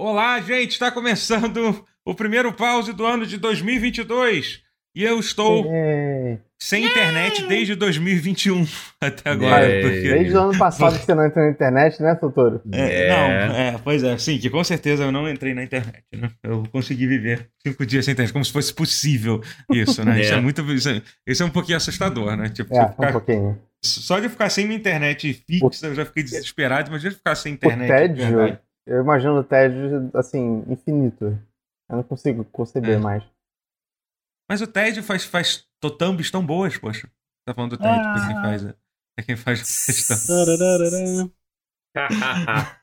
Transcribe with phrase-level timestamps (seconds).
[0.00, 4.60] Olá, gente, está começando o primeiro pause do ano de 2022
[4.94, 6.38] e eu estou É.
[6.56, 8.64] sem internet desde 2021
[9.02, 9.66] até agora.
[9.66, 9.80] É.
[9.82, 10.00] Porque...
[10.08, 12.62] Desde o ano passado que você não entra na internet, né, Totoro?
[12.72, 13.08] É, É.
[13.08, 16.30] Não, é, pois é, sim, que com certeza eu não entrei na internet, né?
[16.44, 19.40] Eu consegui viver cinco dias sem internet, como se fosse possível
[19.72, 20.20] isso, né?
[20.20, 20.40] Isso é É.
[20.40, 20.62] muito.
[20.72, 22.48] Isso é, isso é um pouquinho assustador, né?
[22.50, 23.58] Tipo, É, você um ficar- pouquinho.
[23.84, 27.88] só de ficar sem minha internet fixa, eu já fiquei desesperado, imagina ficar sem internet.
[27.88, 28.58] de tédio, verdade.
[28.88, 31.38] Eu imagino o tédio, assim, infinito.
[31.88, 32.98] Eu não consigo conceber É.
[32.98, 33.22] mais.
[34.48, 37.06] Mas o TED faz, faz totambis tão boas, poxa.
[37.46, 38.74] Tá falando do TED, porque quem faz é,
[39.18, 40.16] é quem faz a questão.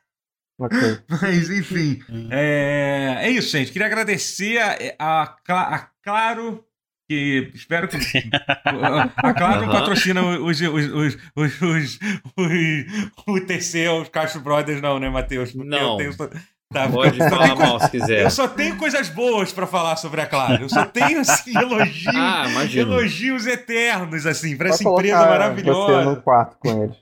[0.58, 1.98] Mas, enfim.
[2.32, 3.72] É, é isso, gente.
[3.72, 6.65] Queria agradecer a, a, a Claro,
[7.08, 7.96] que espero que.
[8.64, 9.72] A Claro Aham.
[9.72, 11.98] patrocina os, os, os, os, os,
[12.36, 12.86] os-
[13.26, 15.52] o TC, os Castro Brothers, não, né, Matheus?
[15.52, 16.00] Porque Não.
[16.00, 16.30] Eu tenho,
[16.72, 18.22] tá, Pode falar coisa- mal se quiser.
[18.22, 20.62] Eu só tenho coisas boas pra falar sobre a Claro.
[20.64, 22.14] Eu só tenho, assim, elogios.
[22.14, 22.46] Ah.
[22.74, 25.98] Elogios eternos, assim, pra Vai essa empresa maravilhosa.
[26.02, 26.96] Você no quarto com eles.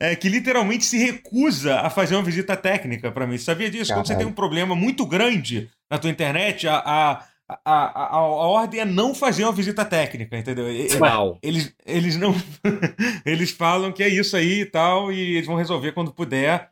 [0.00, 3.38] É, que literalmente se recusa a fazer uma visita técnica pra mim.
[3.38, 3.92] Sabia disso?
[3.94, 4.26] Quando você Caralho.
[4.26, 8.84] tem um problema muito grande na tua internet, a, a, a, a, a- ordem é
[8.84, 10.66] não fazer uma visita técnica, entendeu?
[11.00, 11.38] Uau.
[11.42, 12.34] Eles, eles não.
[13.24, 16.70] eles falam que é isso aí e tal, e eles vão resolver quando puder.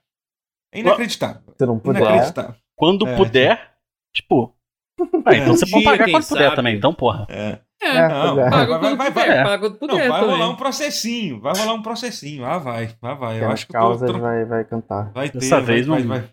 [0.72, 1.42] É inacreditável.
[1.56, 2.00] Se não puder.
[2.02, 2.55] Inacreditável.
[2.77, 3.70] Quando É, puder,
[4.12, 4.55] tipo.
[5.27, 5.56] Ah, então É.
[5.56, 6.56] você pode pagar quem quando puder sabe.
[6.56, 7.27] também, então, porra.
[7.28, 7.58] É.
[7.83, 9.45] É, É, Não, paga vai, quando vai, puder, vai.
[9.45, 10.36] paga quando Não, puder vai também.
[10.36, 11.41] rolar um processinho.
[11.41, 12.45] Vai rolar um processinho.
[12.45, 12.91] Ah, vai.
[13.02, 13.42] Ah, vai.
[13.42, 15.11] Eu acho que tô- causas tô- vai, vai cantar.
[15.12, 15.39] Vai ter.
[15.39, 16.25] Dessa vai- vez vai- não- vai-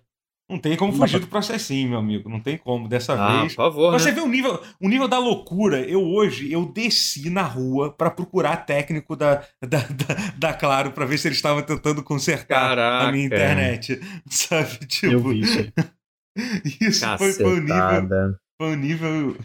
[0.52, 2.28] Não tem como fugir do processinho, meu amigo.
[2.30, 2.88] Não tem como.
[2.90, 3.56] Dessa Ah, vez.
[3.56, 4.16] por favor, Você né?
[4.16, 5.80] vê o nível, o nível da loucura.
[5.80, 11.06] Eu hoje, eu desci na rua pra procurar técnico da, da, da, da Claro pra
[11.06, 13.08] ver se eles estavam tentando consertar Caraca.
[13.08, 14.00] a minha internet.
[14.30, 14.86] Sabe?
[14.88, 15.72] Tipo, Eu vi isso.
[16.82, 19.38] isso foi, foi o nível, foi o nível.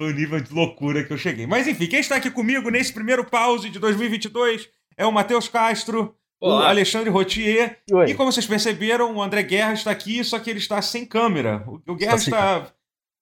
[0.00, 1.46] Foi o nível de loucura que eu cheguei.
[1.46, 6.14] Mas enfim, quem está aqui comigo nesse primeiro pause de 2022 é o Matheus Castro,
[6.40, 6.68] o Olá.
[6.70, 8.10] Alexandre Rotier E oi?
[8.10, 11.62] e como vocês perceberam, o André Guerra está aqui, só que ele está sem câmera.
[11.66, 12.66] O, o Guerra sem está,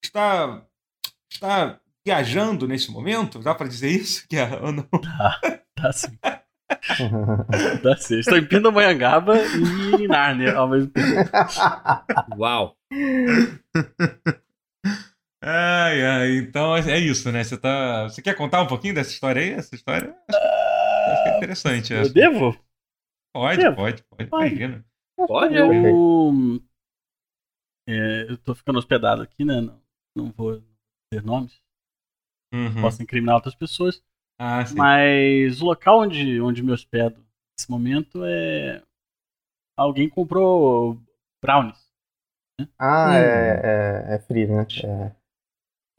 [0.03, 0.63] está,
[1.31, 4.25] está viajando nesse momento, dá para dizer isso?
[4.31, 4.87] Guerra, ou não?
[5.81, 6.19] Tá sim.
[7.83, 8.19] Tá sim.
[8.19, 11.31] Estou em Pindamonhangaba e em Nárnia ao mesmo tempo.
[12.37, 12.77] Uau.
[15.41, 17.45] Ai, ai, então é isso, né?
[17.45, 18.03] Você tá.
[18.09, 19.53] Você quer contar um pouquinho dessa história aí?
[19.53, 20.13] Essa história?
[20.29, 21.93] Acho que é interessante.
[21.93, 22.13] Eu Essa.
[22.13, 22.59] devo?
[23.39, 24.47] Pode, pode, pode, Pode.
[24.55, 24.85] imagina.
[25.17, 25.55] Pode.
[25.55, 26.61] Eu.
[27.89, 29.61] É, eu tô ficando hospedado aqui, né?
[29.61, 29.81] Não,
[30.17, 30.61] não vou
[31.11, 31.61] ter nomes.
[32.53, 32.81] Uhum.
[32.83, 34.03] Posso incriminar outras pessoas.
[34.41, 34.75] Ah, sim.
[34.77, 37.17] Mas o local onde, onde me hospedo
[37.59, 38.83] nesse momento é.
[39.77, 41.01] Alguém comprou
[41.43, 41.79] brownies.
[42.79, 43.13] Ah, Hum.
[43.13, 43.61] é,
[44.11, 44.67] é, é free, né?
[44.85, 45.15] É,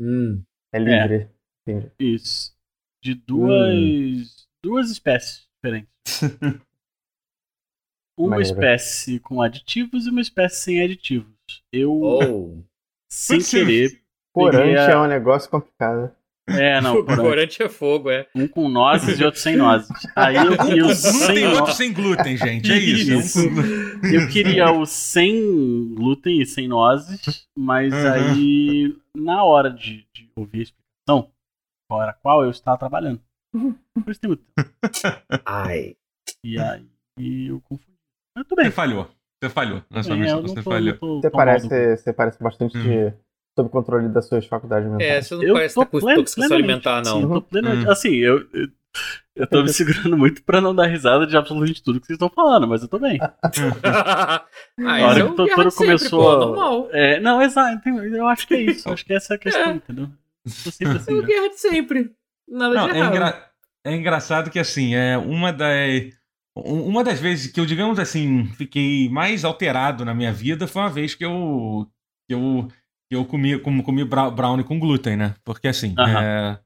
[0.01, 0.43] Hum.
[0.73, 1.29] é livre.
[1.65, 1.91] Entendi.
[1.97, 2.53] Isso.
[3.01, 4.47] De duas.
[4.61, 5.89] Duas espécies diferentes.
[8.19, 8.51] Uma Maneiro.
[8.53, 11.31] espécie com aditivos e uma espécie sem aditivos.
[11.71, 12.57] Eu, Oh.
[13.09, 14.01] sem querer.
[14.33, 16.11] Corante a- é um negócio complicado.
[16.49, 17.21] É, não, corante.
[17.21, 18.27] corante é fogo, é.
[18.35, 19.87] Um com nozes e outro sem nozes.
[20.15, 22.71] Aí eu queria Um o sem glúten e outro sem glúten, gente.
[22.71, 23.13] É isso.
[23.13, 23.47] Isso.
[23.47, 28.11] Um com- Eu queria o sem glúten e sem nozes, mas Uhum.
[28.11, 31.31] aí, na hora de, de ouvir a explicação,
[31.89, 33.21] qual era qual, eu estava trabalhando.
[33.51, 34.69] Por isso tem muito tempo.
[35.45, 35.95] Ai.
[36.43, 37.89] E aí eu confundi.
[38.35, 38.65] Tudo bem.
[38.65, 39.09] Você falhou.
[39.41, 40.39] Você falhou na sua Bem, missão.
[40.39, 40.97] eu Você tô- falhou.
[40.97, 43.13] tô Você parece, você parece bastante Hum.
[43.57, 45.09] sob controle das suas faculdades mentais.
[45.09, 47.29] É, você não Eu parece estar com pleno- intoxicação alimentar, Sim, eu não.
[47.35, 47.91] tô plenamente- Hum.
[47.91, 48.67] Assim, eu, eu,
[49.35, 52.29] eu tô me segurando muito pra não dar risada de absolutamente tudo que vocês estão
[52.29, 53.17] falando, mas eu tô bem.
[53.83, 54.45] ah,
[54.77, 56.55] Na hora é que o de sempre, começou.
[56.55, 56.89] pô.
[56.91, 57.87] É, não, exato.
[57.89, 58.91] Eu acho que é isso.
[58.91, 60.09] Acho que essa é a questão, entendeu?
[60.45, 61.13] É assim.
[61.13, 61.27] o já.
[61.27, 62.11] guerra de sempre.
[62.47, 63.13] Nada Não, de é, errado.
[63.15, 63.45] engra-
[63.85, 66.18] é engraçado que, assim, é uma das.
[66.65, 70.81] Um- Uma das vezes que eu, digamos assim, fiquei mais alterado na minha vida foi
[70.81, 71.87] uma vez que eu.
[72.27, 72.67] que eu,
[73.11, 75.33] que eu comi, como, comi brownie com glúten, né?
[75.43, 75.95] Porque assim.
[75.97, 76.57] É,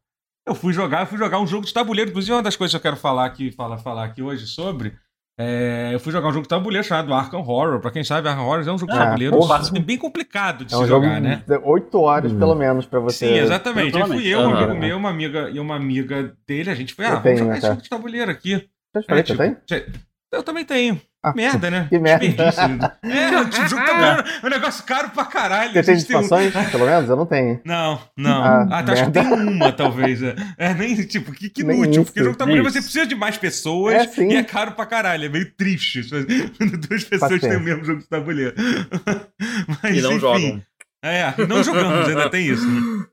[0.47, 2.09] eu fui jogar, eu fui jogar um jogo de tabuleiro.
[2.09, 4.93] Inclusive, uma das coisas que eu quero falar aqui, falar, falar aqui hoje sobre.
[5.39, 7.79] é, eu fui jogar um jogo de tabuleiro chamado Arkham Horror.
[7.79, 9.61] Pra quem sabe, Arkham Horror é um jogo de Ah, tabuleiro porra.
[9.79, 11.43] bem complicado de É se um jogo jogar, né?
[11.47, 12.37] de 8 horas, Hum.
[12.37, 13.25] pelo menos, pra você.
[13.27, 13.95] Sim, exatamente.
[13.97, 16.69] Aí fui eu, um amigo meu, uma amiga e uma amiga dele.
[16.69, 17.73] A gente foi, ah, Eu vamos tenho, jogar né, esse cara?
[17.73, 18.69] jogo de tabuleiro aqui.
[18.95, 19.57] Já te falei É, que tipo, tem?
[19.67, 19.85] cê-
[20.31, 20.99] Eu também tenho.
[21.35, 21.87] Merda, né?
[21.89, 22.25] Que merda.
[23.03, 25.71] É, o jogo tá caro, é um negócio caro pra caralho.
[25.73, 27.09] Você tem tem um- pelo menos?
[27.09, 27.61] Eu não tenho.
[27.63, 28.43] Não, não.
[28.43, 30.21] Ah, Ah, tá, acho que tem uma, talvez.
[30.21, 32.01] É, É, nem, tipo, que, que Nem inútil.
[32.01, 32.05] isso.
[32.05, 34.85] Porque o jogo tá bonito, você precisa de mais pessoas É, e é caro pra
[34.85, 35.25] caralho.
[35.25, 36.01] É meio triste.
[36.57, 38.53] Quando duas pessoas têm o mesmo jogo de tabuleiro.
[39.83, 40.19] Mas, E não enfim.
[40.19, 40.63] jogam.
[41.05, 42.65] É, e não jogamos, ainda tem isso.
[42.69, 43.05] Né?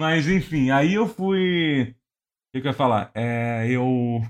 [0.00, 1.82] Mas, enfim, aí eu fui.
[1.82, 3.10] O que, que eu ia falar?
[3.14, 4.20] É, eu.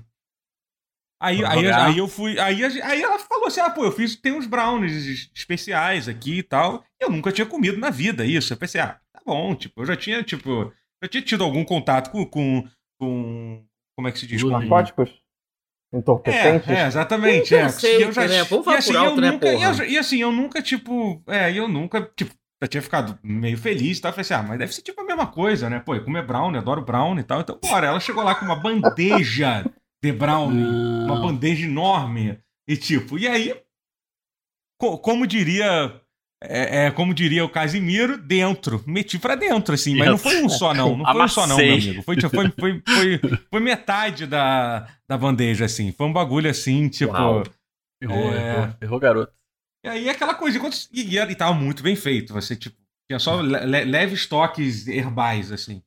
[1.21, 2.37] Aí, aí, aí eu fui.
[2.39, 4.15] Aí, aí ela falou assim: ah, pô, eu fiz.
[4.15, 6.83] Tem uns brownies especiais aqui e tal.
[6.99, 8.51] Eu nunca tinha comido na vida isso.
[8.53, 10.71] Eu pensei, ah, tá bom, tipo, eu já tinha, tipo.
[11.01, 12.25] Eu tinha tido algum contato com.
[12.25, 12.67] com,
[12.99, 13.63] com
[13.97, 14.43] como é que se diz?
[14.43, 15.09] Narcóticos?
[15.93, 16.67] Entorpecentes?
[16.67, 17.55] é, é, exatamente.
[17.55, 17.67] É.
[17.83, 18.43] E eu já- né?
[18.43, 19.83] Vamos e falar assim, por alto, eu né, nunca, e, porra?
[19.83, 21.23] eu- e assim, eu nunca, tipo.
[21.27, 24.09] É, eu nunca, tipo, já tinha ficado meio feliz e tal.
[24.09, 25.79] Eu falei assim, ah, mas deve ser tipo a mesma coisa, né?
[25.79, 27.39] Pô, eu comer brownie, adoro brownie e tal.
[27.39, 27.87] Então, bora.
[27.87, 29.63] Ela chegou lá com uma bandeja
[30.05, 32.37] de brownie, uma bandeja enorme.
[32.67, 33.55] E tipo, e aí,
[34.79, 36.01] co- como diria.
[36.43, 38.83] É, é, como diria o Casimiro, dentro.
[38.85, 39.95] Meti pra dentro, assim.
[39.97, 40.97] Mas não foi um só, não.
[40.97, 42.03] Não foi um só, não, meu amigo.
[42.03, 45.91] Foi, foi, foi, foi, foi metade da, da bandeja, assim.
[45.91, 47.13] Foi um bagulho assim, tipo.
[47.13, 47.43] Uau.
[47.99, 48.53] Ferrou, É.
[48.53, 49.33] ferrou, ferrou, garoto.
[49.83, 50.59] E aí aquela coisa,
[50.91, 52.33] e, e, e tava muito bem feito.
[52.33, 52.75] Você, tipo,
[53.09, 55.81] tinha só le- leves toques herbais, assim,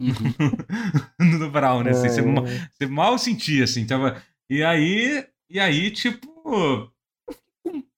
[1.18, 1.38] no, Uhum.
[1.38, 1.90] no Brown, né?
[1.90, 3.86] Assim, você, ma- É, você mal sentia, assim.
[3.86, 4.16] Tava...
[4.48, 6.90] E aí, e aí, tipo,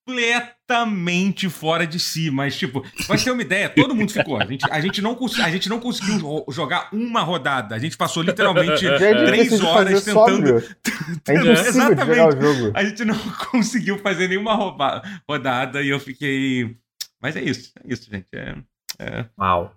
[0.04, 2.30] completamente fora de si.
[2.30, 4.36] Mas, tipo, pra você ter uma ideia, todo mundo ficou.
[4.40, 7.74] A gente, a gente, não, cons- a gente não conseguiu jogar uma rodada.
[7.74, 10.48] A gente passou literalmente Já é três difícil de horas tentando.
[11.28, 11.34] É
[12.40, 12.72] jogo.
[12.74, 13.18] A gente não
[13.50, 14.54] conseguiu fazer nenhuma
[15.28, 16.76] rodada e eu fiquei.
[17.20, 18.26] Mas é isso, é isso, gente.
[18.34, 18.56] É,
[18.98, 19.24] é...
[19.38, 19.74] Uau.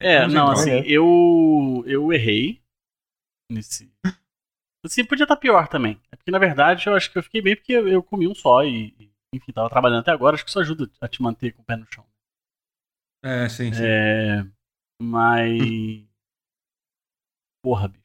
[0.00, 0.50] É, não, então.
[0.50, 0.84] assim, É.
[0.86, 2.62] eu, eu errei
[3.50, 3.90] nesse.
[4.84, 6.00] Assim, podia estar pior também.
[6.12, 8.34] É porque, na verdade, eu acho que eu fiquei bem porque eu, eu comi um
[8.34, 10.34] só e, e, enfim, tava trabalhando até agora.
[10.34, 12.06] Acho que isso ajuda a te manter com o pé no chão.
[13.24, 13.82] É, sim, sim.
[13.84, 14.46] É,
[15.02, 15.58] mas.
[17.64, 18.04] Porra, bicho.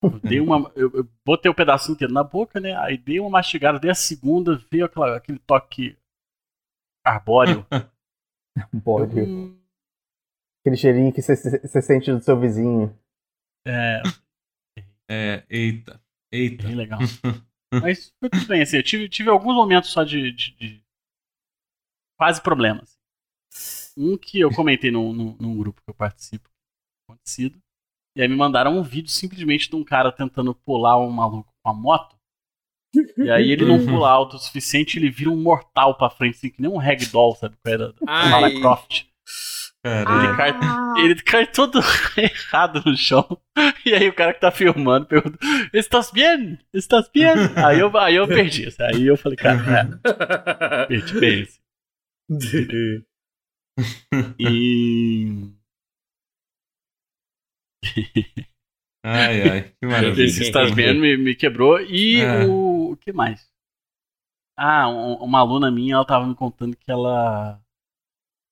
[0.00, 0.70] Eu dei uma.
[0.76, 2.76] Eu, eu botei o pedaço inteiro na boca, né?
[2.76, 5.98] Aí dei uma mastigada, dei a segunda, veio aquela, aquele toque
[7.04, 7.66] arbóreo.
[8.84, 9.57] Pode.
[10.60, 12.96] Aquele cheirinho que você- sente do seu vizinho.
[13.66, 14.02] é,
[15.10, 16.02] É, eita,
[16.32, 16.66] eita.
[16.66, 16.98] bem legal.
[17.72, 20.82] Mas foi tudo bem, assim, eu tive, tive alguns momentos só de, de- de
[22.18, 22.98] quase problemas.
[23.96, 26.48] Um que eu comentei num, num, num grupo que eu participo,
[27.08, 27.58] acontecido,
[28.16, 31.70] e aí me mandaram um vídeo simplesmente de um cara tentando pular um maluco com
[31.70, 32.16] a moto,
[32.94, 33.86] e aí ele não Uhum.
[33.86, 37.34] pula alto o suficiente, ele vira um mortal pra frente, assim, que nem um ragdoll,
[37.36, 37.56] sabe?
[37.62, 37.94] qual é da-.
[38.06, 39.07] Lara Croft.
[39.88, 41.80] Ele cai, ele cai todo
[42.16, 43.26] errado no chão.
[43.84, 45.38] E aí o cara que tá filmando pergunta:
[45.72, 46.58] Estás bien?
[46.72, 47.34] Estás bien?
[47.56, 48.68] Aí eu, aí eu perdi.
[48.80, 51.42] Aí eu falei, cara, é, perdi bem.
[51.42, 51.58] assim.
[54.38, 55.48] E.
[59.04, 60.24] Ai, ai, que maravilha.
[60.26, 61.80] Esse Estás bien me, me quebrou.
[61.80, 62.44] E É.
[62.46, 62.92] o.
[62.92, 63.46] O que mais?
[64.56, 67.60] Ah, um- uma aluna minha, ela tava me contando que ela.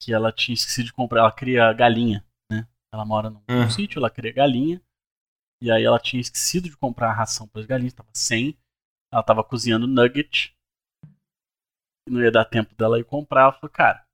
[0.02, 1.20] Que ela tinha esquecido de comprar.
[1.20, 2.66] Ela cria galinha, né?
[2.93, 3.69] Ela mora num, Ah.
[3.70, 4.81] sítio, ela cria galinha.
[5.62, 8.56] E aí ela tinha esquecido de comprar a ração para as galinhas, tava sem.
[9.12, 10.54] Ela tava cozinhando nugget.
[12.08, 13.43] Não ia dar tempo dela ir comprar.
[13.43, 14.04] Ela falou, cara,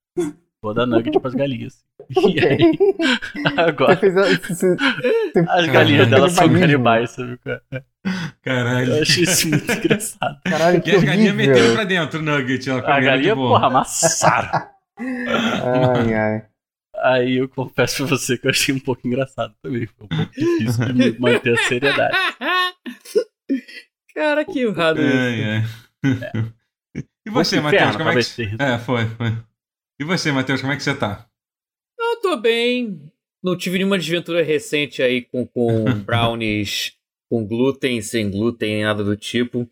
[0.62, 1.82] vou dar nugget pras galinhas.
[2.17, 2.58] E aí,
[3.56, 7.38] agora, fez a- você- você- as galinhas dela são canibais, sabe?
[7.38, 7.62] cara?
[8.43, 8.96] Caralho.
[8.96, 10.40] Eu achei isso muito engraçado.
[10.44, 12.69] Caralho, que E as galinhas meteram pra dentro o nugget.
[12.69, 13.50] Ela A galinha, de boa.
[13.56, 14.68] porra, amassaram.
[15.62, 16.47] Ai, ai.
[16.97, 19.87] Aí eu confesso pra você que eu achei um pouco engraçado também.
[19.87, 22.16] Foi um pouco difícil de me manter a seriedade.
[24.14, 25.16] Cara, que errado isso.
[25.16, 25.62] Ai, ai.
[27.26, 28.62] E você, Matheus, como é que.
[28.62, 29.32] É, foi, foi.
[30.00, 31.26] E você, Matheus, como é que você tá?
[31.99, 33.11] Eu tô bem.
[33.42, 36.97] Não tive nenhuma desventura recente aí com, com brownies
[37.32, 39.66] com glúten, sem glúten, nada do tipo.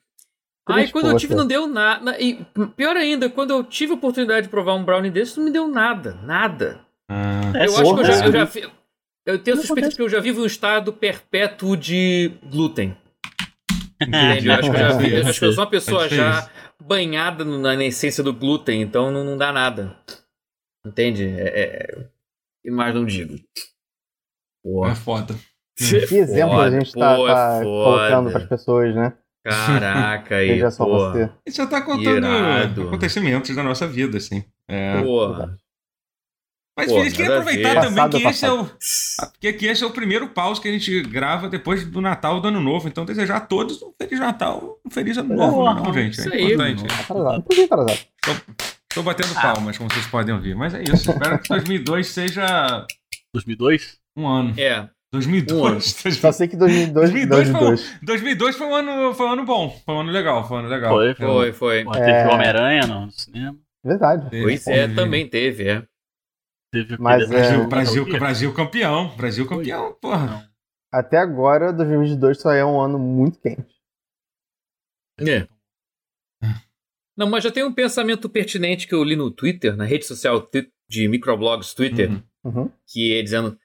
[0.72, 1.40] Aí quando eu tive você.
[1.40, 2.20] não deu nada.
[2.20, 2.44] E
[2.76, 5.68] pior ainda, quando eu tive a oportunidade de provar um brownie desse, não me deu
[5.68, 6.18] nada.
[6.22, 6.80] Nada.
[7.10, 8.80] Ah, É, eu acho que eu já, eu já porra.
[9.26, 12.96] Eu tenho suspeita que eu já vivo um estado perpétuo de glúten.
[14.00, 14.16] entendi.
[14.16, 14.48] Entende?
[14.48, 15.14] Eu acho que eu já vi.
[15.14, 16.50] Eu acho que eu sou uma pessoa já
[16.80, 19.96] banhada na essência do glúten, então não, não dá nada.
[20.86, 21.26] Entende?
[21.26, 22.08] É, é...
[22.64, 23.36] E mais não digo.
[24.62, 24.86] Pô.
[24.86, 25.34] É foda.
[25.76, 28.30] Que exemplo a gente tá, pô, tá é colocando foda.
[28.32, 29.16] pras pessoas, né?
[29.44, 30.90] Caraca aí, Veja só pô.
[31.12, 31.30] você.
[31.46, 32.88] E você tá contando Irado.
[32.88, 34.44] acontecimentos da nossa vida, assim.
[34.68, 35.00] É.
[35.02, 35.34] Pô.
[36.76, 37.80] Mas Pô, queria aproveitar ver.
[37.80, 38.64] também Passado, que esse é o.
[39.32, 42.48] Porque que esse é o primeiro pause que a gente grava depois do Natal do
[42.48, 42.88] Ano Novo.
[42.88, 46.18] Então, desejar a todos um Feliz Natal, um Feliz Ano Novo, Boa, não, gente.
[46.20, 46.42] É isso aí.
[46.74, 46.84] importante.
[47.02, 47.44] Atrasado.
[47.58, 48.00] Um atrasado.
[48.94, 49.40] Tô batendo Ah.
[49.52, 50.54] palmas, como vocês podem ouvir.
[50.54, 51.10] Mas é isso.
[51.10, 52.86] Espero que 2002 seja
[53.34, 53.98] 2002?
[54.16, 54.54] um ano.
[54.58, 54.88] É.
[55.12, 55.84] 2002.
[56.20, 58.02] Só sei que 2002, 2002 foi, 2002.
[58.02, 59.70] um, 2002 foi um ano, foi um ano bom.
[59.84, 60.46] Foi um ano legal.
[60.46, 60.92] Foi um ano legal.
[60.94, 61.84] Foi, Foi, foi.
[61.84, 62.28] Pô, teve É.
[62.28, 63.58] Homem-Aranha no cinema.
[63.84, 64.28] Verdade.
[64.30, 65.82] Pois é, Teve- também teve, é.
[66.72, 68.04] Teve o Mas, aquele- é, Brasil, Brasil.
[68.20, 69.16] Brasil campeão.
[69.16, 70.48] Brasil campeão, porra.
[70.92, 73.64] Até agora, 2022 só é um ano muito quente.
[75.20, 75.46] É.
[77.16, 80.48] Não, mas já tem um pensamento pertinente que eu li no Twitter, na rede social
[80.88, 82.22] de microblogs Twitter, Uhum.
[82.44, 82.70] Uhum.
[82.86, 83.58] que é dizendo: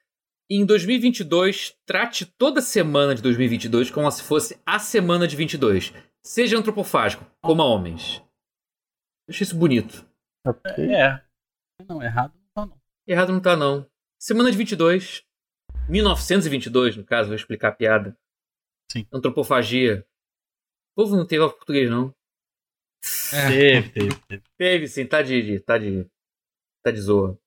[0.48, 5.92] em 2022, trate toda semana de 2022 como se fosse a semana de 22.
[6.24, 8.18] Seja antropofágico, coma homens.
[9.28, 10.08] Eu achei isso bonito.
[10.46, 10.70] Ok.
[10.94, 11.22] É.
[11.88, 12.80] Não, errado não tá, não.
[13.06, 13.90] Errado não tá, não.
[14.18, 15.24] Semana de 22.
[15.88, 18.16] 1922, no caso, vou explicar a piada.
[18.90, 19.06] Sim.
[19.12, 20.06] Antropofagia.
[20.96, 22.14] O povo não teve aula português, não.
[23.32, 23.48] É.
[23.82, 24.42] Teve, teve, teve.
[24.56, 25.42] Teve, sim, tá de.
[25.42, 26.06] de- tá de.
[26.82, 27.38] tá de zoa.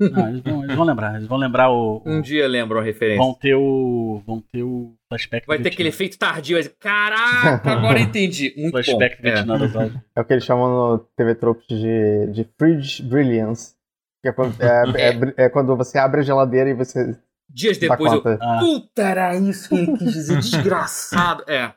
[0.00, 1.14] Não, eles vão, eles vão lembrar.
[1.16, 2.02] Eles vão lembrar o.
[2.04, 3.22] o- Um dia lembram a referência.
[3.22, 4.20] vão ter o.
[4.26, 6.58] Vão ter o flashback Vai ter aquele efeito tardio.
[6.58, 8.52] dizer, Caraca, agora entendi.
[8.58, 8.82] Muito bom.
[8.82, 9.22] Flashback É.
[9.22, 9.92] Vietnã aulas.
[10.16, 13.74] É o que eles chamam no TV Tropes de, de Fridge Brilliance.
[14.22, 14.82] Que é quando, é,
[15.38, 17.16] é é quando você abre a geladeira e você
[17.48, 18.22] Dias depois eu.
[18.40, 21.44] Ah, Puta, era isso que ele quis dizer, desgraçado.
[21.46, 21.72] É.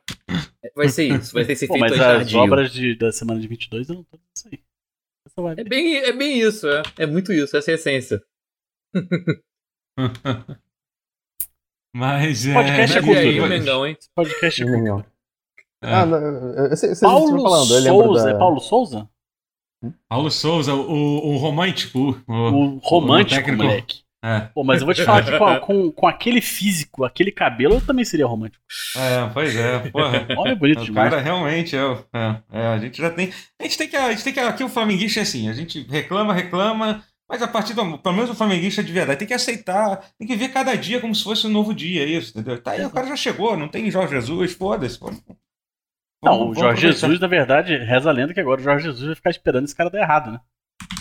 [0.76, 2.40] Vai ser isso, vai ter esse pô, efeito mas as tardio.
[2.40, 4.60] obras de, da semana de 22 eu não tô isso aí.
[5.58, 6.82] É bem, é bem isso, é.
[6.98, 8.22] É muito isso, essa é a essência.
[11.96, 12.53] Mas é.
[12.53, 13.46] Podcast é mas- E aí, cultura.
[13.46, 13.98] o Mengão, hein?
[14.15, 15.06] Podcast é Mengão.
[15.84, 15.94] É.
[15.94, 17.74] Ah, não, eu, eu, sei, eu sei o que vocês Paulo estão falando.
[17.75, 18.24] Eu lembro Souza.
[18.24, 18.29] da...
[18.32, 19.10] É Paulo Souza?
[20.10, 22.00] Paulo Souza, o, o romântico.
[22.27, 23.63] O, O romântico, o técnico.
[23.63, 24.01] moleque.
[24.29, 27.75] É, Pô, mas eu vou te falar que com, com, com aquele físico, aquele cabelo,
[27.75, 28.62] eu também seria romântico.
[28.98, 30.25] é, pois é, porra.
[30.38, 31.10] Olha, é bonito O demais.
[31.10, 33.31] cara realmente é, o- é, é, A gente já tem.
[33.60, 33.96] A gente tem que.
[33.96, 34.39] A gente tem que.
[34.39, 37.98] Aqui o flamenguista é assim, a gente reclama, reclama, mas a partir do.
[38.00, 41.13] Pelo menos o flamenguista de verdade tem que aceitar, tem que ver cada dia como
[41.15, 42.62] se fosse um novo dia, isso, entendeu?
[42.62, 45.00] Tá aí, o cara já chegou, não tem Jorge Jesus, foda-se.
[46.24, 46.81] Não, vamos- o Jorge.
[46.81, 49.75] Jesus, na verdade, reza a lenda que agora o Jorge Jesus vai ficar esperando esse
[49.75, 50.39] cara dar errado, né?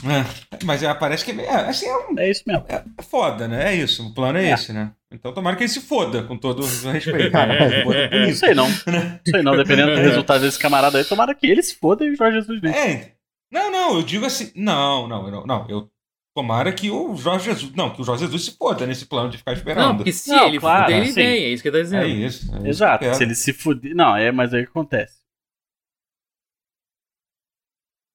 [0.04, 2.64] É, mas é, parece que é, assim, é, um- É isso mesmo.
[2.68, 3.72] é foda, né?
[3.72, 4.52] É isso, o plano é, É.
[4.52, 4.92] esse, né?
[5.12, 7.30] Então tomara que ele se foda, com todo o respeito.
[7.84, 8.68] Foda Não sei não.
[8.86, 12.10] Não sei não, dependendo do resultado desse camarada aí, tomara que ele se foda e
[12.10, 12.74] o Jorge Jesus venha.
[12.76, 13.12] É.
[13.50, 14.50] Não, não, eu digo assim.
[14.56, 15.66] Não, não, não, não.
[15.68, 15.88] Eu
[16.34, 17.72] tomara que o Jorge Jesus.
[17.74, 19.96] Não, que o Jorge Jesus se foda nesse plano de ficar Não, esperando.
[19.98, 22.06] porque se Não, ele claro, fuder, ele vem, é isso que ele tá É dizendo.
[22.08, 22.52] isso.
[22.54, 23.14] é isso Exato.
[23.14, 23.94] Se ele se fuder.
[23.94, 25.16] Não, é, mas aí o que acontece?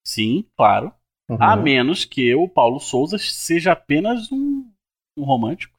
[0.05, 0.93] Sim, claro.
[1.31, 1.37] Uhum.
[1.41, 4.69] A menos que o Paulo Souza seja apenas um,
[5.17, 5.73] um romântico.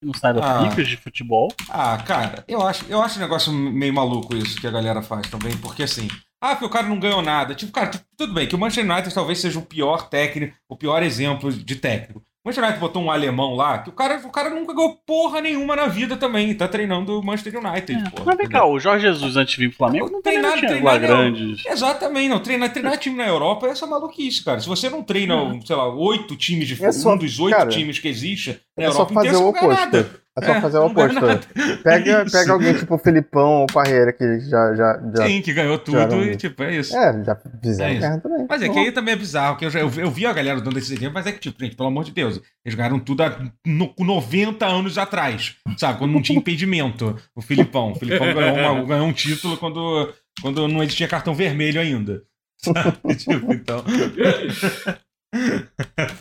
[0.00, 0.66] Que não saiba Ah.
[0.68, 1.52] picas de futebol.
[1.68, 5.28] Ah, cara, eu acho, eu acho um negócio meio maluco isso que a galera faz
[5.28, 6.08] também, porque assim.
[6.42, 7.54] Ah, porque o cara não ganhou nada.
[7.54, 11.02] Tipo, cara, tudo bem, que o Manchester United talvez seja o pior técnico, o pior
[11.02, 12.22] exemplo de técnico.
[12.42, 15.42] O Manchester United botou um alemão lá, que o cara, o cara nunca ganhou porra
[15.42, 16.54] nenhuma na vida também.
[16.54, 18.00] Tá treinando o Manchester United.
[18.06, 20.22] É, porra, mas vem cá, o Jorge Jesus antes de vir pro Flamengo Não não
[20.56, 21.66] tinha tem lá grandes.
[21.66, 22.40] Exatamente, não.
[22.40, 24.58] Treinar, treinar time na Europa é essa maluquice, cara.
[24.58, 25.60] Se você não treina, Não.
[25.60, 28.84] sei lá, oito times de É só- um dos oito cara, times que existe na
[28.84, 29.96] É só Europa fazer inteira, o você não ganha oposto.
[29.96, 30.20] nada.
[30.40, 31.14] É só É, fazer o oposto.
[31.20, 31.40] nada.
[31.82, 32.32] Pega, Isso.
[32.36, 34.74] pega alguém tipo o Filipão ou Parreira, que já.
[34.74, 36.96] já, já Sim, que ganhou tudo e tipo, é isso.
[36.96, 38.20] É, já fizeram É isso.
[38.20, 38.46] também.
[38.48, 40.60] Mas é que aí também é bizarro, que eu, já, eu, eu vi a galera
[40.60, 43.22] dando esse exemplo, mas é que, tipo, gente, pelo amor de Deus, eles ganharam tudo
[43.22, 45.98] há no, 90 anos atrás, sabe?
[45.98, 47.16] Quando não tinha impedimento.
[47.34, 47.92] O Filipão.
[47.92, 52.22] O Filipão ganhou, uma- ganhou um título quando, quando não existia cartão vermelho ainda.
[52.62, 52.92] Sabe?
[53.16, 53.82] tipo, então.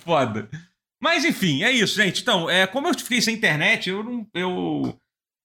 [0.06, 0.48] Foda.
[1.02, 2.22] Mas enfim, é isso, gente.
[2.22, 4.28] Então, é, como eu fiquei sem internet, eu não.
[4.34, 5.00] Eu,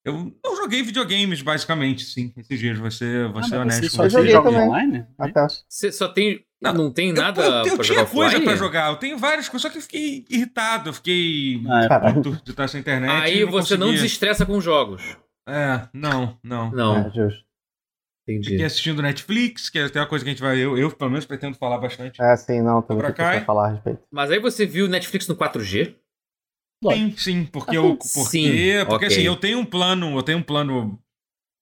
[0.04, 2.78] eu não joguei videogames, basicamente, sim, esses dias.
[2.78, 4.10] Vou ser, vou Ah, ser mas honesto você com só você.
[4.10, 4.68] joguei também.
[4.68, 5.06] online?
[5.18, 5.46] Até.
[5.68, 6.44] Você só tem.
[6.60, 8.44] Não, Não, tem nada eu, eu, eu pra tinha jogar coisa offline?
[8.46, 12.12] pra jogar, eu tenho várias coisas, só que eu fiquei irritado, eu fiquei Ah, é.
[12.14, 13.22] Puto de estar sem internet.
[13.22, 15.02] Aí e você não conseguia- desestressa com jogos.
[15.46, 16.70] É, não, não.
[16.70, 17.44] Não, É, justo.
[18.26, 18.50] Entendi.
[18.50, 20.58] Fiquei assistindo Netflix, que é até uma coisa que a gente vai.
[20.58, 22.20] Eu, eu pelo menos, pretendo falar bastante.
[22.20, 24.00] É, sim, não, também Pra falar a respeito.
[24.10, 25.94] Mas aí você viu Netflix no 4G?
[26.92, 27.96] Sim, sim, porque eu.
[27.96, 29.08] Porque, Sim, porque ok.
[29.08, 30.98] assim, eu tenho um plano, eu tenho um plano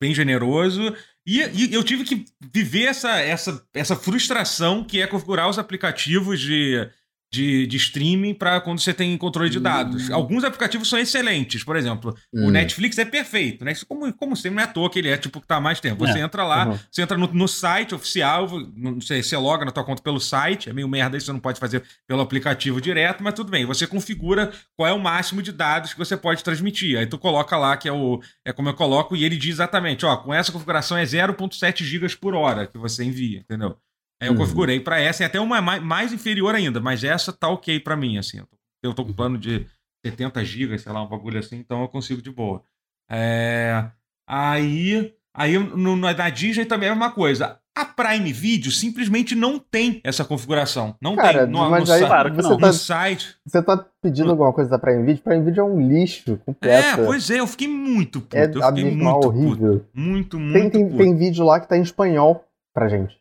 [0.00, 0.94] bem generoso.
[1.24, 6.40] E, e eu tive que viver essa, essa, essa frustração que é configurar os aplicativos
[6.40, 6.88] de,
[7.32, 10.10] de, de streaming para quando você tem controle de dados.
[10.10, 10.14] Hum.
[10.14, 12.50] Alguns aplicativos são excelentes, por exemplo, o Hum.
[12.50, 13.72] Netflix é perfeito, né?
[13.88, 15.80] Como, como sempre não é à toa que ele é tipo que tá há mais
[15.80, 16.06] tempo.
[16.06, 16.22] Você É.
[16.22, 16.78] entra lá, Uhum.
[16.90, 18.46] você entra no, no site oficial,
[18.76, 21.40] não sei, você loga na tua conta pelo site, é meio merda isso, você não
[21.40, 23.64] pode fazer pelo aplicativo direto, mas tudo bem.
[23.64, 26.98] Você configura qual é o máximo de dados que você pode transmitir.
[26.98, 30.04] Aí tu coloca lá que é o é como eu coloco e ele diz exatamente,
[30.04, 33.76] ó, com essa configuração é 0.7 gigas por hora que você envia, entendeu?
[34.20, 34.38] Aí eu Uhum.
[34.38, 37.96] configurei pra essa e até uma mais, mais inferior ainda, mas essa tá ok pra
[37.96, 38.38] mim, assim.
[38.38, 39.66] Eu tô, eu tô com plano de
[40.04, 42.62] 70 gigas, sei lá, um bagulho assim, então eu consigo de boa.
[43.10, 43.84] É,
[44.26, 47.58] aí, aí no, no- na Disney também é a mesma coisa.
[47.74, 50.94] A Prime Video simplesmente não tem essa configuração.
[51.00, 51.52] Não Cara, tem.
[51.52, 52.58] No, mas no, aí Claro que você, não.
[52.58, 53.36] tá, no site.
[53.46, 55.22] você tá pedindo alguma coisa da Prime Video?
[55.22, 57.00] Prime Video é um lixo completo.
[57.00, 58.36] É, pois é, eu fiquei muito puto.
[58.36, 59.28] É eu fiquei muito puto.
[59.28, 59.86] horrível.
[59.94, 60.98] Muito, muito Tem, tem, puto.
[60.98, 63.18] tem vídeo lá que tá em espanhol pra gente.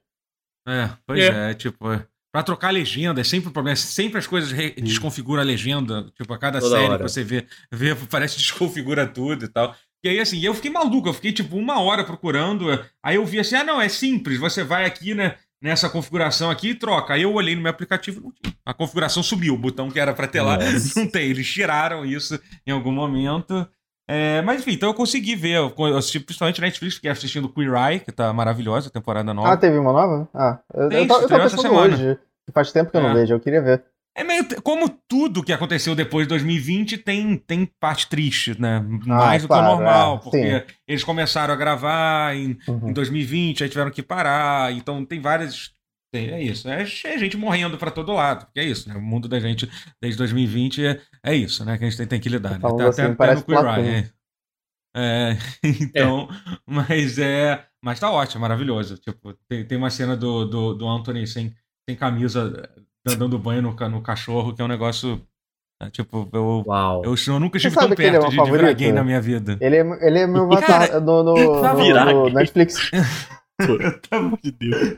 [0.68, 2.06] É, pois é, tipo, é.
[2.32, 3.76] pra trocar a legenda é sempre um problema.
[3.76, 6.12] Sempre as coisas desconfiguram a legenda.
[6.16, 7.04] Tipo, a cada Toda série hora.
[7.04, 9.76] que você vê, vê, parece que desconfigura tudo e tal.
[10.04, 12.68] E aí, assim, eu fiquei maluco, eu fiquei tipo uma hora procurando.
[13.04, 15.36] Aí eu vi assim: ah, não, é simples, você vai aqui, né?
[15.62, 17.14] Nessa configuração aqui e troca.
[17.14, 18.56] Aí eu olhei no meu aplicativo não tinha.
[18.66, 20.98] A configuração subiu, o botão que era pra ter lá Nossa.
[21.00, 21.30] não tem.
[21.30, 23.68] Eles tiraram isso em algum momento.
[24.14, 25.56] É, mas enfim, então eu consegui ver.
[25.58, 29.54] Eu eu assisti principalmente Netflix, fiquei assistindo Queer Eye, que tá maravilhosa, a temporada nova.
[29.54, 30.28] Ah, teve uma nova?
[30.34, 32.20] Ah, eu, Tem, eu, eu tava essa pensando hoje.
[32.54, 33.14] Faz tempo que eu não É.
[33.14, 33.84] vejo, eu queria ver.
[34.14, 34.46] É meio.
[34.62, 38.84] Como tudo que aconteceu depois de 2020 tem, tem parte triste, né?
[39.06, 40.16] Mais do claro, que o normal.
[40.18, 42.90] é, porque eles começaram a gravar em, Uhum.
[42.90, 44.74] em 2020, aí tiveram que parar.
[44.74, 45.72] Então tem várias.
[46.14, 46.68] É isso.
[46.70, 48.46] É, é gente morrendo pra todo lado.
[48.46, 48.96] Porque é isso, né?
[48.96, 49.70] O mundo da gente
[50.02, 51.78] desde 2020 é, é isso, né?
[51.78, 52.60] Que a gente tem, tem que lidar.
[52.60, 52.60] Né?
[52.64, 54.10] Até, assim, até, até no Queer é.
[54.94, 56.28] É, então,
[56.68, 57.66] mas é.
[57.82, 58.98] Mas tá ótimo, maravilhoso.
[58.98, 61.56] Tipo, tem, tem uma cena do, do, do Anthony sem,
[61.90, 62.70] sem camisa,
[63.18, 65.26] dando banho no, ca- no cachorro, que é um negócio.
[65.82, 67.04] é, tipo, eu, Uau.
[67.06, 68.92] eu, eu nunca estive tão sabe que ele é perto meu de, de virar gay
[68.92, 69.58] na minha vida.
[69.62, 72.30] Ele é, ele é meu avatar no, no, no- no.
[72.30, 72.92] Netflix.
[73.62, 74.98] Eu tava, de Deus.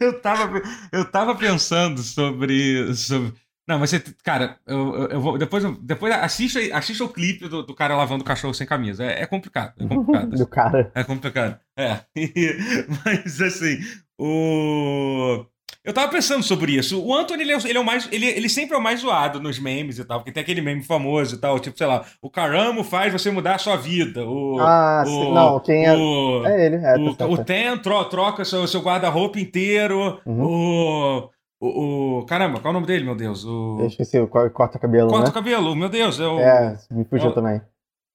[0.00, 2.94] Eu tava, eu tava pensando sobre.
[2.94, 3.32] sobre...
[3.66, 4.00] Não, mas você.
[4.22, 5.38] Cara, eu, eu, vou.
[5.38, 9.04] Depois, depois assista, assista o clipe do, do cara lavando o cachorro sem camisa.
[9.04, 9.74] É, é complicado.
[9.78, 10.30] É complicado.
[10.36, 10.92] do cara.
[10.94, 11.60] É complicado.
[11.76, 12.00] É.
[13.04, 13.78] Mas assim,
[14.18, 15.46] o.
[15.84, 16.98] Eu tava pensando sobre isso.
[17.04, 18.08] O Anthony, ele é, o- ele é o mais.
[18.10, 20.82] Ele, ele sempre é o mais zoado nos memes e tal, porque tem aquele meme
[20.82, 24.24] famoso e tal, tipo, sei lá, o caramo faz você mudar a sua vida.
[24.24, 25.34] O, Ah, o-.
[25.34, 25.92] Não, quem é.
[25.94, 26.94] o, É ele, é.
[26.96, 27.36] o, tá o.
[27.44, 30.18] Ten tro- troca seu, seu guarda-roupa inteiro.
[30.24, 30.42] Uhum.
[30.42, 32.24] O, o, o.
[32.24, 33.44] Caramba, qual é o nome dele, meu Deus?
[33.44, 33.76] O.
[33.80, 35.34] Eu esqueci, o co- corta cabelo, Corta né?
[35.76, 36.40] meu Deus, é o.
[36.40, 37.60] É, me fugiu eu- também.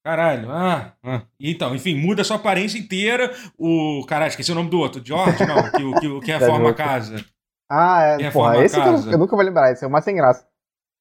[0.04, 1.22] Caralho, ah, ah.
[1.40, 3.32] Então, enfim, muda a sua aparência inteira.
[3.60, 4.04] O.
[4.08, 5.02] Caralho, esqueci o nome do outro.
[5.06, 7.24] George, não, que, que, que reforma a casa.
[7.70, 8.24] Ah, é.
[8.24, 10.48] é Porra, esse que eu, eu nunca vou lembrar, esse é o mais sem graça.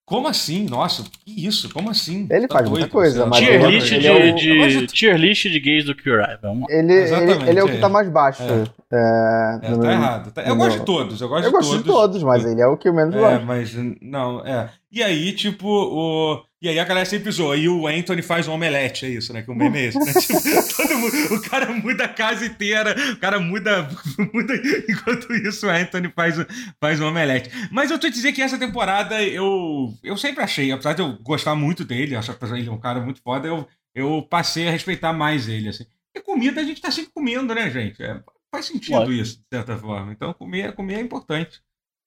[0.06, 0.64] Como assim?
[0.66, 1.70] Nossa, que isso?
[1.70, 2.26] Como assim?
[2.30, 5.60] Ele faz muita coisa, mas Tier list, de, é o- de- de- tier list de
[5.60, 6.38] gays do Cure Eye.
[6.40, 6.66] Vamos.
[6.70, 7.80] Ele, ele, ele é o que é.
[7.80, 8.42] tá mais baixo.
[8.42, 8.64] É.
[8.90, 10.30] É, É, no- tá errado.
[10.32, 11.82] tá- Eu no- gosto de todos, eu gosto Eu de gosto todos.
[11.84, 13.44] de todos, mas ele é o que eu menos É, gosto.
[13.44, 14.70] mas não, é.
[14.90, 16.42] E aí, tipo, o.
[16.60, 17.56] E aí a galera sempre zoa.
[17.56, 19.42] E o Anthony faz um omelete, é isso, né?
[19.42, 20.12] Que o meme é esse, né?
[20.20, 23.88] Tipo, mundo, o cara muda a casa inteira, o cara muda.
[24.34, 24.54] muda
[24.88, 26.34] enquanto isso, o Anthony faz,
[26.80, 27.50] faz um omelete.
[27.70, 29.94] Mas eu tô te dizer que essa temporada eu.
[30.02, 33.00] Eu sempre achei, apesar de eu gostar muito dele, acho que ele é um cara
[33.00, 35.84] muito foda, eu, eu passei a respeitar mais ele, assim.
[36.12, 38.02] Porque comida a gente tá sempre comendo, né, gente?
[38.02, 39.12] É, faz sentido Lógico.
[39.12, 40.12] isso, de certa forma.
[40.12, 41.62] Então, comer, comer é importante.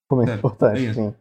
[0.10, 1.14] Como é importante, é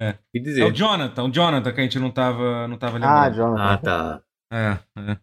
[0.00, 0.12] sim.
[0.32, 0.72] que É o dizer.
[0.72, 3.36] Jonathan, o Jonathan que a gente não tava, não tava Ah, lembrando.
[3.36, 3.72] Jonathan.
[3.72, 4.20] Ah, tá.
[4.52, 4.78] É,
[5.12, 5.16] é.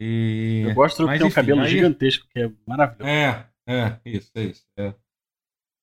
[0.00, 0.64] E.
[0.68, 3.08] Eu gosto do que tem um cabelo aí- gigantesco, que é maravilhoso.
[3.10, 4.62] É, é, isso, é isso.
[4.78, 4.94] é.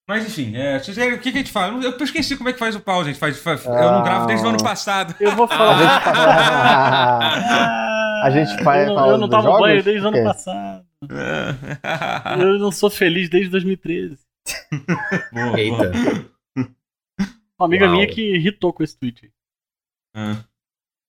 [0.08, 1.84] Mas enfim, é, o que, que a gente faz?
[1.84, 3.18] Eu esqueci como é que faz o pau, gente.
[3.18, 4.64] Faz, faz- Eu não gravo desde o ano Ah.
[4.64, 5.14] passado.
[5.18, 6.00] Eu vou A falar.
[6.00, 7.26] fala-
[8.22, 10.86] A gente vai eu não, eu não tomo banho desde o ano passado.
[11.10, 12.42] É.
[12.42, 14.16] Eu não sou feliz desde 2013.
[15.32, 15.92] Boa, boa.
[17.58, 17.94] Uma amiga Uau.
[17.94, 19.30] minha que irritou com esse tweet.
[20.14, 20.20] É.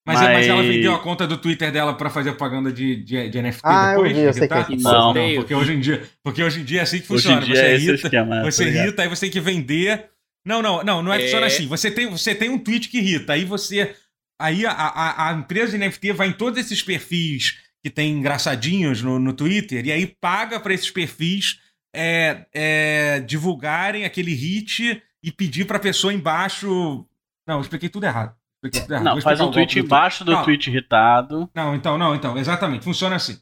[0.06, 0.22] Mas, mas...
[0.22, 3.62] Mas- ela vendeu a conta do Twitter dela pra fazer propaganda de, de, de NFT
[3.66, 4.16] Ah, eu depois?
[4.18, 4.66] vi, eu sei irritar?
[4.68, 4.78] que é.
[4.78, 7.32] Não, não, porque hoje em dia, porque hoje em dia é assim que Hoje em
[7.36, 7.46] funciona.
[7.46, 8.44] dia você é irrita, esquema.
[8.44, 8.84] Você tá ligado?
[8.86, 10.10] irrita, aí você tem que vender.
[10.46, 11.24] Não, não, não, não é, É.
[11.24, 11.68] funciona assim.
[11.68, 13.94] Você tem, você tem um tweet que irrita, aí você.
[14.40, 19.02] Aí a, a, a empresa de NFT vai em todos esses perfis que tem engraçadinhos
[19.02, 21.60] no, no Twitter, e aí paga para esses perfis
[21.94, 27.06] é, é, divulgarem aquele hit e pedir pra pessoa embaixo.
[27.48, 28.36] Não, eu expliquei tudo errado.
[28.56, 29.04] Expliquei tudo errado.
[29.16, 30.44] Não, faz um tweet embaixo do Não.
[30.44, 31.50] tweet irritado.
[31.54, 32.84] não, então, não, então, exatamente.
[32.84, 33.40] Funciona assim.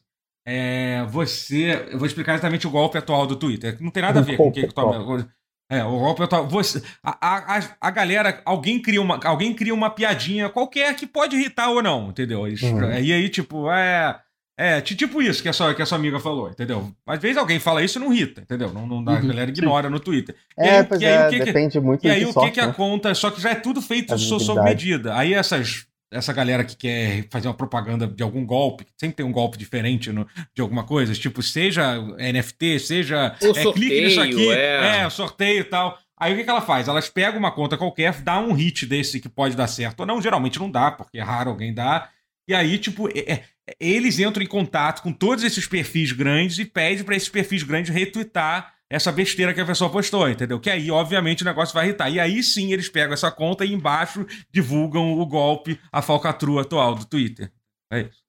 [0.48, 1.90] É, você.
[1.92, 3.78] Eu vou explicar exatamente o golpe atual do Twitter.
[3.82, 5.28] Não tem nada a ver com o que que toma.
[5.70, 6.48] É, o golpe atual.
[6.48, 11.36] Você, a, a, a galera, alguém cria, uma, alguém cria uma piadinha qualquer que pode
[11.36, 12.46] irritar ou não, entendeu?
[12.46, 12.94] Eles, Uhum.
[13.00, 14.20] E aí, tipo, é.
[14.58, 16.90] É, ti- tipo isso que a, sua, que a sua amiga falou, entendeu?
[17.06, 18.72] Às vezes alguém fala isso e não irrita, entendeu?
[18.72, 20.34] Não, não dá, a Uhum, galera ignora no Twitter.
[20.58, 22.34] E É, aí, pois aí, é, o que depende muito E aí que o que
[22.34, 22.74] sorte, que a né?
[22.74, 25.16] conta, só que já é tudo feito sob medida.
[25.18, 29.32] Aí essas essa galera que quer fazer uma propaganda de algum golpe, sempre tem um
[29.34, 34.34] golpe diferente no- de alguma coisa, tipo, seja NFT, seja O é, clique nisso aqui,
[34.34, 34.98] sorteio, é.
[35.02, 35.98] é, sorteio e tal.
[36.18, 36.88] Aí o que, que ela faz?
[36.88, 40.22] Elas pegam uma conta qualquer, dá um hit desse que pode dar certo ou não,
[40.22, 42.10] geralmente não dá, porque é raro alguém dar.
[42.48, 43.44] E aí, tipo, é- é-
[43.80, 47.94] eles entram em contato com todos esses perfis grandes e pedem pra esses perfis grandes
[47.94, 50.60] retweetar essa besteira que a pessoa postou, entendeu?
[50.60, 52.10] Que aí, obviamente, o negócio vai irritar.
[52.10, 56.94] E aí sim eles pegam essa conta e embaixo divulgam o golpe, a falcatrua atual
[56.96, 57.52] do Twitter.
[57.92, 58.24] É isso.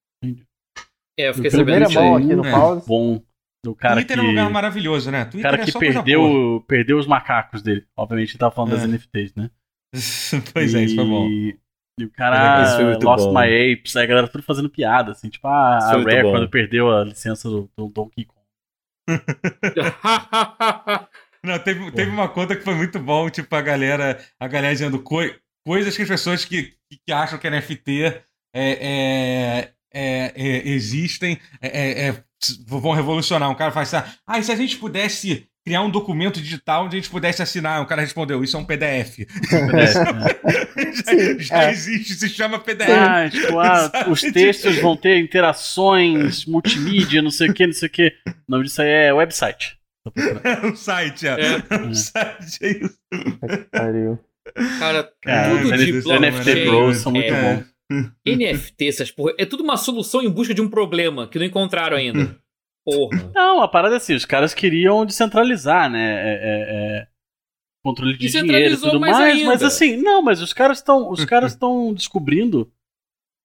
[1.18, 2.50] É, eu fiquei No sabendo disso aqui no É.
[2.50, 2.86] pause.
[2.86, 3.22] Bom
[3.64, 5.22] do cara Twitter que, é um lugar maravilhoso, né?
[5.22, 7.84] o Twitter cara é que perdeu, perdeu os macacos dele.
[7.96, 8.76] Obviamente ele tava falando É.
[8.76, 9.50] das NFTs, né?
[10.54, 11.28] pois é, isso foi bom.
[11.98, 13.32] E, o Esse cara Lost bom.
[13.32, 16.32] My Apes, aí a galera tudo fazendo piada, assim, tipo, ah, Isso a Rare bom.
[16.32, 18.36] quando perdeu a licença do, do Donkey Kong.
[21.42, 25.00] Não, teve, teve uma conta que foi muito bom, tipo, a galera, a galera dizendo
[25.02, 28.22] coi- coisas que as pessoas que, que, que acham que NFT é,
[28.54, 32.24] é, é, é, existem é, é, é,
[32.66, 33.48] vão revolucionar.
[33.48, 36.96] Um cara faz assim, ah, e se a gente pudesse criar um documento digital onde
[36.96, 37.82] a gente pudesse assinar?
[37.82, 39.18] Um cara respondeu, isso é um PDF.
[41.04, 41.72] já já é.
[41.72, 42.88] existe, se chama PDF.
[42.88, 47.88] Ah, tipo, ah, os textos vão ter interações, multimídia, não sei o que, não sei
[47.88, 48.12] o que.
[48.28, 49.76] O nome disso aí é website.
[50.44, 51.36] É um site, é.
[51.40, 51.76] É.
[51.78, 52.98] um site, é isso.
[53.72, 54.20] Pariu.
[54.78, 57.66] Cara, Cara, tudo de céu, NFT blockchain, Bros são muito é, bons.
[58.24, 61.96] NFT, essas porra, é tudo uma solução em busca de um problema que não encontraram
[61.96, 62.38] ainda.
[62.86, 63.30] Porra.
[63.34, 65.98] Não, a parada é assim, os caras queriam descentralizar, né?
[65.98, 67.08] É, é, é,
[67.84, 71.10] controle de dinheiro e Descentralizou tudo mais mais, mas assim, não, mas os caras estão,
[71.10, 72.72] os caras estão descobrindo,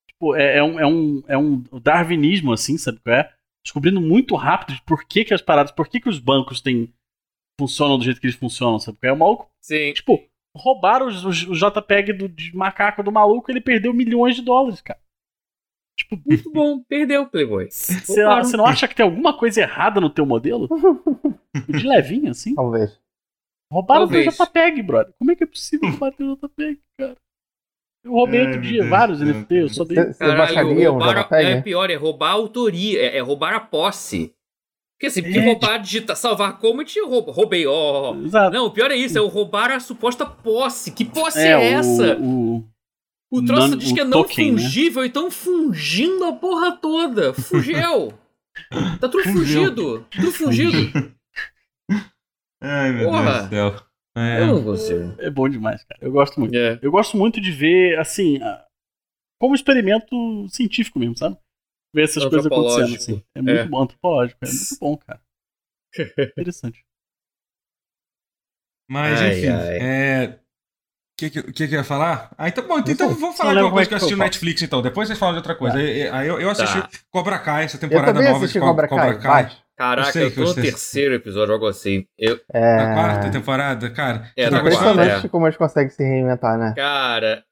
[0.08, 3.34] tipo, é, é um, é um, é um darwinismo assim, sabe qual é?
[3.64, 6.94] Descobrindo muito rápido de por que que as paradas, por que que os bancos têm
[7.60, 9.14] funcionam do jeito que eles funcionam, sabe qual é?
[9.14, 9.94] O maluco, Sim.
[9.94, 10.24] tipo,
[10.56, 14.82] roubaram os- os- o JPEG do, de macaco do maluco, ele perdeu milhões de dólares,
[14.82, 15.00] cara.
[15.98, 16.82] Tipo, Muito bom.
[16.88, 17.68] Perdeu, Playboy.
[17.70, 20.68] você você não acha que tem alguma coisa errada no teu modelo?
[21.70, 22.56] De levinho, assim?
[22.56, 23.00] Talvez.
[23.72, 24.36] Roubaram Talvez.
[24.36, 25.14] teu JPEG, brother.
[25.20, 27.16] Como é que é possível roubar teu JPEG, cara?
[28.04, 29.98] Eu roubei outro meu dia Deus vários céu, NFT, eu só dei.
[29.98, 31.46] Você você baixaria um roubar a- JPEG?
[31.52, 34.34] É pior, é roubar a autoria, é, é roubar a posse.
[34.98, 37.32] Porque assim, porque É, roubar, digitar, salvar como te rouba.
[37.32, 38.16] Roubei, ó.
[38.16, 38.56] Exato.
[38.56, 40.92] Não, o pior é isso, é o roubar a suposta posse.
[40.92, 42.18] Que posse é, é, o- essa?
[42.20, 42.64] O, O
[43.46, 44.62] troço non- diz o que é não token, né?
[44.62, 47.34] fungível, então fungindo a porra toda.
[47.34, 48.14] Fugel.
[49.00, 50.06] tá tudo fugido.
[50.12, 50.78] Tudo fungido.
[52.62, 53.44] Ai, meu Porra.
[53.48, 53.88] Deus do céu.
[54.18, 54.42] É.
[54.42, 55.16] Eu não consigo.
[55.20, 56.00] É bom demais, cara.
[56.04, 56.54] Eu gosto muito.
[56.56, 56.78] É.
[56.82, 58.40] Eu gosto muito de ver, assim,
[59.40, 61.38] como experimento científico mesmo, sabe?
[61.96, 63.24] Ver essas coisas acontecendo, assim.
[63.36, 63.66] É muito É.
[63.68, 64.40] bom, antropológico.
[64.44, 65.22] É muito bom, cara.
[66.38, 66.84] Interessante.
[68.90, 69.78] Mas, Ai, enfim, ai.
[69.80, 70.40] é.
[71.28, 72.32] O que, que, que eu ia falar?
[72.38, 74.14] Ah, então, bom, então, então vou Só falar de uma coisa que eu é assisti
[74.14, 74.24] eu no.
[74.24, 74.82] Netflix, então.
[74.82, 75.76] Depois vocês falam de outra coisa.
[75.76, 75.82] Tá.
[75.82, 76.90] Aí, aí eu, eu assisti Tá.
[77.12, 79.18] Cobra Kai, essa Eu temporada também nova assisti de Cobra Kai.
[79.20, 79.52] Vai.
[79.78, 82.06] Caraca, Eu eu, tô no terceiro episódio, algo assim.
[82.18, 83.30] Eu, Na quarta É.
[83.32, 84.32] temporada, cara.
[84.38, 84.60] É, tá?
[84.60, 85.30] Impressionante É.
[85.30, 86.74] como eles conseguem se reinventar, né?
[86.76, 87.44] cara,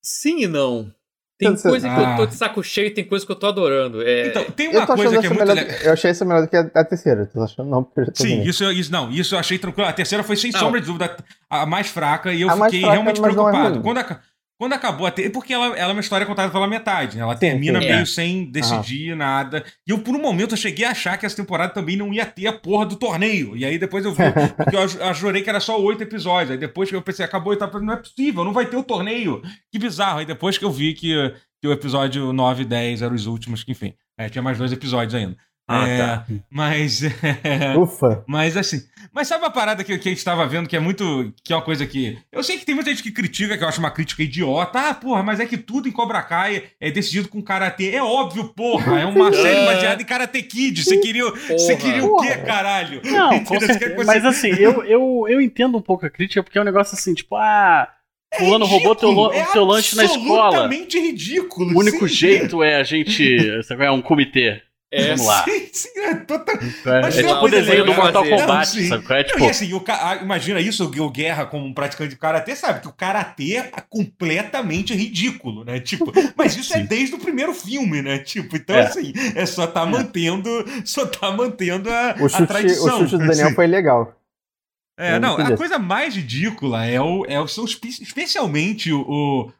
[0.00, 0.92] sim e não.
[1.38, 2.26] Tem Você- coisa que eu tô Ah.
[2.26, 4.00] de saco cheio e tem coisa que eu tô adorando.
[4.02, 5.56] É, Então, tem uma tô coisa que é muito melhor.
[5.56, 5.76] legal.
[5.82, 7.26] Eu achei essa melhor do que a, a terceira.
[7.26, 7.68] Tá achando?
[7.68, 9.88] Não, porque eu já Sim, isso, isso não, isso eu achei tranquilo.
[9.88, 10.60] A terceira foi sem Não.
[10.60, 11.16] sombra de dúvida
[11.50, 13.70] a mais fraca e eu A fiquei fraca, realmente é preocupado.
[13.74, 13.82] ruim.
[13.82, 14.20] quando, aca-
[14.62, 17.24] quando acabou a ter, porque ela, ela é uma história contada pela metade, né?
[17.24, 17.88] ela Sim, termina sim.
[17.88, 18.06] meio É.
[18.06, 19.64] sem decidir nada.
[19.84, 22.24] E eu por um momento eu cheguei a achar que essa temporada também não ia
[22.24, 23.56] ter a porra do torneio.
[23.56, 24.22] E aí depois eu vi,
[24.56, 26.52] porque eu, jurei que era só oito episódios.
[26.52, 28.84] Aí depois que eu pensei, acabou e tá não é possível, não vai ter o
[28.84, 29.42] torneio.
[29.68, 30.20] Que bizarro.
[30.20, 33.64] Aí depois que eu vi que, que o episódio 9 e 10 eram os últimos,
[33.64, 35.36] que enfim, é, tinha mais dois episódios ainda.
[35.72, 36.26] Ah, É, tá.
[36.50, 37.02] Mas.
[37.44, 38.24] é, Ufa.
[38.26, 38.80] mas assim,
[39.12, 41.32] mas sabe uma parada que, que a gente tava vendo que é muito.
[41.44, 42.18] que é uma coisa que.
[42.30, 44.78] Eu sei que tem muita gente que critica, que eu acho uma crítica idiota.
[44.90, 47.90] Ah, porra, mas é que tudo em Cobra Kai é decidido com karatê.
[47.90, 49.00] É óbvio, porra.
[49.00, 50.82] É uma série baseada em Karate Kid.
[50.84, 52.38] Você queria, você queria o quê, Porra.
[52.42, 53.00] caralho?
[53.04, 53.60] Não, Entendeu?
[53.68, 54.04] Você certeza.
[54.04, 56.94] Mas você- assim, eu, eu, eu entendo um pouco a crítica, porque é um negócio
[56.94, 57.88] assim, tipo, ah,
[58.38, 60.46] fulano roubou teu, é teu lanche na escola.
[60.46, 61.74] absolutamente ridículo.
[61.74, 62.14] O único sim.
[62.14, 63.36] jeito é a gente.
[63.78, 64.62] É um comitê.
[64.94, 65.44] É, Vamos lá.
[65.44, 66.54] Sim, sim, é total.
[66.56, 68.24] É, Mas é uma tipo o desenho do Mortal.
[68.24, 69.04] Kombat, Não, sabe?
[69.14, 72.80] É tipo, assim, o ca- imagina isso, o Guerra como um praticante de karatê, sabe?
[72.80, 75.80] Que o karatê é completamente ridículo, né?
[75.80, 76.84] Tipo, mas isso é Sim.
[76.86, 78.18] desde o primeiro filme, né?
[78.18, 78.82] Tipo, então É.
[78.82, 80.48] assim, é só tá mantendo,
[80.84, 82.98] só tá mantendo a, O a chute, o tradição.
[83.00, 83.54] chute do Daniel assim.
[83.54, 84.14] foi legal.
[84.98, 89.00] É, É não, a coisa mais ridícula é o, é o são espe- especialmente o,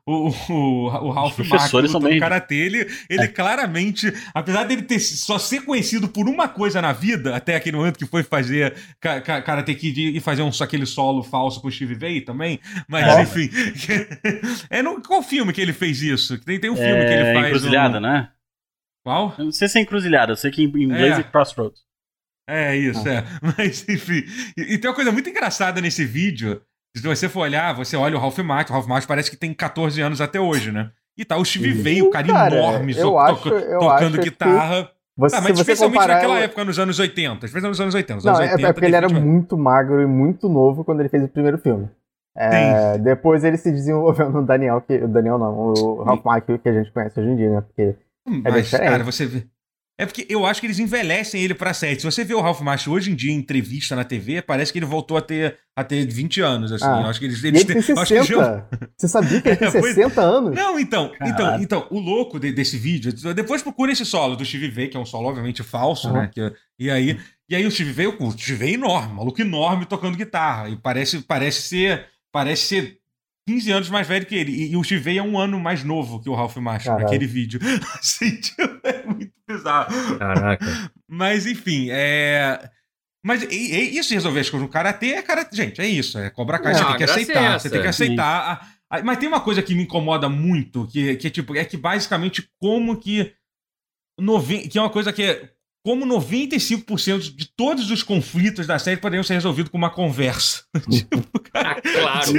[0.07, 5.65] o, o, o Ralph lutando bem- karatê, ele, ele claramente, apesar dele ter só ser
[5.65, 9.75] conhecido por uma coisa na vida, até aquele momento que foi fazer ka, ka, Karate
[9.75, 13.23] Kid e fazer um, aquele solo falso com o Steve Vai também, mas É.
[13.23, 13.49] enfim,
[14.69, 16.39] é no, qual filme que ele fez isso?
[16.45, 18.29] Tem, tem um filme que ele É, faz encruzilhada, um- né?
[19.05, 19.35] Qual?
[19.39, 21.21] Eu não sei se é encruzilhada, eu sei que em inglês É.
[21.21, 21.81] é, crossroads.
[22.49, 23.25] É isso, é.
[23.57, 24.23] Mas, enfim.
[24.57, 26.61] E, e tem uma coisa muito engraçada nesse vídeo.
[26.97, 28.73] Se você for olhar, você olha o Ralph Macchio.
[28.73, 30.91] O Ralph Macchio parece que tem 14 anos até hoje, né?
[31.17, 34.31] E tá o Steve Vai, o cara cara, enorme, eu acho- eu tocando acho que-
[34.31, 34.91] guitarra.
[35.17, 37.45] Você, Ah, mas especialmente comparar naquela ela- época, nos anos 80.
[37.45, 38.15] Especialmente nos anos 80.
[38.15, 41.01] Nos Não, anos é, 80, é porque ele era muito magro e muito novo quando
[41.01, 41.89] ele fez o primeiro filme.
[42.35, 46.67] É, depois ele se desenvolveu no Daniel, que, o Daniel não, o Ralph Macchio que
[46.69, 47.61] a gente conhece hoje em dia, né?
[47.61, 47.95] Porque
[48.27, 48.89] Hum, é Mas, diferente.
[48.91, 49.45] cara, você vê.
[50.03, 51.99] É porque eu acho que eles envelhecem ele pra série.
[51.99, 54.79] Se você vê o Ralph Macchio hoje em dia em entrevista na TV, parece que
[54.79, 56.85] ele voltou a ter, a ter 20 anos, assim.
[56.85, 57.01] Ah.
[57.03, 58.69] Eu acho que eles, eles ele tem têm- eu acho que eles 60.
[58.99, 60.55] Você sabia que ele tem É, pois- 60 anos?
[60.57, 64.69] Não, então, então, então, o louco de- desse vídeo, depois procura esse solo do Steve
[64.71, 66.15] Vai, que é um solo obviamente falso, Uhum.
[66.15, 66.31] né?
[66.33, 69.87] que- e aí, e aí o Steve Vai, o Steve Vai é enorme, maluco enorme
[69.87, 72.99] tocando guitarra, e parece, parece ser, parece ser
[73.49, 76.21] 15 anos mais velho que ele, e, e o Steve é um ano mais novo
[76.21, 77.03] que o Ralph Caralho.
[77.03, 77.59] naquele vídeo.
[77.99, 80.19] Assim, tipo, é muito bizarro.
[80.19, 80.65] Caraca.
[81.09, 82.71] Mas enfim, é.
[83.25, 85.55] Mas e- e isso resolver as coisas no karatê é karatê.
[85.57, 86.19] Gente, é isso.
[86.19, 87.43] É Cobra Não, você a tem que é aceitar.
[87.55, 87.59] essa.
[87.61, 88.25] Você tem que aceitar.
[88.91, 91.65] A- a- mas tem uma coisa que me incomoda muito, que, que é tipo, é
[91.65, 93.33] que basicamente como que.
[94.21, 95.51] noven- que é uma coisa que é.
[95.85, 100.63] Como 95% de todos os conflitos da série poderiam ser resolvidos com uma conversa.
[100.89, 102.33] tipo, cara, Ah, claro.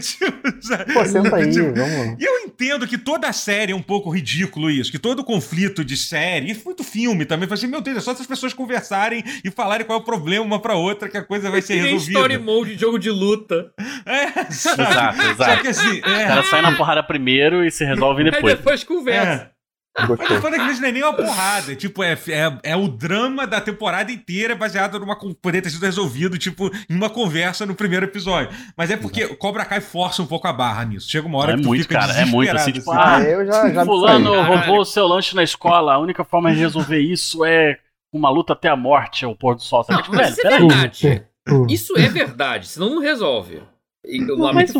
[0.00, 0.92] tipo, sabe?
[0.92, 2.16] Pô, senta aí, Tipo, vamos.
[2.20, 5.84] e eu entendo que toda a série é um pouco ridículo isso, que todo conflito
[5.84, 9.50] de série, e muito filme também, assim, meu Deus, é só essas pessoas conversarem e
[9.50, 12.12] falarem qual é o problema uma pra outra que a coisa vai ser resolvida.
[12.12, 13.72] story mode de jogo de luta.
[14.06, 14.82] É, sabe?
[14.82, 15.62] Exato, Só exato.
[15.62, 18.56] que assim, O é, cara sai na porrada primeiro e se resolve Aí depois.
[18.56, 19.50] depois conversa.
[19.54, 19.57] é.
[19.98, 20.36] Mas Gostei.
[20.38, 21.74] o é às vezes não é nem uma porrada.
[21.74, 25.16] Tipo, é, é, é o drama da temporada inteira baseado numa.
[25.16, 28.50] con- poder ter sido resolvido, tipo, em uma conversa no primeiro episódio.
[28.76, 31.10] Mas é porque o Cobra Kai força um pouco a barra nisso.
[31.10, 33.44] Chega uma hora É que tu muito, fica cara, é muito, assim, tipo, Ah, eu
[33.46, 35.94] já, já me Fulano roubou o seu lanche na escola.
[35.94, 37.78] A única forma de resolver isso é
[38.12, 39.82] uma luta até a morte, ao pôr do sol.
[39.84, 39.98] Sabe?
[39.98, 41.22] Não, Tipo, velho, isso é verdade.
[41.68, 43.62] Isso é verdade, senão não resolve.
[44.04, 44.78] Eu Não, lamento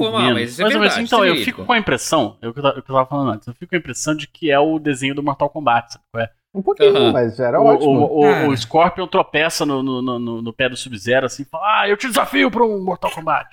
[0.78, 1.02] mas é.
[1.02, 3.48] Então, é eu fico com a impressão, é eu o que eu tava falando antes,
[3.48, 6.30] eu fico com a impressão de que é o desenho do Mortal Kombat, sabe?
[6.54, 6.58] É?
[6.58, 7.12] Um pouquinho, Aham.
[7.12, 7.90] mas era o, ótimo.
[7.90, 8.48] o, o, Cara.
[8.48, 11.88] o Scorpion tropeça no, no, no, no- no pé do Sub-Zero assim e fala: Ah,
[11.88, 13.46] eu te desafio pra um Mortal Kombat.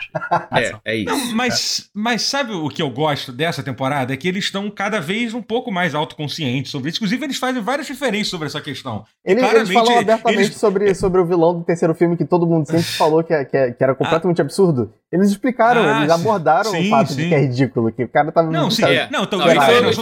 [0.54, 1.06] É, é isso.
[1.10, 4.14] Não, mas, mas sabe o que eu gosto dessa temporada?
[4.14, 6.98] É que eles estão cada vez um pouco mais autoconscientes sobre isso.
[7.00, 9.04] Inclusive, eles fazem várias referências sobre essa questão.
[9.24, 12.48] Ele- eles claramente, falam abertamente eles- sobre, sobre o vilão do terceiro filme que todo
[12.48, 14.94] mundo sempre falou que, é- que, é- que era completamente absurdo.
[15.12, 17.16] Eles explicaram, Ah, eles abordaram Sim, o fato sim.
[17.24, 18.50] de que é ridículo, que o cara tava.
[18.50, 18.84] Não, sim.
[18.86, 19.08] É.
[19.12, 20.02] Não, então, Não, isso, isso- não, isso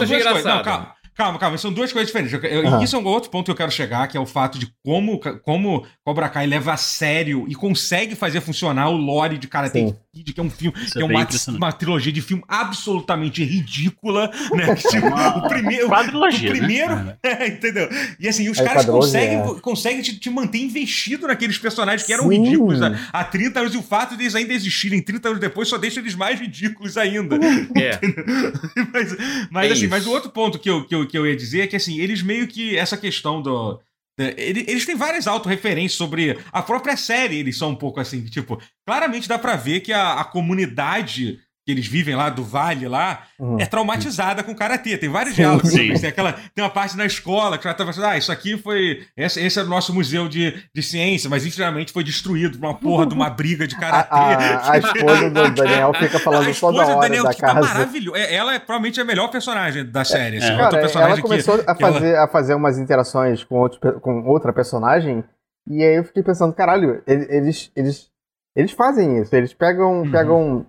[1.14, 1.38] calma.
[1.38, 2.32] Calma, são duas coisas diferentes.
[2.32, 2.82] Eu- Aham.
[2.82, 5.18] Isso é um outro ponto que eu quero chegar, que é o fato de como,
[5.42, 9.96] como Cobra Kai leva a sério e consegue fazer funcionar o lore de Karate Sim.
[10.12, 13.42] Kid, que é um filme, Isso que é é uma, uma trilogia de filme absolutamente
[13.44, 14.74] ridícula, né?
[14.94, 15.06] Tipo,
[15.38, 16.58] o primeiro, Quadrilogia, o né?
[16.58, 17.18] primeiro, Cara.
[17.24, 17.88] É, entendeu?
[18.20, 22.28] E assim, os É, caras conseguem, conseguem te, te manter investido naqueles personagens que eram
[22.28, 22.42] Sim.
[22.42, 25.68] ridículos há, há 30 anos, e o fato de eles ainda existirem 30 anos depois
[25.68, 27.36] só deixa eles mais ridículos ainda.
[27.76, 27.98] É.
[28.92, 29.16] mas
[29.50, 29.90] mas, É assim, isso.
[29.90, 31.98] mas o outro ponto que eu, que, eu, que eu ia dizer é que assim,
[32.00, 33.80] eles meio que essa questão do.
[34.18, 38.60] ele- Eles têm várias autorreferências sobre a própria série, eles são um pouco assim, tipo,
[38.86, 43.22] claramente dá pra ver que a, a comunidade que eles vivem lá do vale lá
[43.38, 43.58] Uhum.
[43.58, 44.96] é traumatizada com karatê.
[44.98, 45.70] Tem vários diálogos.
[45.70, 45.92] sim.
[45.94, 49.04] Tem, aquela, tem uma parte na escola que ela tava falando, ah, isso aqui foi.
[49.16, 52.74] Esse, esse é o nosso museu de, de ciência, mas infelizmente foi destruído por uma
[52.74, 54.08] porra de uma briga de A, karatê.
[54.14, 57.40] a, a esposa do Daniel fica A falando esposa toda do hora Daniel da que
[57.40, 57.60] tá casa.
[57.68, 58.18] maravilhosa.
[58.18, 60.36] É, Ela é provavelmente a melhor personagem da série.
[60.38, 60.52] assim, É.
[60.52, 63.56] outra Cara, personagem ela começou que, a, que ela- fazer, a fazer umas interações com,
[63.56, 65.24] outro, com outra personagem,
[65.68, 68.08] e aí eu fiquei pensando, caralho, ele- eles, eles,
[68.54, 70.10] eles fazem isso, eles pegam, Uhum.
[70.10, 70.66] pegam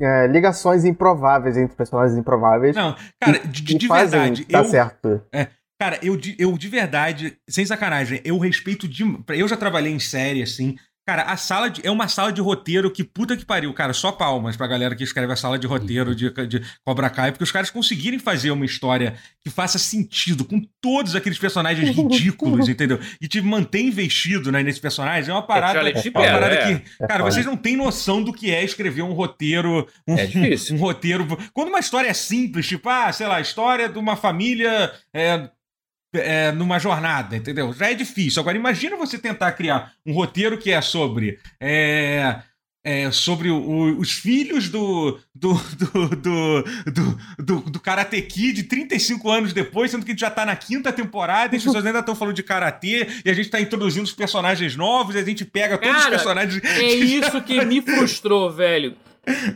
[0.00, 5.22] é, ligações improváveis entre personagens improváveis Não, cara, de, de- verdade, eu, certo.
[5.80, 9.02] Cara, eu de, eu de verdade, sem sacanagem, eu respeito de.
[9.28, 10.76] Eu já trabalhei em série, assim.
[11.06, 13.92] Cara, a sala de, é uma sala de roteiro que puta que pariu, cara.
[13.92, 17.44] Só palmas pra galera que escreve a sala de roteiro de, de Cobra Kai, porque
[17.44, 22.98] os caras conseguirem fazer uma história que faça sentido com todos aqueles personagens ridículos, entendeu?
[23.20, 25.74] E te manter investido né, nesse personagem é uma parada.
[25.74, 26.78] Charlie É, uma Chipper, parada é.
[26.78, 26.84] que.
[27.02, 29.86] É Cara, vocês não têm noção do que é escrever um roteiro.
[30.08, 30.76] Um, É difícil.
[30.76, 31.26] um roteiro.
[31.52, 34.90] Quando uma história é simples, tipo, ah, sei lá, história de uma família.
[36.14, 37.72] É, numa jornada, entendeu?
[37.72, 38.40] Já é difícil.
[38.40, 41.38] Agora, imagina você tentar criar um roteiro que é sobre.
[41.60, 42.40] É,
[42.84, 49.30] é, sobre o, os filhos do do, do, do, do, do, do Karate Kid 35
[49.30, 52.00] anos depois, sendo que a gente já tá na quinta temporada e as pessoas ainda
[52.00, 55.46] estão falando de karatê e a gente tá introduzindo os personagens novos e a gente
[55.46, 56.62] pega todos Cara, os personagens.
[56.62, 58.94] É isso que me frustrou, velho.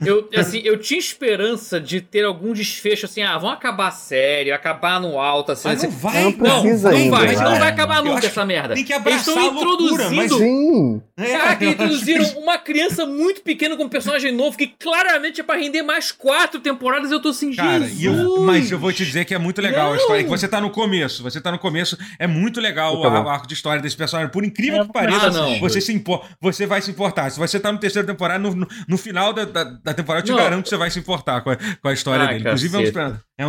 [0.05, 4.51] Eu, assim, eu tinha esperança de ter algum desfecho assim, ah, vão acabar a série,
[4.53, 5.69] acabar no alto, assim.
[5.69, 5.99] Mas não assim.
[5.99, 7.45] vai, Não Não, precisa não ainda, vai, vai.
[7.45, 8.75] não vai acabar Eu nunca essa merda.
[8.75, 10.39] tem que Eles abraçar estão a loucura, mas- introduzindo.
[10.39, 11.03] Sim.
[11.17, 15.41] É, Caraca, eu introduziram que- uma criança muito pequena com um personagem novo que claramente
[15.41, 17.11] é pra render mais quatro temporadas.
[17.11, 18.03] Eu tô assim, Cara, Jesus.
[18.05, 19.93] eu- mas eu vou te dizer que é muito legal Não.
[19.95, 20.23] a história.
[20.25, 23.55] Que você tá no começo, você tá no começo, é muito legal o, arco de
[23.55, 24.31] história desse personagem.
[24.31, 25.59] Por incrível É, que pareça, ah, não.
[25.59, 27.31] você, se impor, você vai se importar.
[27.31, 30.27] Se você tá no terceiro temporada, no, no, no final da, da, da temporada, eu
[30.27, 30.39] te Não.
[30.39, 32.41] garanto que você vai se importar com a, com a história Ai, dele.
[32.49, 32.83] Inclusive, é um,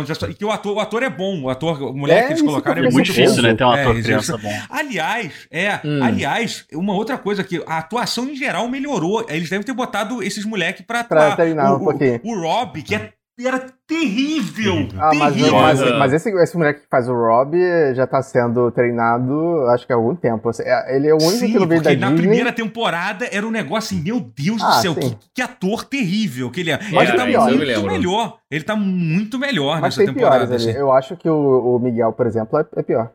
[0.04, 1.42] dos- é um e que o ator, o ator é bom.
[1.42, 3.54] O ator, o moleque É, que eles colocaram é É muito difícil, né?
[3.54, 4.52] Ter um É, ator eles- criança bom.
[4.68, 6.02] Aliás, é, Hum.
[6.02, 9.24] aliás, uma outra coisa que a atuação em geral melhorou.
[9.28, 11.36] Eles devem ter botado esses moleques pra Pra atuar.
[11.36, 12.20] treinar o, um pouquinho.
[12.24, 13.12] O, o Rob, que é-
[13.46, 14.88] era terrível.
[14.98, 15.52] Ah, mas, terrível.
[15.60, 17.54] mas, mas esse, esse moleque que faz o Rob
[17.94, 20.50] já tá sendo treinado, acho que há algum tempo.
[20.60, 22.22] É, Ele é o único Sim, que não veio da porque na Disney.
[22.26, 25.00] primeira temporada era um negócio assim, meu Deus do Ah, céu, sim.
[25.00, 26.78] que, que ator terrível que ele é.
[26.92, 28.38] Mas ele tem tá eu me muito melhor.
[28.50, 30.44] Ele tá muito melhor Mas nessa temporada.
[30.44, 30.54] ali.
[30.54, 30.70] assim.
[30.72, 33.10] Eu acho que o, o Miguel, por exemplo, é, é pior.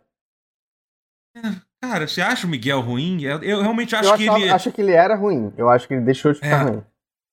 [1.81, 3.21] Cara, você acha o Miguel ruim?
[3.21, 4.49] Eu, eu realmente acho eu que ele.
[4.49, 5.51] acho que ele era ruim.
[5.57, 6.69] Eu acho que ele deixou de ficar É.
[6.71, 6.83] ruim.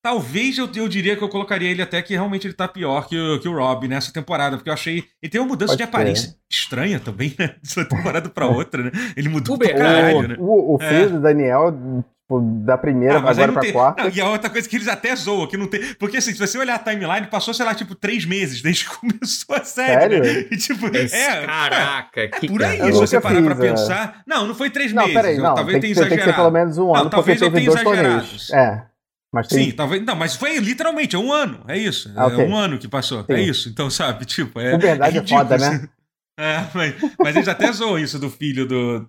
[0.03, 3.17] Talvez eu, eu diria que eu colocaria ele até que realmente ele tá pior que
[3.17, 5.05] o, que o Rob nessa temporada, porque eu achei.
[5.23, 7.55] Ele tem uma mudança Pode de aparência estranha também, né?
[7.63, 8.91] De uma temporada pra outra, né?
[9.17, 10.37] Ele mudou pra caralho, né?
[10.41, 11.07] O, o filho É.
[11.07, 13.73] do Daniel, tipo, da primeira Ah, agora pra tem.
[13.73, 14.03] quarta.
[14.03, 15.95] Não, e a outra coisa que eles até zoam, que não tem.
[15.95, 18.97] Porque assim, se você olhar a timeline, passou, sei lá, tipo, três meses desde que
[18.99, 20.19] começou a série.
[20.19, 20.25] Né?
[20.25, 20.49] Sério?
[20.51, 21.47] E, tipo, Esse- é.
[21.47, 23.69] Caraca, É que por aí, se você parar pra fiz, é.
[23.71, 24.23] pensar.
[24.27, 25.15] Não, não foi três Não, meses.
[25.17, 25.55] peraí, não.
[25.55, 26.53] talvez Tem tenha ser, tem que ser pelo exagerado.
[26.53, 28.27] menos um Não, ano, talvez eu tenha exagerado.
[28.53, 28.92] É.
[29.33, 29.71] Mas tem.
[29.71, 30.05] Sim, talvez.
[30.05, 31.65] Não, mas foi literalmente, é um ano.
[31.67, 32.13] É isso.
[32.15, 32.45] Ah, ok.
[32.45, 33.25] É um ano que passou.
[33.25, 33.33] Sim.
[33.33, 33.69] É isso.
[33.69, 34.61] Então, sabe, tipo.
[34.61, 35.67] É, Puberdade é ridículo, foda, né?
[35.69, 35.89] assim.
[36.41, 39.07] É, mas, mas eles até zoam isso do filho do.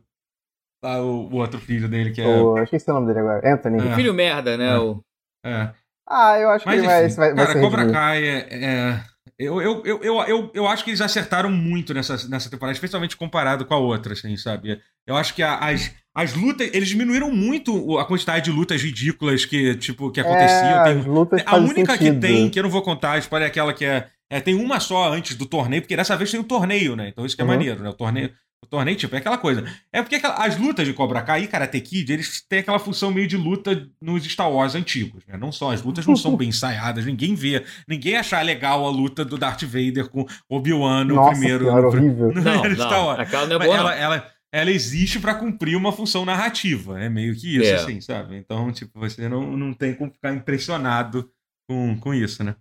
[0.83, 2.27] ah, o, o outro filho dele, que é.
[2.27, 3.53] O, eu esqueci o nome dele agora.
[3.53, 3.87] Anthony.
[3.87, 3.95] É.
[3.95, 4.73] Filho merda, né?
[4.73, 4.77] É.
[4.77, 5.01] O...
[5.45, 5.73] é.
[6.05, 7.91] Ah, eu acho que Mas ele vai, enfim, vai, vai cara, ser Cobra.
[7.91, 8.47] Kai é.
[8.51, 9.03] é-
[9.43, 13.15] eu, eu, eu, eu, eu, eu acho que eles acertaram muito nessa, nessa temporada, especialmente
[13.17, 14.79] comparado com a outra, assim, sabe?
[15.05, 16.69] Eu acho que a- as, as lutas.
[16.73, 20.79] Eles diminuíram muito a quantidade de lutas ridículas que, tipo, que aconteciam.
[20.81, 22.15] É, Tem- a única sentido.
[22.15, 24.41] que tem, que eu não vou contar, a história é aquela que é, é.
[24.41, 27.09] Tem uma só antes do torneio, porque dessa vez tem o torneio, né?
[27.09, 27.51] Então isso que é Uhum.
[27.51, 27.89] maneiro, né?
[27.89, 28.31] O torneio.
[28.63, 29.65] O torneio, tipo, é aquela coisa.
[29.91, 33.11] É porque aquela- as lutas de Cobra Kai e Karate Kid, eles têm aquela função
[33.11, 35.35] meio de luta nos Star Wars antigos, né?
[35.37, 39.25] Não só, as lutas não são bem ensaiadas, ninguém vê, ninguém achar legal a luta
[39.25, 41.65] do Darth Vader com Obi-Wan no Nossa primeiro.
[41.65, 42.27] senhora, no, horrível.
[42.31, 43.05] no Não, primeiro Star.
[43.05, 43.19] Wars.
[43.19, 47.01] Aquela não é boa, ela, ela, ela existe pra cumprir uma função narrativa.
[47.01, 47.73] É meio que isso, É.
[47.75, 48.37] assim, sabe?
[48.37, 51.29] Então, tipo, você não, não tem como ficar impressionado
[51.67, 52.55] com, com isso, né?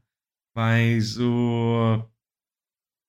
[0.55, 2.03] Mas o.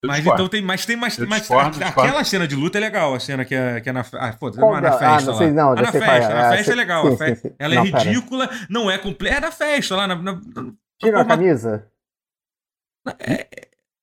[0.06, 0.62] Mas então tem.
[0.62, 1.18] Mas tem mais.
[1.18, 3.94] Mas discordo, a- aquela cena de luta é legal, a cena que é, que é
[3.94, 4.02] na.
[4.16, 5.00] Ah, foda-se, Qual não é na dela?
[5.00, 5.16] festa.
[5.16, 5.38] Ah, não lá.
[5.38, 6.36] sei, não, Ah, já na sei qual festa, é.
[6.36, 7.08] na É, festa é sei- legal.
[7.08, 7.56] sim, a fe- sim, sim.
[7.60, 8.04] Ela Não, é pera.
[8.04, 9.36] ridícula, não é completa.
[9.38, 10.16] É na festa lá, na.
[10.16, 10.40] na-
[11.02, 11.86] Tira a camisa?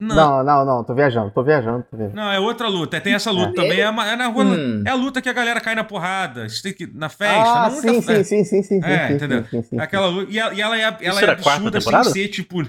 [0.00, 2.16] não, Não, não, não, tô viajando, tô viajando, tô viajando.
[2.16, 2.98] Não, é outra luta.
[3.00, 3.54] Tem essa luta É.
[3.54, 3.80] também.
[3.80, 4.44] É, é na rua.
[4.44, 4.82] Hum.
[4.86, 6.46] É a luta que a galera cai na porrada.
[6.76, 7.50] Que, na festa.
[7.50, 9.44] ah, não sim, na- sim, sim, sim, sim, É, entendeu?
[9.78, 10.30] Aquela luta.
[10.32, 12.10] E ela, e ela é, ela é absurda sem temporada?
[12.10, 12.62] ser, tipo.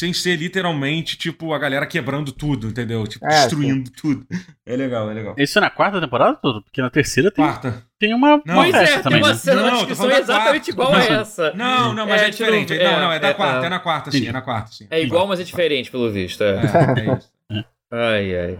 [0.00, 3.06] Sem ser literalmente, tipo, a galera quebrando tudo, entendeu?
[3.06, 4.26] Tipo, É, destruindo tudo.
[4.64, 5.34] É legal, é legal.
[5.36, 6.62] Isso é na quarta temporada, tudo?
[6.62, 7.84] Porque na terceira tem, Quarta.
[7.98, 8.54] tem uma, Não.
[8.54, 9.34] uma Pois festa é, tem também, uma né?
[9.34, 10.92] cena Não, descrição falando da exatamente quarta.
[10.94, 11.20] igual a Não.
[11.20, 11.52] essa.
[11.52, 12.72] Não, não, mas É, é, diferente.
[12.72, 13.66] tipo, não, não, é da é, quarta, é.
[13.66, 14.86] é na quarta, sim, é na quarta, sim.
[14.90, 16.42] É igual, mas é diferente, pelo visto.
[16.42, 16.54] É.
[16.56, 17.30] É, é isso.
[17.92, 18.58] Ai, ai.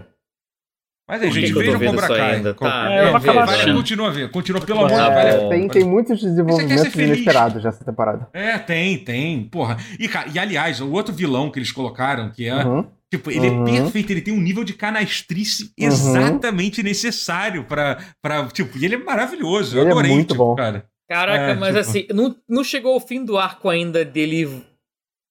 [1.11, 2.35] Mas aí, gente, eu vejam vendo Cobra Kai.
[2.37, 2.55] ainda?
[2.55, 3.77] Com- Tá, É, eu acabar vale, assistindo.
[3.77, 5.15] continua a ver, continua, pelo amor de É, Deus.
[5.15, 7.09] vale a tem, tem muitos Você quer desenvolvimentos ser feliz.
[7.17, 8.29] inesperados nessa temporada.
[8.33, 9.45] É, tem, tem.
[9.45, 9.77] Porra.
[9.99, 12.55] E, e aliás, o outro vilão que eles colocaram, que é.
[12.65, 12.87] Uhum.
[13.13, 13.67] Tipo, ele Uhum.
[13.67, 15.87] é perfeito, ele tem um nível de canastrice Uhum.
[15.89, 18.47] exatamente necessário pra, pra.
[18.47, 19.77] Tipo, e ele é maravilhoso.
[19.77, 20.55] Eu Ele é adorei, muito tipo, bom.
[20.55, 20.85] cara.
[21.09, 24.63] Caraca, É, mas tipo- assim, não, não chegou ao fim do arco ainda dele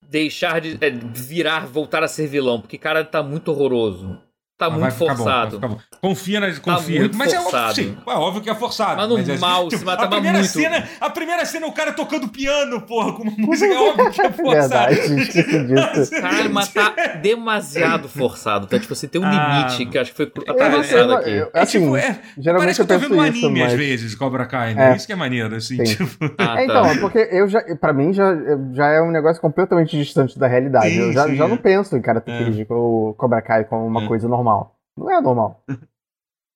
[0.10, 4.20] deixar de é, virar, voltar a ser vilão, porque, cara, tá muito horroroso.
[4.60, 5.58] Tá Mas muito bom, forçado.
[5.60, 5.78] bom.
[6.02, 6.54] Confia na.
[6.60, 7.00] Confia.
[7.00, 7.69] muito mas é forçado.
[7.69, 8.98] óbvio, sim, é óbvio que é forçado.
[8.98, 10.52] Mas no é, mal, se matava a primeira muito.
[10.52, 14.12] Cena, a primeira cena é o cara tocando piano, porra, com uma música, é óbvio
[14.12, 14.95] que é forçado.
[14.95, 16.10] Verdade.
[16.22, 16.93] Caralho, mas tá
[17.24, 18.67] demasiado forçado.
[18.67, 21.30] Tá, tipo, você tem um Ah, limite que eu acho que foi atravessado sei, aqui.
[21.32, 23.69] eu- É assim, tipo, é, geralmente parece que eu tô vendo um isso, anime às
[23.72, 23.80] mas...
[23.80, 24.91] vezes, Cobra Kai, né?
[24.91, 24.95] É.
[24.98, 25.95] Isso que é maneiro, assim, Sim.
[26.06, 26.34] tipo.
[26.38, 28.34] Ah, É, então, é porque eu já, pra mim já,
[28.74, 30.89] já é um negócio completamente distante da realidade.
[30.89, 31.48] Sim, eu já, sim, já é.
[31.48, 32.43] não penso em Karate É.
[32.43, 34.08] Kid ou Cobra Kai como uma É.
[34.08, 34.49] coisa normal.
[34.98, 35.64] Não é normal.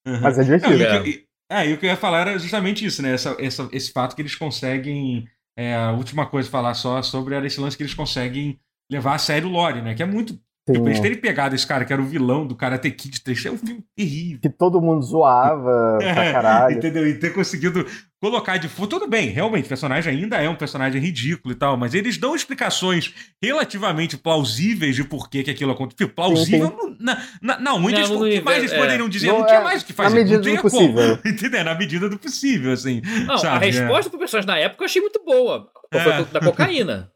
[0.06, 0.22] Uhum.
[0.22, 0.78] Mas é divertido.
[0.78, 3.14] Não, e, e, é, e o que eu ia falar era justamente isso, né?
[3.14, 5.28] Essa, essa, esse fato que eles conseguem.
[5.56, 8.60] É, a última coisa a falar só sobre era esse lance que eles conseguem
[8.92, 9.94] levar a sério o Lore, né?
[9.94, 12.90] Que é muito Tipo, eles terem pegado esse cara que era o vilão do Karate
[12.90, 14.40] Kid 3 é um filme terrível.
[14.42, 16.78] Que todo mundo zoava é, pra caralho.
[16.78, 17.06] Entendeu?
[17.06, 17.86] E ter conseguido
[18.22, 18.88] colocar de fundo.
[18.88, 22.34] Tudo bem, realmente, o personagem ainda é um personagem ridículo e tal, mas eles dão
[22.34, 26.08] explicações relativamente plausíveis de por que, que aquilo aconteceu.
[26.08, 26.98] Plausível sim, sim.
[26.98, 28.80] na, na, na onde não, o que mais eles é.
[28.80, 29.28] poderiam dizer?
[29.28, 30.16] Não, não tinha é, mais o que fazer.
[30.16, 31.20] Na medida do possível.
[31.26, 31.64] Entendeu?
[31.66, 33.02] Na medida do possível, assim.
[33.26, 33.58] Não, sabe?
[33.58, 34.10] a resposta é.
[34.10, 35.68] pro personagem na época eu achei muito boa.
[35.92, 37.13] Foi da cocaína.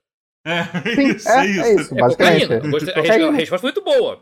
[0.48, 0.64] É,
[0.96, 1.62] Sim, isso, é, isso.
[1.62, 2.54] é isso, basicamente.
[2.54, 4.20] É Gostei, a, resposta foi muito boa.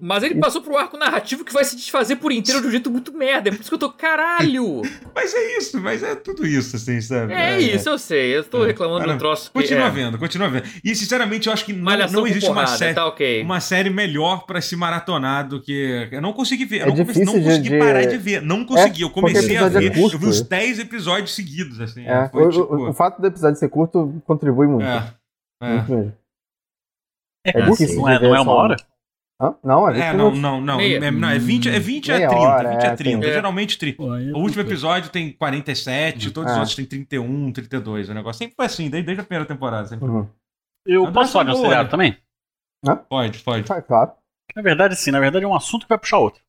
[0.00, 2.90] Mas ele passou pro arco narrativo que vai se desfazer por inteiro de um jeito
[2.90, 3.48] muito merda.
[3.48, 4.82] É por isso que eu tô, caralho!
[5.14, 7.32] mas é isso, mas é tudo isso, assim, sabe?
[7.32, 8.36] É, é isso, eu sei.
[8.36, 8.68] Eu tô é.
[8.68, 9.60] reclamando de um troço que.
[9.60, 9.90] Continua é.
[9.90, 10.64] vendo, continua vendo.
[10.82, 13.42] E sinceramente, eu acho que não, não existe porrada, uma série, tá okay.
[13.42, 16.08] uma série melhor pra se maratonar do que.
[16.10, 16.80] Eu não consegui ver.
[16.80, 17.78] Eu não, comecei, não consegui de...
[17.78, 18.42] parar de ver.
[18.42, 19.02] Não consegui.
[19.02, 19.96] eu comecei a ver.
[19.96, 22.04] eu vi uns 10 episódios seguidos, assim.
[22.32, 22.88] Foi, o, tipo...
[22.88, 24.84] o, fato do episódio ser curto contribui muito.
[24.84, 25.14] É.
[25.62, 25.74] É.
[25.74, 26.12] Muito mesmo.
[27.46, 27.96] É, é difícil.
[27.96, 28.76] Não é, não é uma hora?
[29.40, 29.56] Hã?
[29.62, 31.28] Não, é, é não, não, não, é, não.
[31.28, 32.34] É 20, é 20 a 30.
[32.34, 33.26] Hora, 20 a 30.
[33.26, 33.96] É, geralmente 30.
[33.96, 38.08] Pô, o último episódio tem 47, todos os outros tem 31, 32.
[38.08, 39.86] O negócio sempre foi assim, desde, desde a primeira temporada.
[39.86, 40.08] Sempre.
[40.08, 40.28] Uhum.
[40.84, 42.16] Eu posso falar de um seriado também?
[42.84, 42.96] Hã?
[42.96, 43.72] Pode, pode.
[43.72, 44.12] Ah, claro.
[44.56, 45.12] Na verdade, sim.
[45.12, 46.42] Na verdade, é um assunto que vai puxar outro.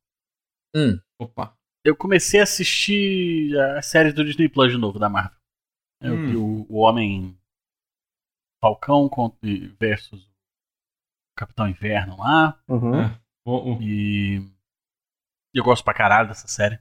[0.76, 1.00] Hum.
[1.20, 1.54] Opa.
[1.86, 5.38] Eu comecei a assistir a série do Disney Plus de novo, da Marvel.
[6.02, 6.28] Eu hum.
[6.28, 7.38] vi o, o Homem
[8.62, 9.10] Falcão
[9.80, 10.29] versus
[11.40, 12.58] Capitão Inverno lá.
[12.68, 13.00] Uhum.
[13.02, 13.12] É.
[13.82, 14.42] E
[15.54, 16.78] eu gosto pra caralho dessa série.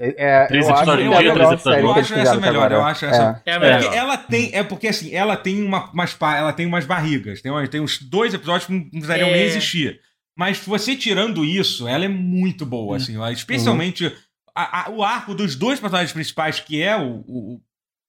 [0.00, 2.74] É, é três episódios no dia, três episódios Eu acho essa melhor, agora.
[2.74, 3.42] eu acho essa.
[3.44, 6.86] É, é, porque ela tem, é porque assim, ela tem uma, umas, ela tem umas
[6.86, 7.42] barrigas.
[7.42, 9.46] Tem, tem uns dois episódios que não precisariam nem é.
[9.46, 10.00] existir.
[10.36, 13.20] Mas você tirando isso, ela é muito boa, assim.
[13.32, 14.12] Especialmente uhum.
[14.54, 17.60] a, a, o arco dos dois personagens principais, que é o, o,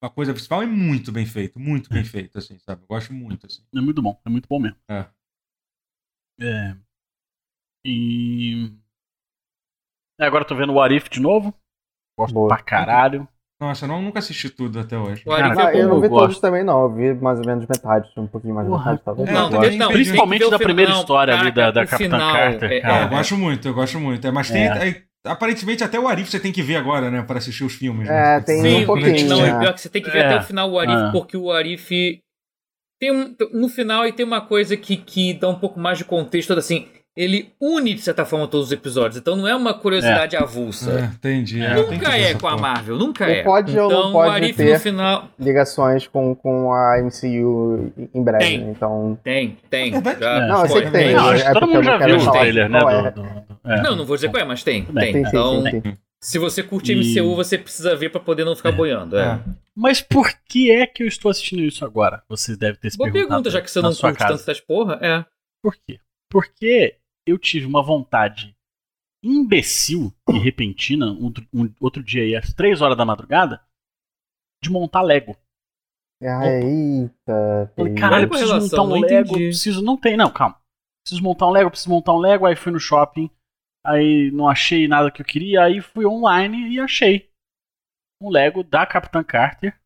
[0.01, 2.83] a coisa principal é muito bem feito, muito bem feito, assim, sabe?
[2.83, 3.61] Eu gosto muito, assim.
[3.75, 4.77] É muito bom, é muito bom mesmo.
[4.87, 5.05] É.
[6.39, 6.75] É.
[7.85, 8.71] E.
[10.19, 11.53] É, agora eu tô vendo o Arif de novo.
[12.17, 12.47] Gosto Boa.
[12.47, 13.27] pra caralho.
[13.59, 15.23] Nossa, eu não, nunca assisti tudo até hoje.
[15.23, 16.83] Cara, ah, eu não vi todos também, não.
[16.83, 19.29] Eu vi mais ou menos metade, um pouquinho mais de metade, talvez.
[19.29, 22.71] Não, não, não, Principalmente da primeira história ali da, da Capitã Carter.
[22.71, 24.27] É, é, eu gosto muito, eu gosto muito.
[24.27, 24.65] É, mas tem.
[24.65, 25.03] É.
[25.25, 27.23] Aparentemente até o Arif você tem que ver agora, né?
[27.23, 28.09] Para assistir os filmes.
[28.09, 28.37] Né?
[28.37, 29.29] É, tem Sim, um pouquinho.
[29.29, 30.25] Não, é pior que você tem que ver é.
[30.25, 32.19] até o final o Arif, porque o Arif
[33.03, 36.05] tem um, no final e tem uma coisa que, que dá um pouco mais de
[36.05, 36.87] contexto, assim,
[37.17, 39.17] ele une, de certa forma, todos os episódios.
[39.17, 40.39] Então não é uma curiosidade é.
[40.39, 41.01] avulsa.
[41.01, 41.61] É, entendi.
[41.61, 43.43] É, nunca é com a Marvel, nunca é.
[43.43, 45.27] Pode então, ou não pode o Arif ter no final...
[45.37, 48.45] ligações com, com a MCU em breve.
[48.45, 49.19] Tem, então...
[49.21, 49.57] tem.
[49.69, 49.91] tem.
[49.91, 51.13] Já não, eu sei que tem.
[51.13, 52.79] Não, acho que todo mundo já viu o trailer, né?
[52.79, 53.11] É.
[53.11, 53.27] Do, do,
[53.65, 53.81] é.
[53.81, 54.85] Não, não vou dizer qual é, mas tem.
[54.85, 55.11] Tem.
[55.11, 55.23] tem.
[55.23, 55.93] Então, sim, sim,
[56.23, 56.95] se você curte e...
[56.95, 58.71] MCU, você precisa ver para poder não ficar é.
[58.71, 59.17] boiando.
[59.17, 59.43] É.
[59.75, 62.23] Mas por que é que eu estou assistindo isso agora?
[62.29, 64.37] Você deve ter se Boa pergunta, já que você não curte casa.
[64.37, 64.97] tanto essas porra.
[65.01, 65.25] É.
[65.61, 65.99] Por quê?
[66.31, 66.97] Porque
[67.27, 68.55] eu tive uma vontade
[69.21, 73.61] imbecil e repentina, um, um, outro dia aí, às três horas da madrugada,
[74.63, 75.35] de montar Lego.
[76.21, 77.73] Ah, eita.
[77.75, 79.33] Falei, caralho, eu preciso montar um Lego.
[79.33, 79.81] Preciso.
[79.81, 80.57] Não tem, não, calma.
[81.03, 82.45] Preciso montar um Lego, preciso montar um Lego.
[82.45, 83.29] Aí fui no shopping,
[83.85, 87.29] aí não achei nada que eu queria, aí fui online e achei
[88.21, 89.79] um Lego da Capitã Carter.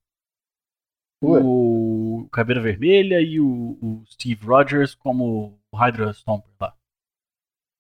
[1.24, 1.41] Ué.
[1.43, 6.78] O Caveira Vermelha e o, o Steve Rogers como o Hydra Stomper lá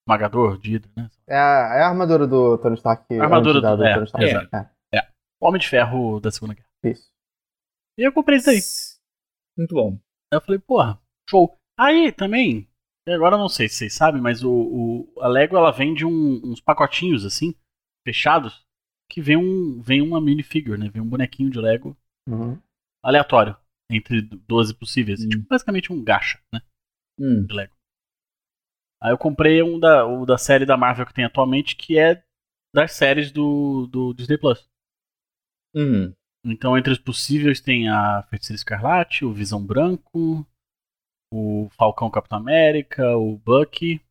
[0.07, 1.09] esmagador de Hydra, né?
[1.27, 3.05] É a, é a armadura do Tony Stark.
[3.13, 4.55] A armadura do, do é, Tony Stark.
[4.55, 5.07] É, é.
[5.39, 6.67] O Homem de Ferro da Segunda Guerra.
[6.85, 7.11] Isso.
[7.99, 8.59] E eu comprei isso aí.
[9.57, 9.99] Muito bom.
[10.31, 10.99] Aí eu falei, porra,
[11.29, 11.57] show.
[11.77, 12.67] Aí também,
[13.13, 16.59] agora não sei se vocês sabem, mas o, o a Lego ela vende um, uns
[16.59, 17.55] pacotinhos assim,
[18.05, 18.65] fechados,
[19.09, 20.89] que vem um vem uma minifigure, né?
[20.89, 21.97] Vem um bonequinho de Lego
[22.27, 22.59] uhum.
[23.03, 23.55] aleatório
[23.89, 25.29] entre 12 possíveis, uhum.
[25.29, 26.61] tipo basicamente um gacha, né?
[27.19, 27.45] Uhum.
[27.45, 27.73] De Lego.
[29.01, 32.23] Aí eu comprei um da, da série da Marvel que tem atualmente, que é
[32.73, 34.67] das séries do, do Disney Plus.
[35.75, 36.13] Uhum.
[36.45, 40.45] Então, entre os possíveis tem a Feiticeira Escarlate, o Visão Branco,
[41.31, 44.01] o Falcão Capitão América, o Bucky.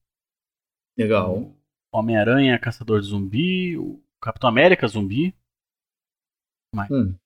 [0.99, 1.53] Legal.
[1.93, 5.35] Homem-Aranha, Caçador de Zumbi, o Capitão América Zumbi.
[6.75, 6.91] Mais.
[6.91, 7.17] Hum.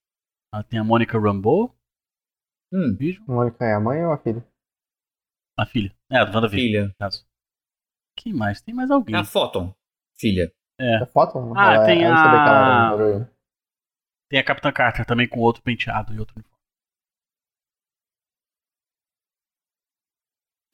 [0.53, 1.75] Ah, tem a Mônica Rambeau.
[2.73, 2.97] Hum.
[3.27, 4.47] Mônica é a mãe ou a filha?
[5.59, 5.95] A filha.
[6.11, 6.67] É, a do WandaVision.
[6.67, 6.97] Filha.
[6.99, 7.27] Caso.
[8.17, 8.61] Quem mais?
[8.61, 9.15] Tem mais alguém.
[9.15, 9.75] É a Photon,
[10.19, 10.53] filha.
[10.79, 11.03] É.
[11.03, 11.53] A Photon?
[11.57, 12.93] Ah, ela, tem a...
[14.29, 16.57] Tem a Capitã Carter também com outro penteado e outro uniforme.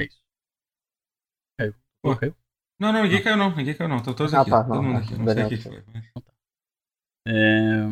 [0.00, 0.22] É isso.
[1.58, 1.74] Caiu.
[2.06, 2.34] Pô, caiu?
[2.78, 3.96] Não, não, ninguém caiu não, ninguém caiu não.
[3.96, 4.50] Estão todos ah, aqui.
[4.50, 5.14] Tá, todo mundo aqui.
[5.14, 5.84] Não sei o que foi.
[7.26, 7.86] É...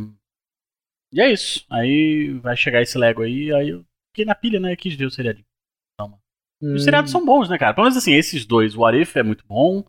[1.13, 1.65] E é isso.
[1.71, 4.77] Aí vai chegar esse Lego aí, aí eu fiquei na pilha, né?
[4.77, 5.47] Quis ver o seriadinho.
[5.99, 6.19] Calma.
[6.63, 6.75] Hum.
[6.75, 7.75] Os seriados são bons, né, cara?
[7.75, 9.85] Pelo menos assim, esses dois, o Arif é muito bom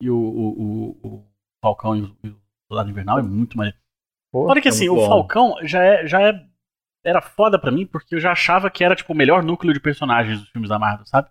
[0.00, 1.26] e o, o, o, o
[1.62, 2.36] Falcão e o, o
[2.68, 3.78] Soldado Invernal é muito maneiro.
[4.32, 6.46] Olha que assim, o Falcão já é, já é.
[7.04, 9.80] Era foda pra mim, porque eu já achava que era, tipo, o melhor núcleo de
[9.80, 11.30] personagens dos filmes da Marvel, sabe?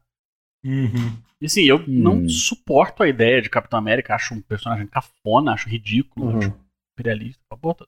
[0.68, 1.24] Uhum.
[1.40, 1.86] E assim, eu hum.
[1.88, 6.38] não suporto a ideia de Capitão América, acho um personagem cafona, acho ridículo, uhum.
[6.38, 6.60] acho
[6.94, 7.88] imperialista, bota.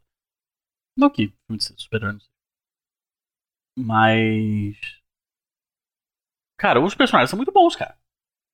[0.97, 2.17] Não que filme de super-herói
[3.77, 4.77] Mas.
[6.57, 7.97] Cara, os personagens são muito bons, cara.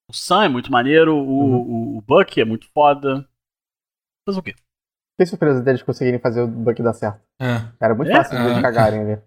[0.10, 1.96] O Sam é muito maneiro, o, uhum.
[1.96, 3.28] o, o Buck é muito foda.
[4.28, 4.56] Fazer o quê?
[5.14, 7.22] Fiquei surpreso deles conseguirem fazer o Buck dar certo.
[7.40, 7.74] É.
[7.80, 8.16] Era muito é?
[8.16, 8.62] fácil é.
[8.62, 9.22] cagarem ali.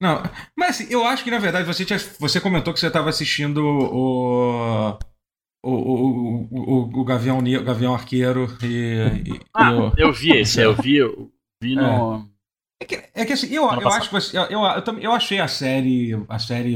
[0.00, 0.22] Não,
[0.56, 3.64] mas assim, eu acho que na verdade você, tinha, você comentou que você estava assistindo
[3.64, 4.98] o,
[5.64, 9.22] o, o, o, o Gavião, o Gavião Arqueiro e.
[9.26, 9.92] e ah, o...
[9.96, 11.32] eu vi esse, eu vi, eu
[11.62, 12.28] vi no.
[12.32, 12.36] É.
[12.78, 15.40] É, que, é que assim, eu, eu acho que você, eu, eu, eu, eu achei
[15.40, 16.74] a série, a série,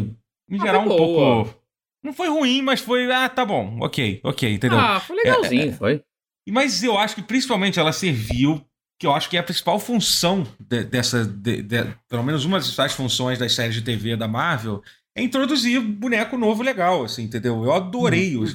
[0.48, 1.54] em ah, geral, um pouco.
[2.02, 3.10] Não foi ruim, mas foi.
[3.12, 4.78] Ah, tá bom, ok, ok, entendeu?
[4.78, 6.02] Ah, foi legalzinho, é, é, foi.
[6.48, 8.64] Mas eu acho que principalmente ela serviu
[9.00, 12.60] que eu acho que é a principal função de, dessa, de, de, pelo menos uma
[12.60, 14.82] das funções das séries de TV da Marvel,
[15.16, 17.64] é introduzir boneco novo legal, assim, entendeu?
[17.64, 18.42] Eu adorei uhum.
[18.42, 18.54] os,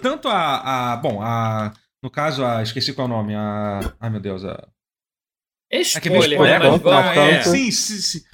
[0.00, 4.08] tanto a, a, bom, a, no caso, a, esqueci qual é o nome, a, ai
[4.08, 4.66] meu Deus, a...
[5.70, 6.80] Spoiler, spoiler, né?
[6.82, 8.24] Mas, é, sim, sim, sim.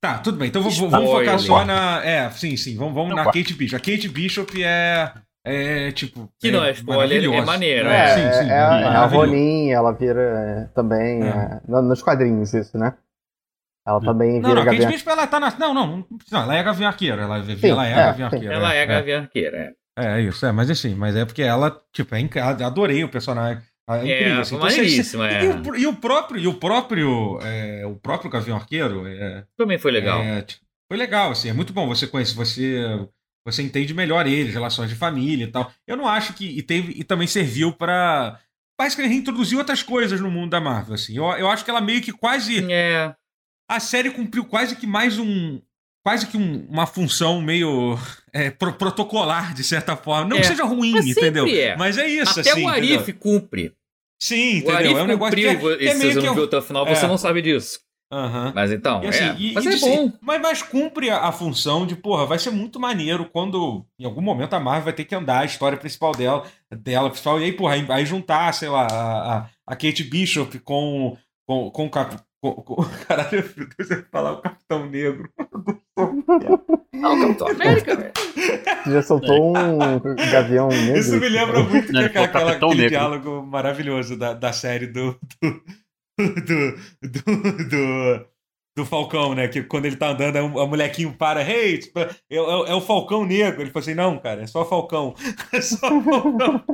[0.00, 0.48] Tá, tudo bem.
[0.48, 2.04] Então vamos focar só na.
[2.04, 2.76] É, sim, sim.
[2.76, 3.76] Vamos, vamos na Kate Bishop.
[3.76, 5.12] A Kate Bishop é
[5.44, 6.30] é tipo.
[6.38, 7.88] Que não é spoiler, é maneiro.
[7.88, 11.22] É, é, sim, sim, é, é a Ronin, ela vira é, também.
[11.22, 11.60] É.
[11.66, 12.94] É, nos quadrinhos, isso, né?
[13.86, 14.78] Ela também vira não, não.
[14.78, 15.50] Kate ela tá na.
[15.58, 17.22] Não, não, não, ela é Gavião Arqueira.
[17.22, 18.54] Ela, sim, ela é, Gavião Arqueira.
[18.54, 19.80] Ela é, Gavião Arqueira, é.
[19.98, 22.66] É, isso, é, mas assim, mas é porque ela, tipo, é incrível.
[22.66, 23.62] Adorei o personagem.
[23.88, 24.40] É incrível.
[24.40, 24.54] Assim.
[24.54, 25.44] Então, maneiríssimo, é.
[25.44, 29.06] E o, e o, próprio, e o próprio, é, o próprio Gavião Arqueiro.
[29.06, 30.20] É, também foi legal.
[30.20, 30.44] É,
[30.88, 33.08] foi legal, assim, é muito bom você conhecer, você
[33.44, 35.72] você entende melhor eles, relações de família e tal.
[35.86, 36.46] Eu não acho que.
[36.46, 38.38] E, teve, e também serviu para.
[38.78, 40.94] Basicamente reintroduzir outras coisas no mundo da Marvel.
[40.94, 41.16] Assim.
[41.16, 42.64] Eu, eu acho que ela meio que quase.
[42.70, 43.14] É.
[43.68, 45.60] A série cumpriu quase que mais um.
[46.04, 47.98] Quase que um, uma função meio
[48.32, 50.28] é, pro, protocolar, de certa forma.
[50.28, 50.40] Não é.
[50.40, 51.46] que seja ruim, Mas entendeu?
[51.46, 51.76] É.
[51.76, 52.64] Mas é isso, Até assim.
[52.64, 53.20] o Arif entendeu?
[53.20, 53.74] cumpre.
[54.20, 54.74] Sim, entendeu?
[54.74, 56.62] O Arif é um negócio que, é, é meio você que não viu até o
[56.62, 57.08] final, você é.
[57.08, 57.80] não sabe disso.
[58.12, 58.52] Uhum.
[58.52, 60.12] Mas então, assim, é, e, mas e, é bom.
[60.20, 64.20] Mas, mas cumpre a, a, função de, porra, vai ser muito maneiro quando em algum
[64.20, 67.52] momento a Marvel vai ter que andar a história principal dela, dela principal, e aí,
[67.52, 72.82] porra, aí, aí juntar, sei lá, a, a Kate Bishop com, com, com, com, com
[73.06, 75.30] caralho, eu ia falar o Capitão Negro.
[76.92, 78.12] Não, o Capitão América, velho.
[78.86, 80.98] Já soltou um gavião negro.
[80.98, 85.62] Isso me lembra muito Não, aquela, aquela, aquele diálogo maravilhoso da, da série do, do
[86.28, 88.26] do, do, do,
[88.76, 89.48] do Falcão, né?
[89.48, 93.24] Que quando ele tá andando, o molequinho para, hey, tipo, é, é, é, o Falcão
[93.24, 93.62] Negro.
[93.62, 95.14] Ele falou assim: não, cara, é só Falcão.
[95.52, 96.64] É só Falcão.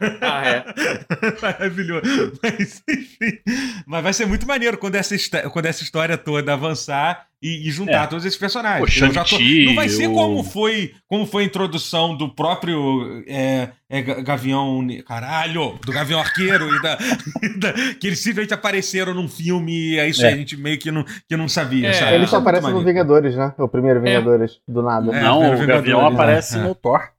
[0.20, 0.64] ah, é.
[1.40, 2.38] Maravilhoso.
[2.42, 3.38] Mas, enfim.
[3.86, 5.16] Mas vai ser muito maneiro quando essa,
[5.50, 8.06] quando essa história toda avançar e, e juntar é.
[8.06, 8.96] todos esses personagens.
[8.96, 9.38] O tô...
[9.66, 14.86] Não vai ser como foi como foi a introdução do próprio é, é, Gavião.
[15.04, 15.78] Caralho!
[15.84, 16.94] Do Gavião Arqueiro e da,
[17.58, 20.34] da, que eles simplesmente apareceram num filme e é isso aí, é.
[20.34, 21.88] a gente meio que não, que não sabia.
[21.88, 21.92] É.
[21.92, 22.14] Sabe?
[22.14, 23.52] Ele só aparece no Vingadores, né?
[23.58, 24.02] O primeiro é.
[24.02, 25.10] Vingadores, do nada.
[25.10, 27.10] não, o Gavião aparece no Thor.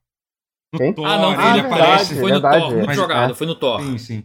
[0.72, 0.92] No Quem?
[0.92, 2.18] Thor, ah, não, ele ah, aparece.
[2.18, 3.82] Foi no Thor, muito jogado, foi no Thor.
[3.82, 4.24] Sim, sim.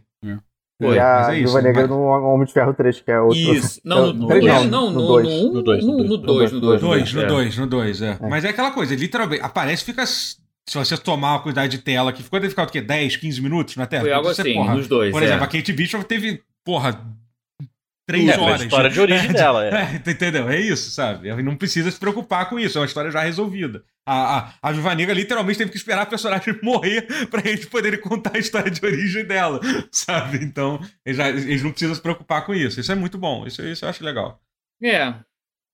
[0.81, 1.89] Foi, e a é Viúva Negra mas...
[1.89, 3.37] no Homem de Ferro 3, que é outro.
[3.37, 3.81] Isso.
[3.83, 5.27] Não, no 3 não, no 2.
[5.27, 6.03] No 2, no 2.
[6.05, 7.13] No 2, no 2.
[7.13, 8.17] No 2, no 2, é.
[8.21, 10.05] Mas é aquela coisa, literalmente, aparece fica.
[10.05, 10.37] Se
[10.73, 12.79] você tomar uma quantidade de tela que ficou, deve ficar o quê?
[12.79, 14.03] 10, 15 minutos na tela?
[14.03, 15.11] Foi algo assim, porra, nos dois.
[15.11, 17.03] Por exemplo, a Kate Bishop teve, porra,
[18.09, 18.61] três é, horas.
[18.61, 19.69] É a história de origem dela, é.
[20.05, 20.11] é.
[20.11, 20.49] Entendeu?
[20.49, 21.31] É isso, sabe?
[21.43, 23.83] Não precisa se preocupar com isso, é uma história já resolvida.
[24.05, 27.99] A, a, a Viva Negra literalmente teve que esperar a personagem morrer pra eles poderem
[27.99, 29.59] contar a história de origem dela,
[29.91, 30.43] sabe?
[30.43, 32.79] Então, eles, já, eles não precisam se preocupar com isso.
[32.79, 34.41] Isso é muito bom, isso, isso eu acho legal.
[34.81, 35.13] É.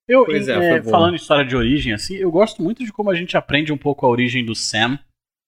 [0.08, 3.16] Eu, é, é falando em história de origem, assim, eu gosto muito de como a
[3.16, 5.00] gente aprende um pouco a origem do Sam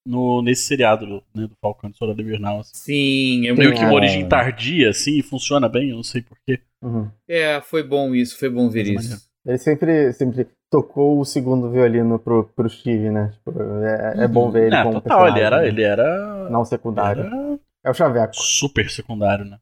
[0.07, 2.61] no, nesse seriado né, do Falcão de Soldado Invernal.
[2.61, 2.71] Assim.
[2.73, 6.59] Sim, é Meio que uma origem tardia, assim, e funciona bem, eu não sei porquê.
[6.81, 7.09] Uhum.
[7.27, 9.27] É, foi bom isso, foi bom ver isso.
[9.45, 13.31] Ele sempre, sempre tocou o segundo violino pro, pro Steve, né?
[13.33, 13.51] Tipo,
[13.83, 15.37] é, é bom ver ele é, como total, personagem.
[15.37, 16.49] Ele era, ele era.
[16.49, 17.23] Não secundário.
[17.23, 17.59] Era...
[17.85, 18.35] É o Chaveco.
[18.35, 19.59] Super secundário, né?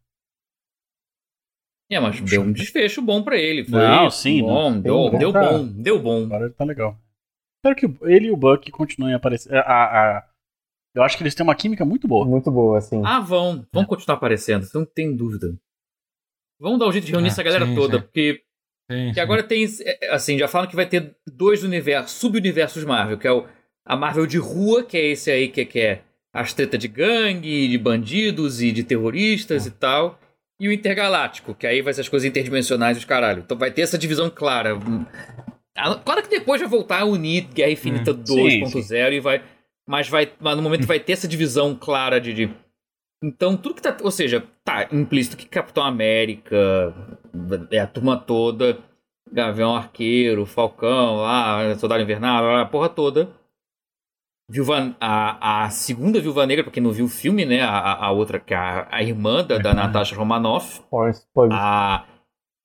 [1.91, 3.63] É, mas deu um desfecho bom pra ele.
[3.63, 4.41] Foi não, sim.
[4.41, 4.81] Bom, não.
[4.81, 6.23] Deu, deu, deu bom, deu bom.
[6.23, 6.97] Agora ele tá legal.
[7.57, 9.55] Espero que ele e o Buck continuem a aparecer.
[9.55, 10.23] A, a,
[10.95, 12.25] Eu acho que eles têm uma química muito boa.
[12.25, 13.01] Muito boa, assim.
[13.05, 13.67] Ah, vão.
[13.73, 15.53] Vão continuar aparecendo, você não tem dúvida.
[16.57, 18.03] Vão dar um jeito de reunir é, essa galera sim, toda, sim.
[18.03, 18.41] porque.
[18.89, 19.65] Sim, que agora tem.
[19.81, 23.45] É, assim, já falam que vai ter dois universos, sub-universos Marvel, que é o,
[23.85, 26.01] a Marvel de rua, que é esse aí que, que é
[26.33, 30.17] as tretas de gangue, de bandidos e de terroristas e tal.
[30.57, 33.41] E o Intergaláctico, que aí vai ser as coisas interdimensionais dos caralho.
[33.45, 34.77] Então vai ter essa divisão clara.
[35.77, 39.41] Ah, claro que depois vai voltar a unir Guerra Infinita hum, 2.0 e vai.
[39.87, 40.31] Mas vai.
[40.39, 42.49] Mas no momento vai ter essa divisão clara de, de.
[43.23, 43.95] Então, tudo que tá.
[44.03, 46.93] Ou seja, tá implícito que Capitão América,
[47.71, 48.77] é a turma toda,
[49.31, 53.29] Gavião Arqueiro, Falcão, lá, Soldado Invernal, a porra toda
[54.47, 57.61] Viúva, a, a segunda Viúva Negra, pra quem não viu o filme, né?
[57.61, 60.83] A, a outra, que é a, a irmã da, da Natasha Romanoff.
[61.51, 62.05] A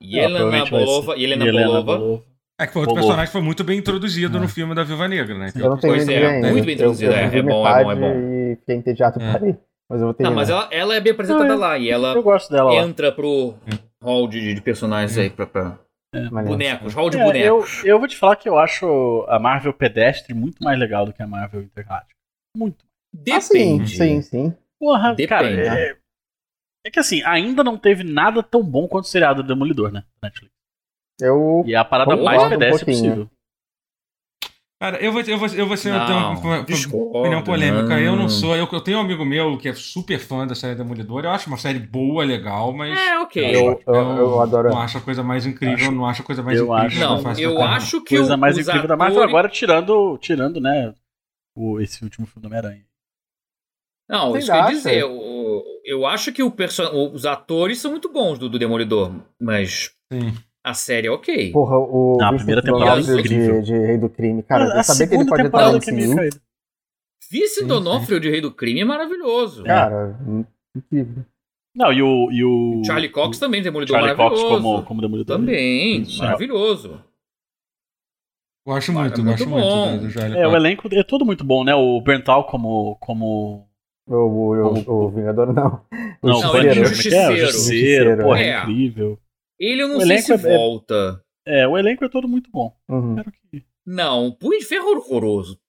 [0.03, 1.17] Yelena Bolova.
[1.17, 2.23] Yelena Bolova.
[2.61, 4.41] É que foi outro personagem que foi muito bem introduzido é.
[4.41, 5.51] no filme da Viúva Negra, né?
[5.55, 6.51] Eu não tenho pois é, ainda.
[6.51, 7.13] muito bem introduzido.
[7.13, 8.13] É, é, bom, é bom, é bom.
[8.13, 9.33] E fiquei entediado é.
[9.33, 9.57] parei.
[9.89, 11.79] Mas eu vou ter Não, mas ela, ela é bem apresentada lá.
[11.79, 13.55] E ela eu gosto dela, entra pro
[14.03, 15.79] hall de, de personagens aí pra, pra
[16.15, 16.29] é.
[16.29, 17.85] Bonecos, hall de é, bonecos.
[17.85, 21.13] Eu, eu vou te falar que eu acho a Marvel pedestre muito mais legal do
[21.13, 22.15] que a Marvel Intergaláctica.
[22.57, 22.85] Muito.
[23.13, 23.37] Depende.
[23.37, 24.57] Ah, sim, sim, sim.
[24.79, 25.29] Porra, Depende.
[25.29, 25.97] cara, é,
[26.87, 30.05] é, que assim, ainda não teve nada tão bom quanto o seriado do Demolidor, né?
[30.23, 30.53] Netflix.
[31.21, 33.31] Eu e é a parada mais pedestre um possível.
[34.81, 37.87] Cara, eu vou, eu vou, eu vou ser não, uma, opinião polêmica.
[37.87, 37.99] Não.
[37.99, 38.57] Eu não sou.
[38.57, 41.23] Eu, eu tenho um amigo meu que é super fã da série Demolidor.
[41.23, 42.99] Eu acho uma série boa, legal, mas.
[42.99, 43.45] É, ok.
[43.45, 44.71] Eu, eu, eu adoro.
[44.71, 47.11] Não acho a coisa mais incrível, acho, não acho a coisa mais eu incrível.
[47.11, 48.17] Acho, não, eu acho que.
[48.17, 48.89] coisa mais incrível atores...
[48.89, 50.95] da Marvel agora, tirando, tirando né,
[51.55, 52.85] o, esse último filme do Homem-Aranha.
[54.09, 57.13] Não, Você isso quer dizer, eu, eu acho que o person...
[57.13, 59.93] os atores são muito bons do, do Demolidor, mas.
[60.11, 60.35] Sim.
[60.71, 61.51] A série é ok.
[61.51, 62.17] Porra, o.
[62.17, 63.61] Não, a primeira temporada é incrível.
[63.61, 64.41] De, de Rei do Crime.
[64.45, 66.41] Cara, eu sabia que ele pode estar no MCU.
[67.29, 69.65] Vice Donofrio de Rei do Crime é maravilhoso.
[69.65, 70.17] Cara,
[70.77, 71.25] incrível.
[71.75, 72.31] Não, e o.
[72.31, 74.49] E o Charlie Cox o, também, Demolidor Charlie maravilhoso.
[74.49, 75.37] Cox como, como Demolidor.
[75.39, 77.01] Também, Isso, maravilhoso.
[78.65, 80.53] Gosto muito, é gosto muito, muito do, Charlie É, Cox.
[80.53, 81.75] o elenco é todo muito bom, né?
[81.75, 82.97] O Berntal como.
[83.01, 83.67] como...
[84.07, 85.85] O, o, o, o Vingador não.
[86.23, 87.17] O não, não, o Justiceiro.
[87.17, 89.19] É, o Justiceiro, é, é incrível.
[89.61, 91.23] Ele eu não o sei se é, volta.
[91.47, 92.75] É, o elenco é todo muito bom.
[92.89, 93.17] Uhum.
[93.51, 93.63] Que...
[93.85, 95.61] Não, o Punho de Ferro é horroroso.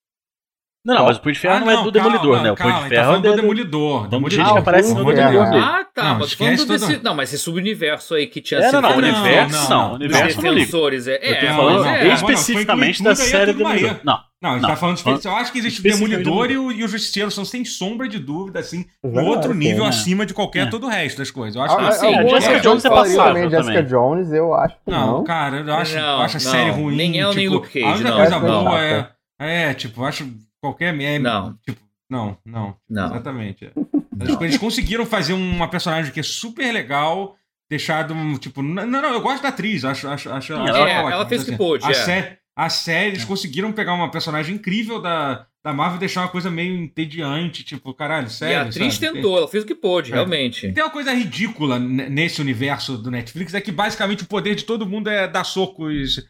[0.84, 2.50] Não, não, mas o Punho de Ferro ah, não, é do Demolidor, né?
[2.50, 4.08] O Punho de Ferro tá é do Demolidor.
[4.08, 4.46] Demolidor.
[4.46, 5.46] Ah, aparece no Demolidor.
[5.54, 6.04] Ah, tá.
[6.04, 7.02] Não, mas falando desse.
[7.04, 8.80] Não, mas esse subuniverso aí que tinha sido.
[8.80, 9.94] Não, não, universo não.
[9.94, 11.06] Universo defensores.
[11.06, 14.00] É, é, falando é, especificamente da série Demolidor.
[14.02, 14.18] Não.
[14.42, 15.24] Não, ele tá falando de.
[15.24, 18.18] Eu acho que existe o Demolidor e o, e o Justiceiro são sem sombra de
[18.18, 21.54] dúvida, assim, outro nível acima de qualquer todo o resto das coisas.
[21.54, 22.12] Eu acho que assim.
[22.12, 23.48] A Jessica Jones é passável.
[23.50, 25.18] Jessica Jones, eu acho que não.
[25.18, 26.96] Não, cara, eu acho, acho a série ruim.
[26.96, 27.86] Nem ela, nem Luke Cage.
[27.86, 29.08] A única coisa boa é.
[29.38, 30.28] É, tipo, acho
[30.62, 31.24] Qualquer meme.
[31.24, 31.58] Não.
[31.66, 32.76] Tipo, não, não.
[32.88, 33.06] Não.
[33.06, 33.70] Exatamente.
[34.20, 34.24] É.
[34.24, 34.42] Não.
[34.42, 37.34] Eles conseguiram fazer uma personagem que é super legal,
[37.68, 38.62] deixado, tipo.
[38.62, 40.06] Não, não, eu gosto da atriz, acho.
[40.06, 41.84] acho, acho, acho é, ela, ela fez o que pôde.
[41.84, 41.94] A, é.
[41.94, 46.28] sé, a série, eles conseguiram pegar uma personagem incrível da, da Marvel e deixar uma
[46.28, 48.52] coisa meio entediante, tipo, caralho, sério.
[48.52, 49.12] E a atriz sabe?
[49.14, 50.14] tentou, ela fez o que pôde, é.
[50.14, 50.66] realmente.
[50.66, 54.64] E tem uma coisa ridícula nesse universo do Netflix, é que basicamente o poder de
[54.64, 56.22] todo mundo é dar socos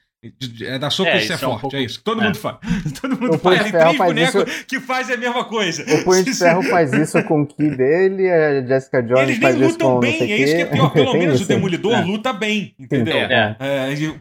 [0.64, 1.76] é da soco é, e ser forte, é, um pouco...
[1.76, 2.00] é, isso.
[2.04, 2.24] Todo é.
[2.24, 2.58] mundo faz.
[3.00, 3.62] Todo mundo faz.
[3.62, 4.66] Tem três bonecos isso...
[4.66, 5.82] que fazem a mesma coisa.
[5.82, 9.56] O Punho de Ferro faz isso com o Ki dele, a Jessica Jones Eles faz
[9.56, 10.90] isso com bem, é isso que é pior.
[10.92, 12.04] Pelo menos o Demolidor é.
[12.04, 13.16] luta bem, entendeu?
[13.16, 13.56] É.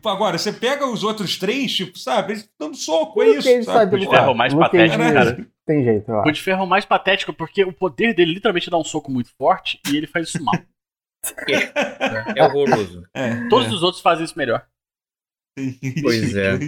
[0.03, 2.33] agora, você pega os outros três, tipo, sabe?
[2.33, 3.47] Eles dão soco, é isso.
[3.63, 3.63] Sabe?
[3.65, 5.47] Sabe de Ferro mais patético, cara.
[5.67, 6.23] Tem jeito, ó.
[6.27, 9.79] O de Ferro mais patético porque o poder dele literalmente dá um soco muito forte
[9.87, 10.55] e ele faz isso mal.
[11.47, 13.03] É, é horroroso.
[13.47, 14.65] Todos os outros fazem isso melhor.
[16.01, 16.59] Pois é.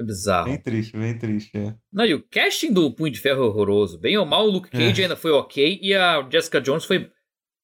[0.00, 0.44] É bizarro.
[0.44, 1.74] Bem triste, bem triste, é.
[1.92, 3.98] Não, e o casting do Punho de Ferro é horroroso.
[3.98, 5.04] Bem ou mal, o Luke Cage é.
[5.04, 7.10] ainda foi ok e a Jessica Jones foi.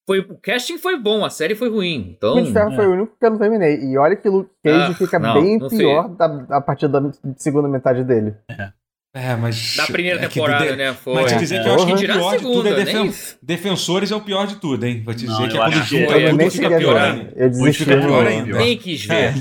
[0.07, 2.13] Foi, o casting foi bom, a série foi ruim.
[2.15, 2.75] Então, Punho de Ferro é.
[2.75, 3.79] foi o único que eu não terminei.
[3.79, 6.87] E olha que o Luke Cage ah, fica não, bem não pior da, a partir
[6.89, 7.01] da
[7.37, 8.35] segunda metade dele.
[8.49, 8.71] É.
[9.15, 9.77] É, mas.
[9.77, 10.93] Da primeira é temporada, de, né?
[10.93, 11.13] Foi.
[11.13, 11.63] Mas te dizer é.
[11.63, 14.45] que eu acho que o pior segunda, de tudo é defen Defensores é o pior
[14.45, 15.03] de tudo, hein?
[15.05, 17.33] Vou te dizer não, que é quando junta é, tudo fica pior ainda.
[17.33, 17.85] Eu desisti.
[17.85, 18.57] Fica pior ainda.
[18.57, 19.15] Nem quis ver.
[19.15, 19.33] É.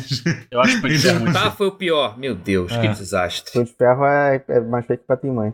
[0.48, 2.16] Eu acho que juntar foi o pior.
[2.16, 3.58] Meu Deus, que desastre.
[3.58, 5.52] O de ferro é, é mais feito pra ter mãe.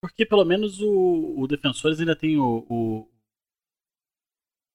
[0.00, 3.06] Porque pelo menos o, o Defensores ainda tem o, o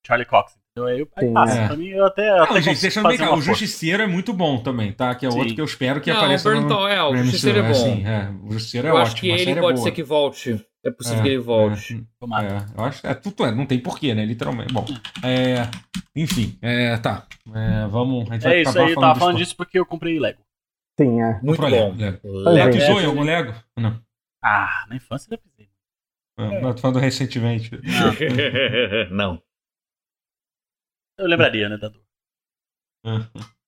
[0.05, 0.59] Charlie Cox.
[0.71, 1.59] Então aí, aí passa.
[1.59, 1.67] É.
[1.67, 2.29] Pra mim, eu até.
[2.29, 5.13] Não, até gente, deixando bem claro, o Justiceiro é muito bom também, tá?
[5.13, 5.39] Que é Sim.
[5.39, 6.47] outro que eu espero que não, apareça.
[6.47, 7.71] O Berntal, é, o Justiceiro é bom.
[7.71, 9.07] Assim, é, o Justiceiro é eu ótimo.
[9.07, 10.65] Acho que ele pode é ser que volte.
[10.83, 11.93] É possível é, que ele volte.
[11.93, 14.25] É, é, eu acho é, tudo é, não tem porquê, né?
[14.25, 14.73] Literalmente.
[14.73, 14.85] Bom,
[15.23, 15.69] é,
[16.15, 17.27] enfim, é, tá.
[17.53, 18.31] É, vamos.
[18.31, 20.39] A gente é isso aí, eu tava falando disso porque eu comprei Lego.
[20.99, 21.39] Sim, é.
[21.43, 21.67] Muito bom.
[21.69, 21.97] Lego.
[21.97, 22.19] Lego.
[22.49, 22.77] Lego.
[22.77, 23.07] Lego.
[23.07, 23.53] algum Lego?
[23.77, 24.01] Não.
[24.43, 25.69] Ah, na infância eu pisei.
[26.39, 26.61] É.
[26.61, 27.71] Não, tô falando recentemente.
[29.11, 29.41] Não.
[31.21, 31.99] Eu lembraria, né, Dadu?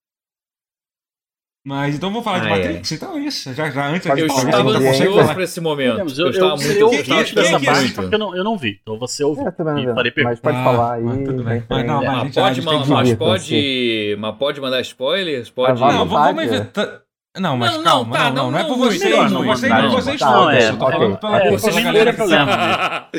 [1.65, 2.97] Mas então vamos falar ai, de Matrix, ai.
[2.97, 3.53] então é isso.
[3.53, 5.99] Já, já antes eu estava ansioso para esse momento.
[5.99, 8.79] Eu, eu, estava muito eu, eu, dessa parte porque eu não, eu não vi.
[8.81, 9.47] Então você ouviu.
[9.47, 11.03] É, mas pode ah, falar aí.
[11.03, 11.63] Mas tudo bem.
[11.69, 15.49] Mas, não, mas, pode, mas, mas, pode, mas pode mandar spoilers?
[15.49, 15.79] Pode.
[15.79, 17.01] Não, vamos evitar.
[17.35, 19.89] Não, mas não, calma, tá, não, não, não, é por você, não, não, você, não,
[19.89, 20.53] vocês todos.
[20.53, 23.09] É, eu tô falando pela é, você não teria problema.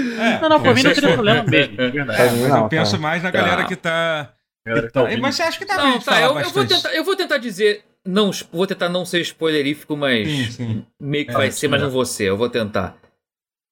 [0.41, 2.37] Não, não, por mim não teria problema mesmo, de verdade.
[2.37, 4.33] Mas eu penso mais na galera que tá.
[5.21, 6.21] Mas você acha que tá Não, tá,
[6.95, 10.59] eu vou tentar dizer não, vou tentar não ser spoilerífico, mas
[11.01, 12.25] meio que é, vai ser, mas não vou ser.
[12.25, 12.99] Eu vou tentar.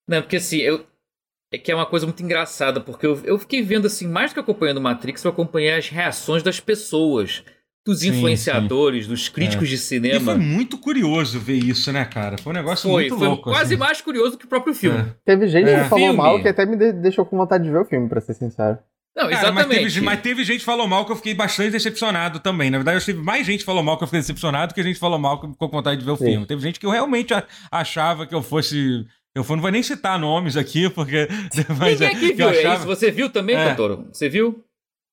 [0.08, 0.86] Não, porque assim, eu.
[1.52, 4.34] É que é uma coisa muito engraçada, porque eu, eu fiquei vendo assim, mais do
[4.34, 7.44] que acompanhando Matrix, eu acompanhei as reações das pessoas,
[7.84, 9.70] dos sim, influenciadores, dos críticos é.
[9.70, 10.16] de cinema.
[10.16, 12.38] E foi muito curioso ver isso, né, cara?
[12.38, 13.44] Foi um negócio foi, muito foi louco.
[13.44, 13.80] Foi quase assim.
[13.80, 15.00] mais curioso que o próprio filme.
[15.00, 15.14] É.
[15.24, 16.16] Teve gente que falou filme.
[16.16, 18.78] mal que até me deixou com vontade de ver o filme, pra ser sincero.
[19.14, 19.82] Não, Cara, exatamente.
[19.82, 22.70] Mas teve, mas teve, gente que falou mal que eu fiquei bastante decepcionado também.
[22.70, 24.84] Na verdade, eu tive mais gente que falou mal que eu fiquei decepcionado que a
[24.84, 26.24] gente falou mal que ficou com vontade de ver o Sim.
[26.24, 26.46] filme.
[26.46, 27.34] Teve gente que eu realmente
[27.70, 29.04] achava que eu fosse.
[29.34, 31.28] Eu não vou nem citar nomes aqui, porque.
[31.78, 32.48] Mas, Quem é que viu?
[32.48, 32.74] achava...
[32.74, 32.86] É isso?
[32.86, 33.70] Você viu também, é.
[33.70, 34.08] Totoro?
[34.10, 34.64] Você viu?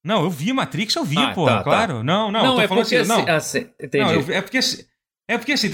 [0.03, 1.63] Não, eu vi Matrix, eu vi, ah, pô, tá, tá.
[1.63, 1.97] claro.
[1.97, 2.03] Tá.
[2.03, 3.27] Não, não, não é porque assim, não.
[3.27, 4.03] Assim, entendi.
[4.03, 4.83] Não, eu, é porque assim,
[5.27, 5.69] é porque assim,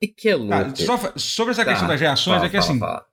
[0.00, 0.76] e que é louco.
[0.76, 1.70] Só, sobre essa tá.
[1.70, 3.04] questão das reações, fala, é que assim, fala.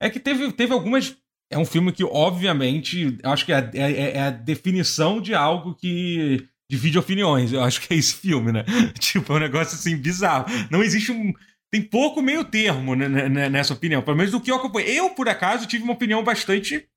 [0.00, 1.16] é que teve, teve algumas
[1.50, 5.74] é um filme que, obviamente, acho que é, é, é, é, a definição de algo
[5.74, 7.52] que divide opiniões.
[7.52, 8.64] Eu acho que é esse filme, né?
[8.98, 10.46] tipo, é um negócio assim bizarro.
[10.70, 11.32] Não existe um.
[11.70, 14.98] Tem pouco meio termo nessa opinião, pelo menos do que eu acompanhei.
[14.98, 16.88] Eu, por acaso, tive uma opinião bastante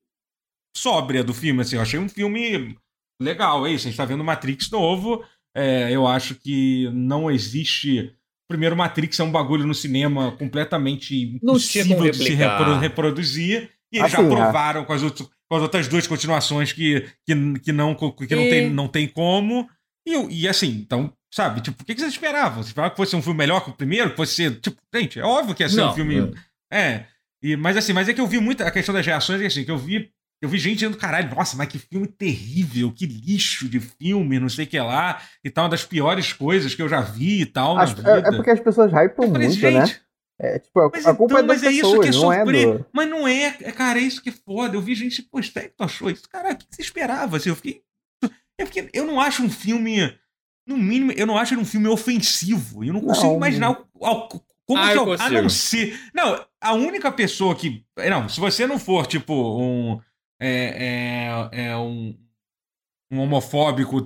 [0.76, 1.62] sóbria do filme.
[1.62, 2.78] Assim, eu achei um filme
[3.22, 3.88] legal, é isso.
[3.88, 5.24] A gente tá vendo Matrix novo.
[5.56, 8.14] É, eu acho que não existe.
[8.50, 13.72] Primeiro, Matrix é um bagulho no cinema completamente impossível de se reproduzir.
[13.92, 14.36] E eles assim, já é.
[14.36, 18.50] provaram com as, outras, com as, outras duas continuações que, que, que, não, que não,
[18.50, 19.68] tem, não tem como.
[20.06, 22.58] E, e assim, então, sabe, tipo, o que, que vocês esperavam?
[22.58, 24.12] Vocês esperavam que fosse um filme melhor que o primeiro?
[24.12, 26.22] Que fosse ser, tipo, gente, é óbvio que ia ser não, um filme.
[26.22, 26.32] Não.
[26.72, 27.06] É.
[27.42, 29.64] E, mas assim, mas é que eu vi muito a questão das reações, é assim,
[29.64, 30.12] que eu vi.
[30.42, 34.50] Eu vi gente dizendo, caralho, nossa, mas que filme terrível, que lixo de filme, não
[34.50, 37.46] sei o que lá, e tal, uma das piores coisas que eu já vi e
[37.46, 37.78] tal.
[37.78, 39.84] Acho, é, é, porque as pessoas hypam muito, né?
[40.40, 42.12] É, tipo, a, mas a culpa então, é das mas pessoas, é isso que é
[42.12, 42.62] surpre...
[42.62, 42.86] é do...
[42.94, 44.76] Mas não é, é, cara, é isso que é foda.
[44.76, 46.30] Eu vi gente, pô, é que tu achou isso?
[46.30, 47.38] Cara, o que você esperava?
[47.38, 47.82] Assim, eu fiquei.
[48.60, 48.90] Eu, fiquei...
[48.94, 50.16] eu não acho um filme.
[50.68, 52.84] No mínimo, eu não acho ele um filme ofensivo.
[52.84, 53.38] Eu não consigo não.
[53.38, 54.28] imaginar o, o,
[54.68, 55.98] como ah, que eu, a não ser.
[56.14, 57.84] Não, a única pessoa que.
[58.10, 60.00] Não, se você não for, tipo, um.
[60.40, 62.16] É, é, é um
[63.12, 64.06] um homofóbico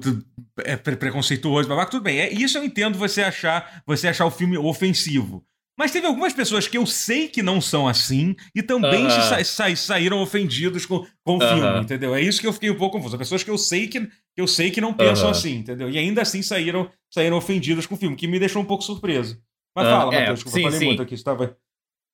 [0.64, 2.20] é preconceituoso, babaca, tudo bem.
[2.20, 5.44] É, isso eu entendo você achar, você achar o filme ofensivo.
[5.78, 9.44] Mas teve algumas pessoas que eu sei que não são assim e também uh -huh.
[9.44, 11.54] sa sa saíram ofendidos com, com o uh -huh.
[11.56, 12.14] filme, entendeu?
[12.14, 13.18] É isso que eu fiquei um pouco confuso.
[13.18, 15.38] Pessoas que eu sei que, que eu sei que não pensam uh -huh.
[15.38, 15.90] assim, entendeu?
[15.90, 19.42] E ainda assim saíram, saíram ofendidos com o filme, que me deixou um pouco surpreso.
[19.76, 20.86] Mas fala, é, Matheus, que eu falei sim.
[20.86, 21.16] muito aqui.
[21.16, 21.58] Estava...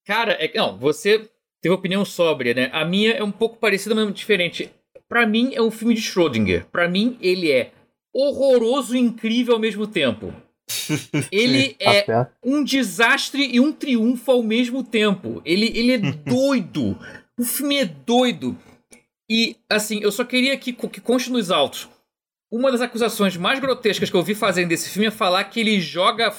[0.06, 1.30] Cara, é, não, você
[1.62, 2.70] teve opinião sóbria, né?
[2.74, 4.72] A minha é um pouco parecida, mas diferente.
[5.08, 6.66] Para mim, é um filme de Schrödinger.
[6.72, 7.72] Para mim, ele é
[8.14, 10.34] horroroso e incrível ao mesmo tempo.
[11.32, 15.42] Ele é um desastre e um triunfo ao mesmo tempo.
[15.46, 15.98] Ele, ele é
[16.30, 16.98] doido.
[17.40, 18.58] o filme é doido.
[19.30, 21.88] E, assim, eu só queria que, que conste nos autos.
[22.52, 25.80] Uma das acusações mais grotescas que eu vi fazendo desse filme é falar que ele
[25.80, 26.34] joga.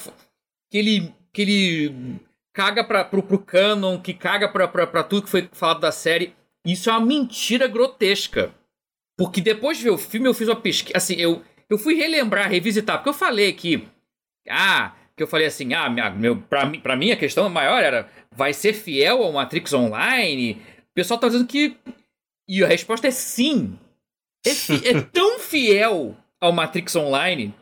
[0.69, 1.13] que ele.
[1.31, 2.19] que ele
[2.59, 5.93] caga pra, pro, pro canon, que caga pra, pra, pra tudo que foi falado da
[5.93, 6.35] série.
[6.65, 8.53] Isso é uma mentira grotesca.
[9.17, 10.97] Porque depois de ver o filme, eu fiz uma pesquisa.
[10.97, 13.87] Assim, eu, eu fui relembrar, revisitar, porque eu falei que
[14.49, 17.81] ah, que eu falei assim, ah, minha, meu, pra, mim, pra mim a questão maior
[17.81, 20.61] era, vai ser fiel ao Matrix Online?
[20.91, 21.77] O pessoal tá dizendo que...
[22.45, 23.79] E a resposta é sim.
[24.45, 27.53] É, é tão fiel ao Matrix Online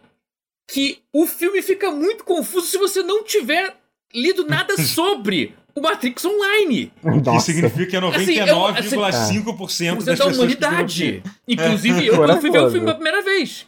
[0.67, 3.75] que o filme fica muito confuso se você não tiver
[4.13, 6.91] lido nada sobre o Matrix Online.
[7.03, 7.31] Nossa.
[7.31, 11.23] Que significa que é 99,5% assim, assim, das da humanidade.
[11.47, 13.67] Inclusive eu, quando fui ver o filme pela primeira vez.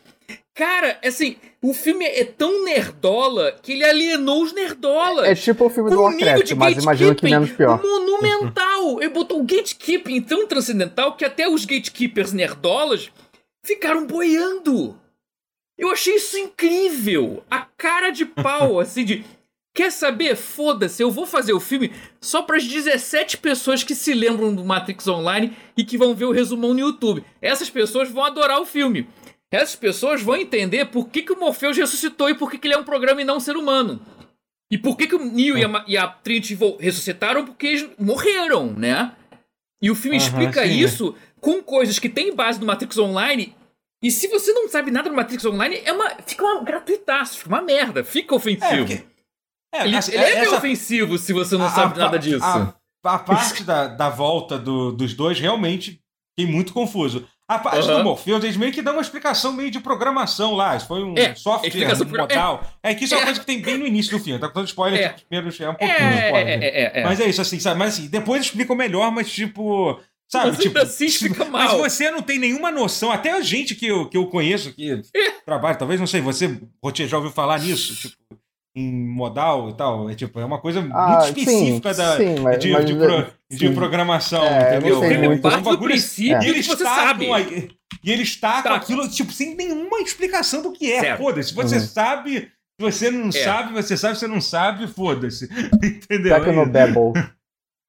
[0.55, 5.25] Cara, assim, o filme é tão nerdola que ele alienou os nerdolas.
[5.25, 7.81] É tipo o filme do Warcraft, mas imagina que menos pior.
[7.81, 9.01] Monumental!
[9.01, 13.09] Ele botou o gatekeeping tão transcendental que até os gatekeepers nerdolas
[13.65, 14.99] ficaram boiando.
[15.77, 17.41] Eu achei isso incrível.
[17.49, 19.25] A cara de pau, assim, de.
[19.79, 20.35] Quer saber?
[20.35, 24.65] Foda-se, eu vou fazer o filme só para as 17 pessoas que se lembram do
[24.65, 27.23] Matrix Online e que vão ver o resumão no YouTube.
[27.41, 29.07] Essas pessoas vão adorar o filme
[29.51, 32.75] essas pessoas vão entender por que, que o Morpheus ressuscitou e por que, que ele
[32.75, 33.99] é um programa e não um ser humano.
[34.69, 37.45] E por que, que o Neo e a, e a Trinity ressuscitaram?
[37.45, 39.13] Porque eles morreram, né?
[39.81, 40.77] E o filme uh -huh, explica sim.
[40.77, 43.55] isso com coisas que tem base no Matrix Online.
[44.03, 47.49] E se você não sabe nada do Matrix Online, é uma, fica uma gratuitaço, fica
[47.49, 48.73] uma merda, fica ofensivo.
[48.73, 49.03] É, porque,
[49.73, 52.43] é, ele, ele é essa, ofensivo se você não a, sabe a, nada disso.
[52.43, 56.01] A, a parte da, da volta do, dos dois realmente
[56.37, 57.27] fiquei muito confuso.
[57.49, 57.97] A parte uhum.
[57.97, 60.75] do Morpheus, eles meio que dão uma explicação meio de programação lá.
[60.75, 62.63] Isso foi um é, software um modal.
[62.83, 62.91] É.
[62.91, 63.25] é que isso é uma é.
[63.25, 64.39] coisa que tem bem no início do filme.
[64.39, 65.09] Tá contando spoiler, é.
[65.09, 66.59] primeiros é um pouquinho é, spoiler.
[66.61, 67.79] É, é, Mas é isso, assim, sabe?
[67.79, 69.99] Mas assim, depois explicam melhor, mas tipo.
[70.31, 71.79] Sabe, mas tipo, assim fica mal.
[71.79, 75.01] Mas você não tem nenhuma noção, até a gente que eu, que eu conheço, que
[75.43, 76.55] trabalha, talvez, não sei, você,
[77.07, 77.95] já ouviu falar nisso?
[77.95, 78.15] Tipo,
[78.75, 80.09] em modal e tal.
[80.09, 82.95] É, tipo, é uma coisa ah, muito específica sim, da, sim, mas, de, mas, de,
[82.95, 85.03] pro, de, programação, é, entendeu?
[85.03, 85.41] Ele muito.
[85.41, 86.45] parte do princípio é.
[86.45, 87.27] e eles você sabe.
[88.03, 88.69] e ele está tá.
[88.69, 91.17] com aquilo, tipo, sem nenhuma explicação do que é.
[91.17, 91.53] Foda-se.
[91.53, 91.81] Você uhum.
[91.81, 92.49] sabe, se
[92.79, 93.31] você não é.
[93.31, 95.49] sabe, você sabe, você não sabe, foda-se.
[95.83, 96.35] Entendeu?
[96.35, 97.13] Tecnobabble.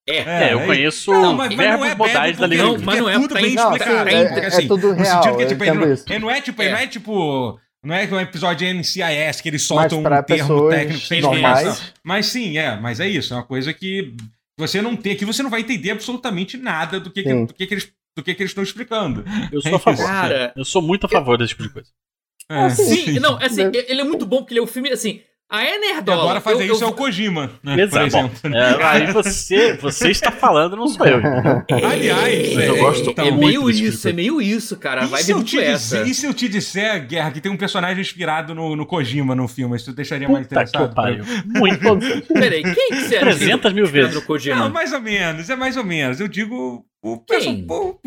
[0.09, 2.79] É, é, é, eu conheço não, mas, mas verbos é modais da língua.
[2.79, 4.09] Mas não é tudo bem explicado.
[4.09, 4.97] É, é, é, tudo real.
[4.97, 6.75] No sentido que, tipo, ele não, ele não é tipo, ele
[7.83, 11.87] não é é um episódio de NCIS que eles soltam um termo técnico sem explicação.
[12.03, 13.33] Mas sim, é, mas é isso.
[13.33, 14.15] É uma coisa que
[14.59, 15.13] você não tem.
[15.13, 18.23] Aqui você não vai entender absolutamente nada do que, que do que, que eles do
[18.23, 19.25] que, que eles estão explicando.
[19.51, 20.05] Eu sou a favor.
[20.05, 21.89] Cara, eu sou muito a favor desse tipo de coisa.
[22.49, 22.69] É.
[22.71, 26.23] Sim, não, assim, ele é muito bom porque ele é um filme, assim, a Enerdola.
[26.23, 26.89] Agora fazer eu, isso eu...
[26.89, 27.83] é o Kojima, né?
[27.83, 28.31] Exato.
[28.55, 31.19] É, aí você, você está falando, não sou eu.
[31.19, 35.07] É, Aliás, é, eu gosto é, é meio tipo isso, é meio isso, cara.
[35.07, 38.01] Vai se, eu te dizer, e se eu te disser, Guerra, que tem um personagem
[38.01, 39.77] inspirado no, no Kojima no filme?
[39.77, 40.95] Isso deixaria Puta mais interessado?
[40.95, 42.33] Que Muito.
[42.33, 44.15] Peraí, quem que você 300 mil vezes.
[44.15, 44.57] No Kojima?
[44.57, 46.21] Não, mais ou menos, é mais ou menos.
[46.21, 47.67] Eu digo o, quem?
[47.69, 47.99] o,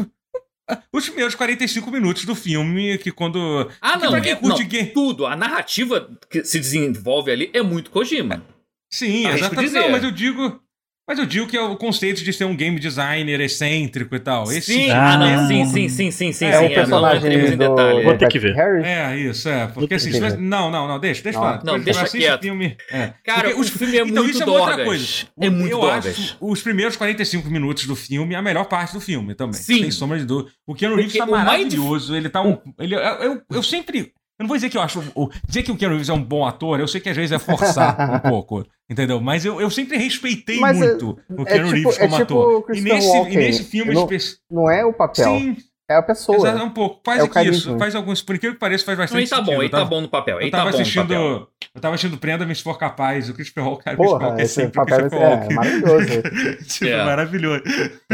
[0.92, 3.70] os primeiros 45 minutos do filme, que quando.
[3.82, 5.26] Ah, não, é, não tudo.
[5.26, 8.44] A narrativa que se desenvolve ali é muito Kojima.
[8.92, 9.74] Sim, exatamente.
[9.74, 10.62] Não, mas eu digo.
[11.06, 14.50] Mas eu digo que é o conceito de ser um game designer excêntrico e tal.
[14.50, 16.46] Esse sim, ah, não, sim, sim, sim, sim, sim.
[16.46, 17.58] É, sim, o personagem é, do...
[17.58, 18.04] detalhe.
[18.04, 18.56] Vou ter que ver.
[18.58, 19.68] É, isso, é.
[19.68, 22.44] Porque assim, não, não, não, deixa, deixa não, Não, deixa quieto.
[22.44, 23.14] Filme, é.
[23.26, 25.08] Cara, porque o filme é então, muito isso é outra coisa.
[25.42, 26.08] É muito Eu dorgas.
[26.08, 29.60] acho os primeiros 45 minutos do filme a melhor parte do filme também.
[29.60, 29.82] Sim.
[29.82, 30.52] Sem sombra de dúvida.
[30.66, 32.16] O Keanu Reeves tá maravilhoso.
[32.16, 32.58] Ele tá um...
[32.80, 35.00] Ele, eu, eu sempre eu não vou dizer que eu acho.
[35.16, 37.32] O, dizer que o Keanu Reeves é um bom ator, eu sei que às vezes
[37.32, 39.22] é forçar um pouco, entendeu?
[39.22, 42.20] Mas eu, eu sempre respeitei Mas muito é, o Keanu é tipo, Reeves como é
[42.20, 42.76] tipo ator.
[42.76, 43.94] E nesse, e nesse filme.
[43.94, 44.08] Não,
[44.50, 45.26] não é o papel.
[45.26, 45.58] Sim.
[45.90, 46.38] É a pessoa.
[46.38, 47.02] Exato, é um pouco.
[47.04, 47.78] Faz é isso.
[47.78, 48.22] Faz alguns.
[48.22, 49.22] Por incrível que pareça, faz bastante.
[49.22, 50.38] Ele tá bom, ele tá bom no papel.
[50.38, 51.48] Ele eu tava tá assistindo.
[51.76, 53.30] Eu tava assistindo Prenda-me se for capaz.
[53.30, 55.48] O Christopher Walken, cara, Porra, é sempre o Christopher é.
[55.50, 56.22] É, maravilhoso.
[56.68, 57.06] tipo, yeah.
[57.06, 57.64] maravilhoso.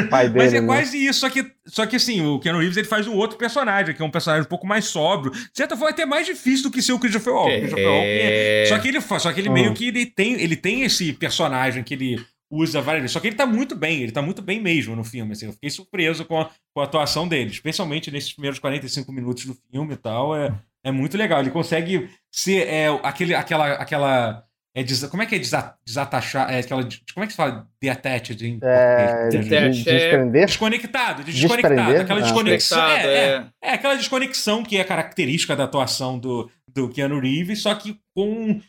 [0.09, 0.67] pai dele, Mas é né?
[0.67, 1.19] quase isso.
[1.19, 4.05] Só que, só que assim, o Keanu Reeves ele faz um outro personagem, que é
[4.05, 5.31] um personagem um pouco mais sóbrio.
[5.31, 7.53] De certa forma, é até mais difícil do que ser o Christopher Walken.
[7.53, 7.59] É...
[7.59, 8.65] Christopher é...
[8.69, 9.53] Só que ele, só que ele uhum.
[9.53, 13.13] meio que ele tem, ele tem esse personagem que ele usa várias vezes.
[13.13, 15.33] Só que ele tá muito bem, ele tá muito bem mesmo no filme.
[15.33, 19.45] Assim, eu fiquei surpreso com a, com a atuação dele, especialmente nesses primeiros 45 minutos
[19.45, 20.35] do filme e tal.
[20.35, 20.53] É,
[20.83, 21.39] é muito legal.
[21.39, 23.73] Ele consegue ser é, aquele, aquela.
[23.73, 24.43] aquela
[24.75, 26.51] é, des, como é que é desatachar?
[26.53, 30.45] É, aquela, como é que se fala detached em é, de, de, desprender?
[30.45, 31.97] Desconectado, de desconectado.
[31.97, 32.23] Aquela ah.
[32.23, 32.87] desconexão.
[32.87, 37.73] É, é, é, aquela desconexão que é característica da atuação do, do Keanu Reeves, só
[37.73, 38.61] que com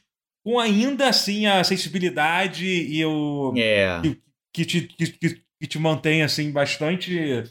[0.43, 3.53] com ainda assim a sensibilidade e o.
[3.57, 4.01] É.
[4.03, 4.21] Que,
[4.53, 7.45] que, te, que, que te mantém assim bastante.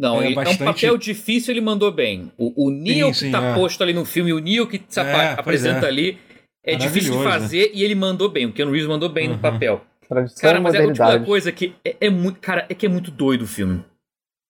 [0.00, 0.62] Não, é, bastante...
[0.62, 2.32] é um papel difícil, ele mandou bem.
[2.38, 3.54] O, o Neo sim, que sim, tá é.
[3.54, 5.88] posto ali no filme, o Neo que se é, apresenta é.
[5.90, 6.18] ali,
[6.64, 7.70] é difícil de fazer né?
[7.74, 8.46] e ele mandou bem.
[8.46, 9.34] O Ken Reeves mandou bem uhum.
[9.34, 9.84] no papel.
[10.08, 12.40] Tradição cara, mas é a tipo coisa que é, é, muito.
[12.40, 13.84] Cara, é que é muito doido o filme.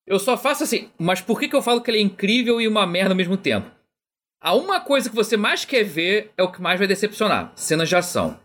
[0.07, 2.69] Eu só faço assim, mas por que, que eu falo que ele é incrível e
[2.69, 3.69] uma merda ao mesmo tempo?
[4.41, 7.89] A uma coisa que você mais quer ver é o que mais vai decepcionar: cenas
[7.89, 8.39] de ação.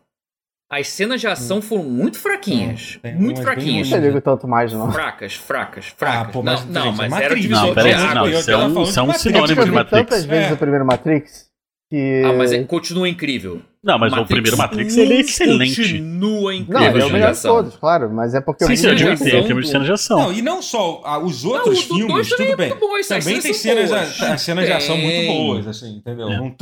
[0.70, 1.62] As cenas de ação hum.
[1.62, 3.00] foram muito fraquinhas.
[3.04, 3.90] Hum, muito fraquinhas.
[3.90, 4.92] Não ligo tanto mais, não.
[4.92, 6.28] Fracas, fracas, fracas.
[6.28, 8.14] Ah, pô, mas, não, não, mas Matrix, era divisor de água.
[8.16, 10.10] Não, isso é um, isso é um sinônimo de Matrix.
[10.10, 10.54] tantas vezes é.
[10.54, 11.54] o primeiro Matrix
[11.90, 12.24] que...
[12.26, 13.62] Ah, mas é, continua incrível.
[13.84, 15.76] Não, mas Matrix o primeiro Matrix ele é excelente.
[15.76, 16.82] Continua incrível.
[16.82, 18.66] Não, ele é o melhor de todos, claro, mas é porque...
[18.66, 20.18] Sim, sim, eu digo que tem, tem cena de ação.
[20.20, 22.74] Não, e não só ah, os outros não, filmes, tudo é bem.
[23.08, 26.28] Também tem cenas, cenas de ação muito boas, assim, entendeu?
[26.28, 26.38] É.
[26.38, 26.56] Não,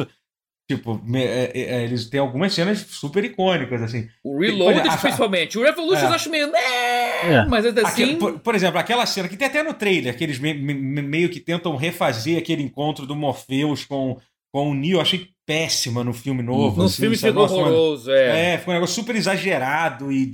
[0.70, 4.08] Tipo, é, é, é, eles têm algumas cenas super icônicas, assim.
[4.24, 5.58] O Reloaded, a, principalmente.
[5.58, 6.10] O Revolution é.
[6.10, 6.56] eu acho meio.
[6.56, 8.04] É, mas assim.
[8.04, 11.02] Aquela, por, por, exemplo, aquela cena que tem até no trailer, que eles me, me,
[11.02, 14.18] meio que tentam refazer aquele encontro do Morpheus com,
[14.54, 14.94] com o Neo.
[14.94, 16.80] Eu achei péssima no filme novo.
[16.80, 18.54] No assim, filme ficou horroroso, é.
[18.54, 20.14] É, ficou um negócio super exagerado.
[20.14, 20.32] e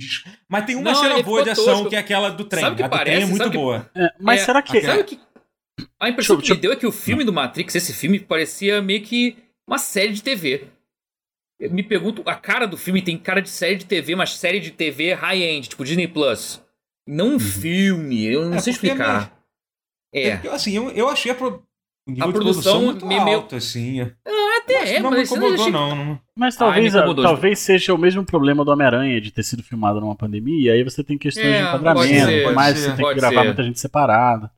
[0.48, 1.88] Mas tem uma Não, cena boa de ação tosco.
[1.88, 2.62] que é aquela do trem.
[2.62, 3.90] Sabe a do parece, trem é muito boa.
[3.96, 4.80] É, mas será que.
[4.80, 5.18] Sabe que.
[5.98, 8.82] A impressão deixa, que me deu é que o filme do Matrix, esse filme, parecia
[8.82, 9.36] meio que
[9.70, 10.66] uma série de TV.
[11.60, 14.58] Eu me pergunto, a cara do filme tem cara de série de TV, mas série
[14.58, 16.60] de TV high-end, tipo Disney Plus.
[17.06, 17.38] Não um uhum.
[17.38, 19.32] filme, eu não é, sei explicar.
[20.12, 20.28] É.
[20.30, 20.48] é.
[20.48, 21.62] assim, eu, eu achei a, pro...
[22.08, 23.20] a produção, produção muito meio...
[23.20, 24.00] alto, assim.
[24.00, 25.72] Ah, até é, não mas me incomodou, achei...
[25.72, 26.20] não, não.
[26.36, 30.16] Mas talvez, ah, talvez seja o mesmo problema do Homem-Aranha de ter sido filmado numa
[30.16, 33.46] pandemia, e aí você tem questões é, de enquadramento, mas você tem que gravar ser.
[33.46, 34.50] muita gente separada.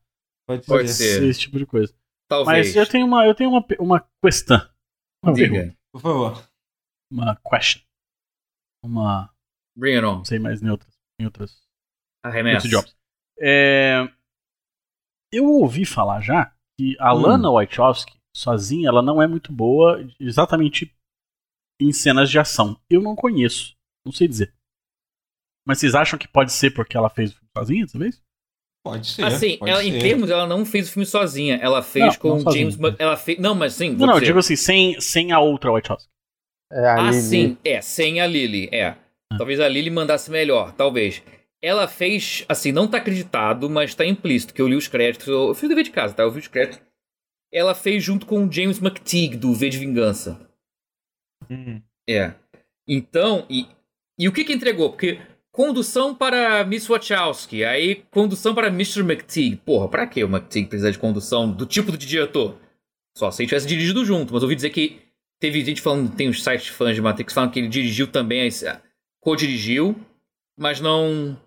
[0.46, 1.18] Pode, pode ser.
[1.18, 1.24] ser.
[1.24, 1.92] Esse tipo de coisa.
[2.28, 2.68] Talvez.
[2.68, 4.71] Mas eu tenho uma, eu tenho uma, uma questão.
[5.22, 5.52] Uma Diga.
[5.52, 5.78] Pergunta.
[5.92, 6.48] Por favor.
[7.10, 7.82] Uma question.
[8.84, 9.32] Uma.
[9.76, 10.16] Bring it on.
[10.16, 10.94] Não sei mais em outras.
[11.20, 11.62] Em outras.
[12.24, 12.68] Arremessa.
[12.68, 12.96] Jobs.
[13.38, 14.08] É,
[15.32, 17.20] eu ouvi falar já que a hum.
[17.20, 20.94] Lana Wachowski, sozinha, ela não é muito boa exatamente
[21.80, 22.80] em cenas de ação.
[22.88, 23.74] Eu não conheço.
[24.04, 24.54] Não sei dizer.
[25.66, 28.22] Mas vocês acham que pode ser porque ela fez o filme sozinha, talvez?
[28.84, 29.24] Pode ser.
[29.24, 29.88] Assim, pode ela, ser.
[29.88, 31.56] em termos, ela não fez o filme sozinha.
[31.62, 32.76] Ela fez não, com não James.
[32.98, 33.38] Ela fez.
[33.38, 33.90] Não, mas sim.
[33.90, 36.10] Não, não, eu digo assim, sem, sem a outra Wachowski.
[36.72, 37.22] É, ah, Lily.
[37.22, 37.58] sim.
[37.64, 38.68] É, sem a Lily.
[38.72, 38.96] É.
[39.32, 39.36] Ah.
[39.38, 41.22] Talvez a Lily mandasse melhor, talvez.
[41.62, 45.28] Ela fez, assim, não tá acreditado, mas tá implícito, que eu li os créditos.
[45.28, 46.24] Eu, eu fiz o dever de casa, tá?
[46.24, 46.80] Eu vi os créditos.
[47.52, 50.40] Ela fez junto com o James McTeague, do V de Vingança.
[51.48, 51.80] Hum.
[52.08, 52.32] É.
[52.88, 53.68] Então, e,
[54.18, 54.90] e o que que entregou?
[54.90, 55.20] Porque
[55.52, 59.00] Condução para Miss Wachowski, aí condução para Mr.
[59.00, 59.56] McTeague.
[59.56, 62.58] Porra, pra que o McTeague precisa de condução do tipo de diretor?
[63.14, 65.02] Só se ele tivesse dirigido junto, mas ouvi dizer que
[65.38, 68.48] teve gente falando, tem os sites fãs de Matrix falando que ele dirigiu também,
[69.20, 69.94] co-dirigiu,
[70.58, 71.38] mas não.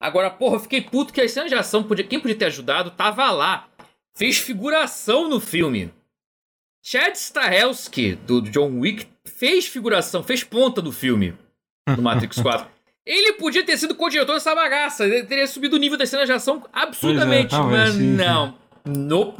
[0.00, 2.90] Agora, porra, eu fiquei puto que a cena de ação, podia, quem podia ter ajudado,
[2.90, 3.68] tava lá.
[4.14, 5.92] Fez figuração no filme.
[6.82, 11.34] Chad Stahelski, do John Wick, fez figuração, fez ponta no filme,
[11.86, 12.75] no Matrix 4.
[13.06, 15.04] Ele podia ter sido co-diretor dessa bagaça.
[15.04, 17.54] Ele teria subido o nível das cenas de ação absurdamente.
[17.54, 18.48] É, mas sim, não.
[18.48, 18.92] Sim.
[18.92, 19.34] No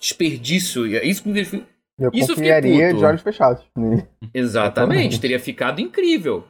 [0.00, 0.86] desperdício.
[0.96, 1.60] É isso que me deixou.
[1.98, 3.62] Eu isso confiaria de olhos fechados.
[4.32, 5.20] Exatamente.
[5.20, 6.46] teria ficado incrível.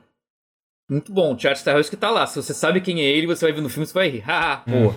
[0.89, 1.35] Muito bom.
[1.35, 2.27] O Charles Starhouse que tá lá.
[2.27, 4.25] Se você sabe quem é ele, você vai ver no filme, você vai rir.
[4.27, 4.95] Ah, pô.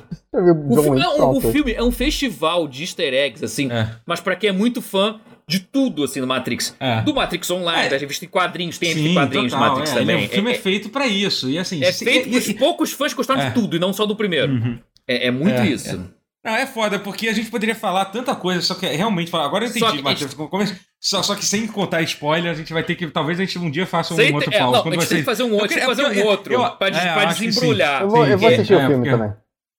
[0.69, 3.71] O filme, é, o filme é um festival de easter eggs, assim.
[3.71, 3.89] É.
[4.05, 6.75] Mas para quem é muito fã, de tudo, assim, no Matrix.
[6.79, 7.01] É.
[7.01, 7.89] Do Matrix Online, é.
[7.89, 9.99] da revista em quadrinhos, tem Sim, quadrinhos total, do Matrix é.
[9.99, 10.25] também.
[10.25, 11.49] o filme é, é, feito para isso.
[11.49, 13.51] E assim, é feito e, e, poucos fãs gostaram de é.
[13.51, 14.53] tudo, e não só do primeiro.
[14.53, 14.79] Uhum.
[15.07, 16.13] É, muito é, isso.
[16.43, 19.45] Não, é foda, porque a gente poderia falar tanta coisa, só que realmente falar.
[19.45, 20.31] Agora eu entendi, Matheus.
[20.31, 20.81] Gente...
[20.99, 23.07] Só, só que sem contar spoiler, a gente vai ter que.
[23.07, 24.61] Talvez a gente um dia faça um sem outro pause.
[24.61, 25.09] Não, a gente vocês...
[25.09, 26.53] tem que fazer um outro, queria, fazer um outro.
[26.53, 28.01] Eu, eu, pra, é, pra desembrulhar.
[28.01, 29.33] Eu vou, eu vou assistir o filme também.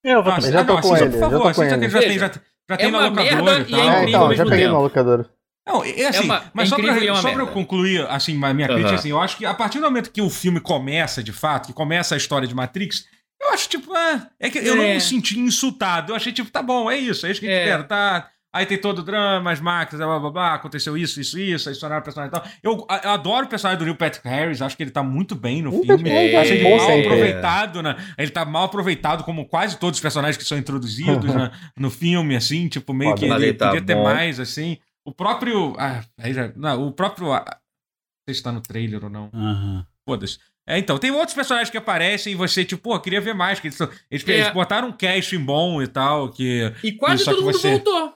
[0.04, 0.52] Eu vou também.
[0.52, 1.10] Já tô com ele.
[1.10, 2.32] Por favor, ele já tem, já,
[2.70, 3.80] já tem na locadora e tal.
[3.80, 5.30] É, então, já peguei na locadora.
[5.66, 8.38] Não, é assim, é uma, mas é só, pra, é só pra eu concluir assim,
[8.44, 8.74] a minha uhum.
[8.74, 11.68] crítica, assim, eu acho que a partir do momento que o filme começa, de fato,
[11.68, 13.06] que começa a história de Matrix,
[13.40, 16.12] eu acho, tipo, é, é que eu não me senti insultado.
[16.12, 18.28] Eu achei, tipo, tá bom, é isso, é isso que a gente quer, tá?
[18.54, 21.72] Aí tem todo o drama, as máquinas, blá blá blá, aconteceu isso, isso, isso, aí
[21.72, 22.48] estouraram o personagem e tal.
[22.62, 25.60] Eu, eu, adoro o personagem do Neil Patrick Harris, acho que ele tá muito bem
[25.60, 26.04] no muito filme.
[26.04, 27.96] Bem, acho ele mal aproveitado, né?
[28.16, 32.36] Ele tá mal aproveitado, como quase todos os personagens que são introduzidos né, no filme,
[32.36, 33.86] assim, tipo, meio Pode, que ele tá podia bom.
[33.86, 34.78] ter mais, assim.
[35.04, 35.74] O próprio.
[35.78, 37.32] Ah, já, não, o próprio.
[37.32, 39.30] Ah, não sei se tá no trailer ou não.
[39.32, 39.84] Uhum.
[40.08, 40.38] Foda-se.
[40.66, 43.60] É, então, tem outros personagens que aparecem e você, tipo, pô, queria ver mais.
[43.60, 43.78] Que eles,
[44.10, 44.32] eles, é.
[44.32, 46.30] eles botaram um casting bom e tal.
[46.30, 47.70] Que, e quase todo mundo você...
[47.70, 48.14] voltou.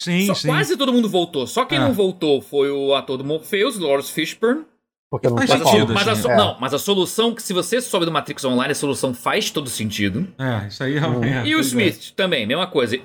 [0.00, 0.48] Sim, Só, sim.
[0.48, 1.46] Quase todo mundo voltou.
[1.46, 1.80] Só quem é.
[1.82, 4.64] não voltou foi o ator do Morpheus, Lawrence Fishburne.
[5.10, 6.30] Porque não mas, sentido, a, mas a, assim.
[6.30, 6.36] é.
[6.36, 9.68] Não, mas a solução, que se você sobe do Matrix Online, a solução faz todo
[9.68, 10.32] sentido.
[10.38, 11.38] É, isso aí realmente.
[11.38, 11.46] Hum.
[11.46, 12.98] E o Smith também, mesma coisa.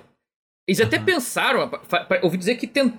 [0.68, 0.86] Eles uhum.
[0.86, 1.72] até pensaram,
[2.24, 2.94] ouvi dizer que tent,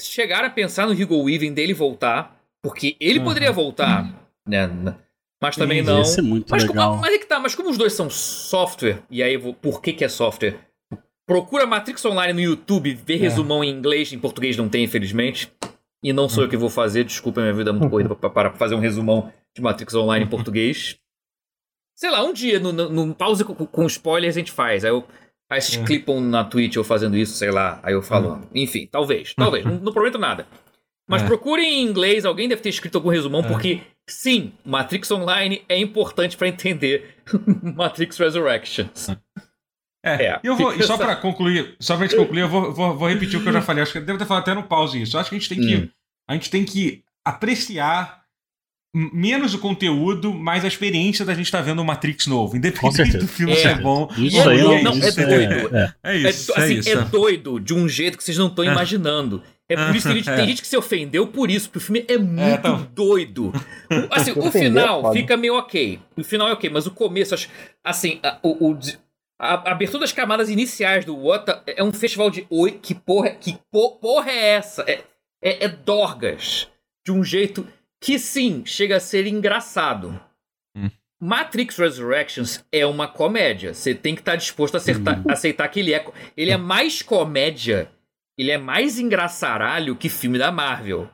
[0.00, 3.24] chegaram a pensar no Hugo Weaving dele voltar, porque ele uhum.
[3.24, 4.68] poderia voltar, né?
[5.40, 6.00] Mas também não.
[6.00, 6.90] Isso é muito mas, legal.
[6.90, 9.80] Como, mas é que tá, mas como os dois são software, e aí vou, por
[9.80, 10.58] que que é software?
[11.26, 13.18] Procura Matrix Online no YouTube, vê é.
[13.18, 15.50] resumão em inglês, em português não tem, infelizmente.
[16.02, 16.44] E não sou uhum.
[16.44, 19.62] eu que vou fazer, desculpa, minha vida é muito corrida para fazer um resumão de
[19.62, 20.96] Matrix Online em português.
[21.96, 24.84] Sei lá, um dia, no, no, no pause com, com spoilers, a gente faz.
[24.84, 25.04] Aí eu
[25.50, 25.84] Aí vocês é.
[25.84, 27.80] clipam na Twitch eu fazendo isso, sei lá.
[27.82, 28.40] Aí eu falo.
[28.54, 28.58] É.
[28.60, 29.34] Enfim, talvez.
[29.34, 29.64] Talvez.
[29.64, 30.46] não, não, prometo nada.
[31.08, 31.26] Mas é.
[31.26, 33.46] procurem em inglês, alguém deve ter escrito algum resumão, é.
[33.48, 37.16] porque sim, Matrix Online é importante para entender
[37.76, 39.10] Matrix Resurrections.
[40.02, 42.96] É, é, eu vou, e só para concluir, só pra gente concluir, eu vou, vou,
[42.96, 43.82] vou, repetir o que eu já falei.
[43.82, 45.16] Acho que eu devo ter falado até no pause isso.
[45.16, 45.88] Eu acho que a gente tem que, hum.
[46.28, 48.23] a gente tem que apreciar
[48.94, 53.18] menos o conteúdo, mais a experiência da gente estar tá vendo o Matrix novo, independente
[53.18, 53.56] do filme é.
[53.56, 54.08] ser bom.
[54.16, 55.76] Isso aí não, não, é doido.
[55.76, 56.14] É, é.
[56.14, 56.52] é isso.
[56.52, 56.90] É, assim, é, isso.
[56.90, 58.68] é doido de um jeito que vocês não estão é.
[58.68, 59.42] imaginando.
[59.68, 62.04] É por isso que gente, tem gente que se ofendeu por isso, porque o filme
[62.06, 62.88] é muito tá.
[62.94, 63.48] doido.
[63.48, 65.98] O, assim, o final fica meio ok.
[66.16, 67.34] O final é ok, mas o começo,
[67.82, 68.78] assim, a, o, o
[69.40, 73.30] a, a abertura das camadas iniciais do What é um festival de oi, que porra,
[73.30, 74.82] que porra é essa?
[74.82, 75.02] É,
[75.42, 76.68] é, é dorgas.
[77.04, 77.66] De um jeito
[78.04, 80.20] que sim, chega a ser engraçado.
[80.76, 80.90] Hum.
[81.18, 83.72] Matrix Resurrections é uma comédia.
[83.72, 85.32] Você tem que estar tá disposto a acertar, uhum.
[85.32, 86.04] aceitar que ele é.
[86.36, 87.88] Ele é mais comédia,
[88.36, 91.08] ele é mais engraçaralho que filme da Marvel.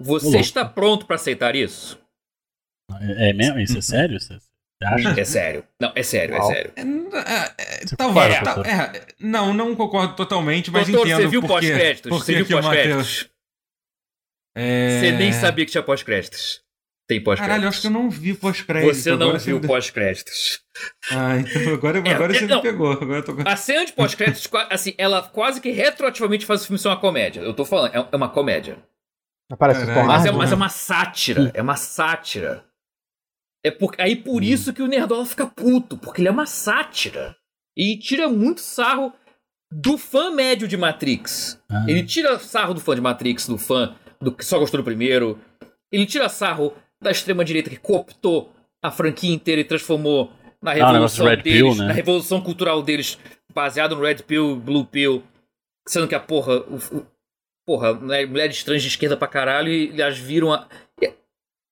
[0.00, 2.00] Você está pronto para aceitar isso?
[2.98, 3.60] É, é mesmo?
[3.60, 4.18] Isso é sério?
[4.18, 4.38] Você
[4.82, 5.20] acha?
[5.20, 5.64] É sério.
[5.78, 6.72] Não, é sério, é sério.
[6.74, 8.40] É, é, é talvez.
[8.40, 11.22] Tá, é, não, não concordo totalmente, mas Doutor, entendo.
[11.24, 12.10] Você viu pós-créditos?
[12.10, 13.31] Você viu pós-créditos?
[14.56, 16.62] Você nem sabia que tinha pós-créditos.
[17.08, 17.48] Tem pós-créditos.
[17.48, 18.98] Caralho, acho que eu não vi pós-créditos.
[18.98, 20.60] Você não viu pós-créditos.
[21.10, 22.92] Ah, então agora, agora é, você não, me pegou.
[22.92, 23.36] Agora tô...
[23.44, 27.42] A cena de pós-créditos, assim, ela quase que retroativamente faz o filme ser uma comédia.
[27.42, 28.78] Eu tô falando, é, uma comédia.
[29.50, 31.50] Aparece Caralho, mas, é, mas é uma sátira.
[31.52, 32.64] É uma sátira.
[33.62, 34.44] É por, aí por hum.
[34.44, 37.36] isso que o Nerdola fica puto, porque ele é uma sátira.
[37.76, 39.12] E tira muito sarro
[39.70, 41.60] do fã médio de Matrix.
[41.70, 41.84] Ah.
[41.86, 45.38] Ele tira sarro do fã de Matrix, do fã do que só gostou do primeiro.
[45.90, 48.52] Ele tira sarro da extrema-direita que cooptou
[48.82, 51.86] a franquia inteira e transformou na ah, revolução ah, deles, Pill, né?
[51.86, 53.18] na revolução cultural deles,
[53.52, 55.22] baseado no Red Pill, Blue Pill,
[55.86, 57.06] sendo que a porra, o, o,
[57.66, 60.66] porra, né, mulheres trans de esquerda pra caralho e elas viram a...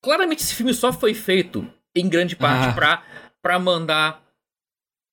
[0.03, 2.73] Claramente esse filme só foi feito, em grande parte, ah.
[2.73, 3.03] pra,
[3.43, 4.23] pra mandar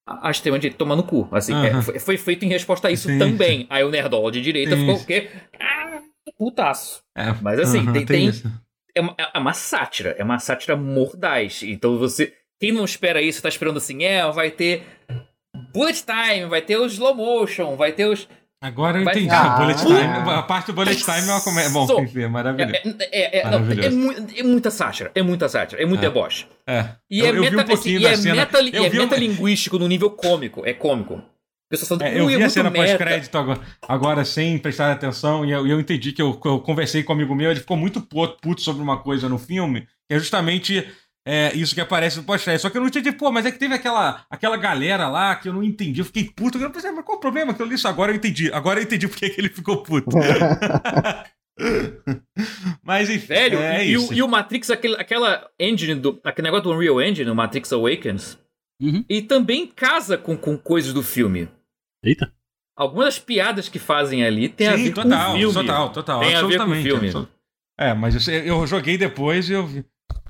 [0.07, 1.27] a, a extrema-direita tomar no cu.
[1.31, 3.19] Assim, é, foi, foi, feito em resposta a isso Sim.
[3.19, 3.67] também.
[3.69, 4.81] Aí o Nerdola de direita Sim.
[4.81, 5.29] ficou o quê?
[5.59, 6.01] Ah,
[6.33, 7.03] putaço.
[7.15, 7.33] É.
[7.41, 8.51] Mas assim, tem, tem, tem
[8.97, 11.61] é uma, é uma sátira, é uma sátira mordaz.
[11.63, 12.33] Então você.
[12.59, 14.83] Quem não espera isso tá esperando assim, é, vai ter
[15.71, 18.27] bullet time, vai ter o slow motion, vai ter os.
[18.59, 19.13] Agora eu vai...
[19.13, 19.29] entendi.
[19.37, 21.69] Ah, bullet time, a parte do bullet time é uma comédia.
[21.69, 22.73] Bom, so, enfim, é maravilhoso.
[22.73, 26.07] É, é, é, não, é, mu é, muita sátira, é muita sátira, é muito é.
[26.07, 26.47] deboche.
[26.65, 26.85] É.
[27.07, 30.65] E eu, é, meta, um assim, e é, meta, e é metalinguístico no nível cômico,
[30.65, 31.21] é cômico.
[31.75, 35.79] Falando, é, eu vi a cena pós-crédito agora, agora, sem prestar atenção e eu, eu
[35.81, 38.97] entendi que eu, eu, conversei com um amigo meu, ele ficou muito puto sobre uma
[38.99, 40.87] coisa no filme, que é justamente
[41.27, 42.61] é, isso que aparece no pós-crédito.
[42.61, 45.49] Só que eu não entendi, pô, mas é que teve aquela, aquela galera lá que
[45.49, 46.57] eu não entendi, eu fiquei puto.
[46.57, 48.13] Eu pensei, mas qual o problema que eu li isso agora?
[48.13, 48.49] Eu entendi.
[48.53, 50.15] Agora eu entendi porque que ele ficou puto.
[52.81, 53.27] mas enfim.
[53.27, 54.13] Velho, é e, isso.
[54.13, 57.73] O, e o Matrix, aquele, aquela engine, do, aquele negócio do Unreal Engine, o Matrix
[57.73, 58.39] Awakens.
[58.81, 59.03] Uhum.
[59.09, 61.49] E também casa com, com coisas do filme.
[62.07, 62.33] Eita.
[62.75, 65.53] Algumas das piadas que fazem ali tem Sim, a ver total, com o filme.
[65.53, 66.79] Total, total, tem absolutamente.
[66.79, 67.27] A ver com o filme.
[67.79, 69.85] É, mas eu, eu joguei depois e eu vi.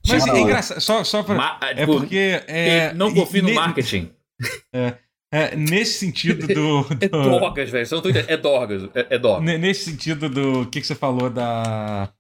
[0.08, 1.36] Mas é engraçado, só, só pra.
[1.36, 2.42] Ma é tipo, porque.
[2.48, 4.12] É, não confio no marketing.
[4.72, 5.00] É,
[5.32, 6.84] é, nesse sentido do.
[6.94, 7.04] do...
[7.04, 7.88] é drogas, velho.
[8.28, 8.84] É drogas.
[8.94, 9.60] É, é drogas.
[9.60, 10.62] Nesse sentido do.
[10.62, 12.14] O que, que você falou da.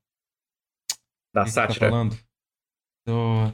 [1.32, 1.86] Da sátira.
[1.86, 2.18] Tá falando?
[3.06, 3.54] Do.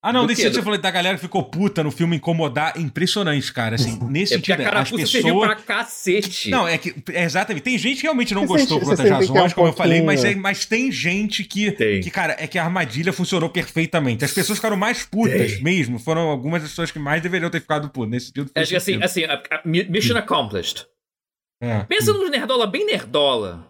[0.00, 2.74] Ah, não, desse você falou da galera que ficou puta no filme incomodar.
[2.76, 3.74] É impressionante, cara.
[3.74, 5.46] Assim, nesse é sentido, a as pessoas.
[5.46, 6.50] pra cacete.
[6.50, 6.94] Não, é que.
[7.12, 7.64] É exatamente.
[7.64, 10.24] Tem gente que realmente não você gostou por outras razões, um como eu falei, mas,
[10.24, 11.72] é, mas tem gente que.
[11.72, 12.00] Tem.
[12.00, 14.24] Que, cara, é que a armadilha funcionou perfeitamente.
[14.24, 15.62] As pessoas ficaram mais putas tem.
[15.64, 15.98] mesmo.
[15.98, 18.10] Foram algumas das pessoas que mais deveriam ter ficado putas.
[18.10, 18.52] Nesse sentido.
[18.54, 20.86] Acho que assim, assim, a, a mission accomplished.
[21.60, 21.80] É.
[21.80, 23.66] Pensa nos nerdola bem nerdola.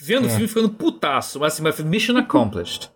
[0.00, 2.90] Vendo o filme ficando putaço, mas assim, mas mission accomplished.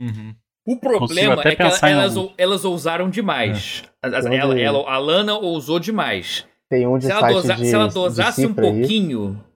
[0.00, 0.34] Uhum.
[0.68, 3.82] O problema é que elas, elas ousaram demais.
[4.04, 4.08] É.
[4.08, 6.46] Ela, ela, a Lana ousou demais.
[6.68, 9.42] Tem um de se, ela dosa, de, se ela dosasse um pouquinho.
[9.42, 9.48] Aí.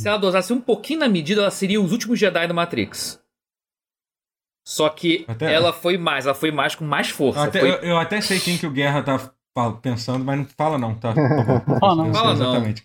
[0.00, 3.22] Se ela dosasse um pouquinho na medida, ela seria os últimos Jedi do Matrix.
[4.66, 7.44] Só que até, ela foi mais, ela foi mais com mais força.
[7.44, 7.70] Até, foi...
[7.70, 9.32] eu, eu, até sei quem que o Guerra tá
[9.80, 11.14] pensando, mas não fala não, tá?
[11.14, 12.50] tá fala não, fala não.
[12.50, 12.84] Exatamente.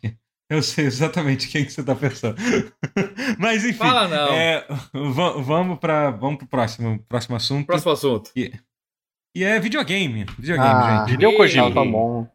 [0.50, 2.38] Eu sei exatamente quem que você tá pensando.
[3.38, 3.78] Mas enfim.
[3.78, 4.34] Fala não.
[4.34, 7.68] É, vamos para vamos pro próximo, próximo assunto.
[7.68, 8.32] Próximo assunto.
[8.36, 8.54] E,
[9.36, 10.26] e é videogame.
[10.40, 11.18] Videogame, ah, gente.
[11.18, 11.74] Deu Kojima.
[11.74, 12.28] Tá bom.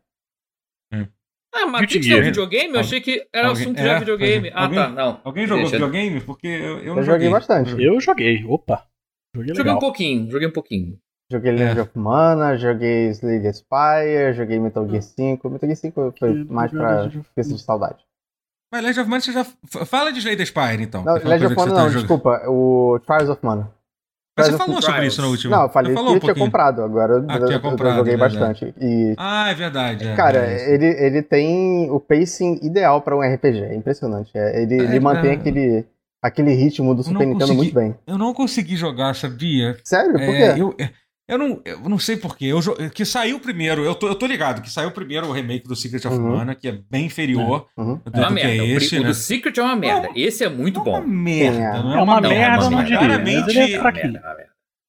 [0.93, 1.09] É.
[1.55, 2.75] Ah, mas Guilty é um videogame?
[2.75, 4.51] Eu achei que era Alguém, assunto é, já videogame.
[4.51, 5.21] Ah, alguém, tá, não.
[5.25, 5.77] Alguém jogou Deixa.
[5.77, 6.21] videogame?
[6.21, 7.29] Porque eu, eu, eu não joguei.
[7.29, 7.83] joguei bastante.
[7.83, 8.45] Eu joguei.
[8.45, 8.87] Opa.
[9.35, 10.99] Joguei, joguei um pouquinho, joguei um pouquinho.
[11.33, 11.83] Joguei Legend é.
[11.83, 15.49] of Mana, joguei Slade Spire, joguei Metal Gear 5.
[15.49, 18.05] Metal Gear 5 foi mais pra esquecer de saudade.
[18.71, 19.45] Mas Legend of Mana você já.
[19.87, 21.03] Fala de Slade Spire, então.
[21.03, 22.43] Não, Legend of Mana não, desculpa.
[22.49, 23.71] O Trials of Mana.
[24.37, 25.55] Mas você falou sobre isso no último.
[25.55, 28.75] Não, eu falei que um tinha comprado, agora ah, eu, comprado, eu joguei é bastante.
[28.81, 30.09] E, ah, é verdade.
[30.09, 34.31] É, cara, é ele, ele tem o pacing ideal para um RPG, é impressionante.
[34.35, 35.35] É, ele, ele é, mantém é.
[35.35, 35.85] aquele,
[36.23, 37.95] aquele ritmo do Super Nintendo muito bem.
[38.07, 39.77] Eu não consegui jogar, sabia?
[39.85, 40.13] Sério?
[40.13, 40.55] Por quê?
[40.57, 40.75] Eu,
[41.29, 42.47] eu não, eu não sei porquê.
[42.47, 45.77] Eu, que saiu primeiro, eu tô, eu tô ligado, que saiu primeiro o remake do
[45.77, 46.37] Secret of uhum.
[46.37, 48.01] Mana, que é bem inferior uhum.
[48.05, 48.65] do, é uma merda.
[48.65, 49.09] É esse, o, né?
[49.09, 50.09] do Secret é uma merda.
[50.09, 50.97] Não, esse é muito é bom.
[50.97, 53.79] É uma merda, não é, é uma, uma merda, não diria.
[53.79, 54.21] Claramente,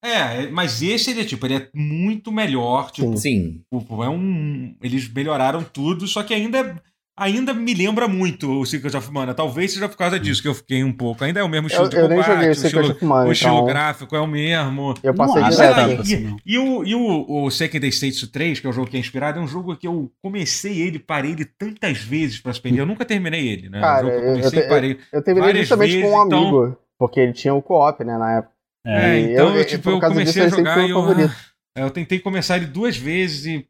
[0.04, 2.92] é, é, mas esse ele é tipo, ele é muito melhor.
[2.92, 3.62] Tipo, Sim.
[3.74, 6.76] Tipo, é um, eles melhoraram tudo, só que ainda é
[7.18, 9.34] ainda me lembra muito o Secret of Mana.
[9.34, 11.24] Talvez seja por causa disso que eu fiquei um pouco.
[11.24, 13.30] Ainda é o mesmo estilo eu, de combate, eu nem joguei o, Secret of Mana,
[13.30, 13.66] o estilo então...
[13.66, 14.94] gráfico é o mesmo.
[15.04, 16.08] Eu passei não, direto.
[16.08, 19.00] E, e, o, e o, o Second States 3, que é o jogo que é
[19.00, 22.86] inspirado, é um jogo que eu comecei ele, parei ele tantas vezes pra Super Eu
[22.86, 23.80] nunca terminei ele, né?
[23.80, 26.78] Cara, eu, comecei, eu, parei eu, eu terminei justamente vezes, com um amigo, então...
[26.98, 28.54] porque ele tinha o co-op, né, na época.
[28.86, 31.00] É, então eu, tipo, eu comecei disso, a jogar e eu,
[31.78, 33.68] eu tentei começar ele duas vezes e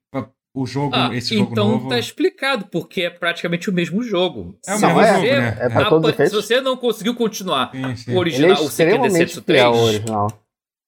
[0.54, 1.90] o jogo, ah, esse jogo então novo.
[1.90, 4.56] tá explicado, porque é praticamente o mesmo jogo.
[4.68, 5.58] É o mesmo é, jogo, né?
[5.60, 8.14] É pra todos se você não conseguiu continuar sim, sim.
[8.14, 10.28] o original, Ele é o extremamente 3, original.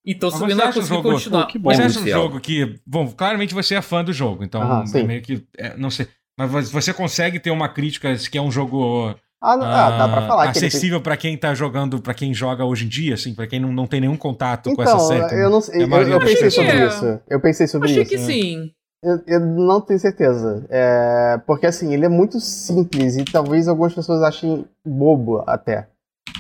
[0.06, 1.46] Então se você não conseguiu continuar.
[1.46, 4.44] Pô, que bom, você acha um jogo que, bom, claramente você é fã do jogo,
[4.44, 8.38] então ah, é meio que, é, não sei, mas você consegue ter uma crítica que
[8.38, 11.04] é um jogo ah, não, ah, dá pra falar acessível que ele...
[11.04, 13.88] para quem tá jogando, para quem joga hoje em dia, assim, para quem não, não
[13.88, 15.42] tem nenhum contato então, com essa série.
[15.42, 16.88] Eu, não, eu, eu, eu pensei sobre é.
[16.88, 17.20] isso.
[17.28, 18.16] Eu pensei sobre Achei isso.
[18.16, 18.72] Achei que sim.
[19.06, 20.65] Eu, eu, não tenho certeza.
[20.68, 25.88] É, porque assim, ele é muito simples e talvez algumas pessoas achem bobo até.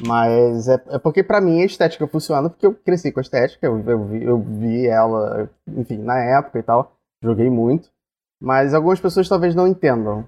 [0.05, 3.67] Mas é, é porque para mim a estética funciona porque eu cresci com a estética,
[3.67, 6.97] eu, eu, vi, eu vi ela, enfim, na época e tal.
[7.23, 7.89] Joguei muito.
[8.41, 10.27] Mas algumas pessoas talvez não entendam.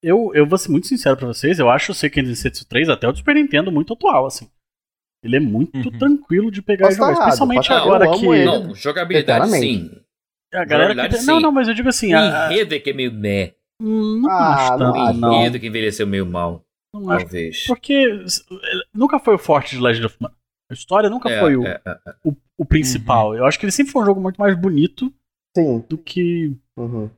[0.00, 3.08] Eu, eu vou ser muito sincero pra vocês, eu acho o Seiken Densetsu 3 até
[3.08, 4.48] o do Super Nintendo muito atual, assim.
[5.24, 5.98] Ele é muito uhum.
[5.98, 8.26] tranquilo de pegar Posso e jogar, errado, especialmente agora que...
[8.26, 8.44] Ele.
[8.44, 9.90] Não, jogabilidade sim.
[10.54, 11.22] A galera que...
[11.22, 12.14] Não, não, mas eu digo assim...
[12.14, 12.52] O a...
[12.52, 13.54] enredo é que é meio meh.
[13.82, 15.30] Hum, não ah, acho tanto, não.
[15.30, 16.64] O enredo que envelheceu meio mal.
[16.94, 17.56] Não talvez.
[17.56, 17.66] Acho.
[17.66, 18.24] Porque
[18.94, 20.34] nunca foi o forte de Legend of Mana.
[20.70, 22.14] A história nunca é, foi o, é, é, é.
[22.24, 23.30] o, o, principal.
[23.30, 23.36] Uhum.
[23.36, 25.12] Eu acho que ele sempre foi um jogo muito mais bonito
[25.56, 25.84] Sim.
[25.88, 26.56] do que.
[26.76, 27.10] Uhum.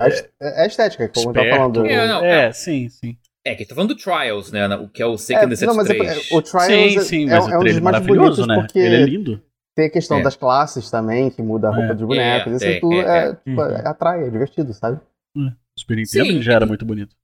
[0.00, 1.50] É, é, estética, como Esperto.
[1.50, 1.86] tá falando.
[1.86, 3.16] É, não, é, sim, sim.
[3.44, 4.66] É, que tá falando do Trials, né?
[4.76, 6.30] O que é o Second é, não, mas 3.
[6.30, 8.56] É, o Trials sim, sim, é, é um dos mais bonitos né?
[8.56, 9.42] porque ele é lindo.
[9.74, 10.22] Tem a questão é.
[10.22, 11.94] das classes também, que muda a roupa é.
[11.94, 12.52] dos bonecos.
[12.54, 13.86] isso é, tudo é, tipo, uhum.
[13.86, 15.00] atrai, é divertido, sabe?
[15.36, 17.16] O Super Nintendo já era muito bonito.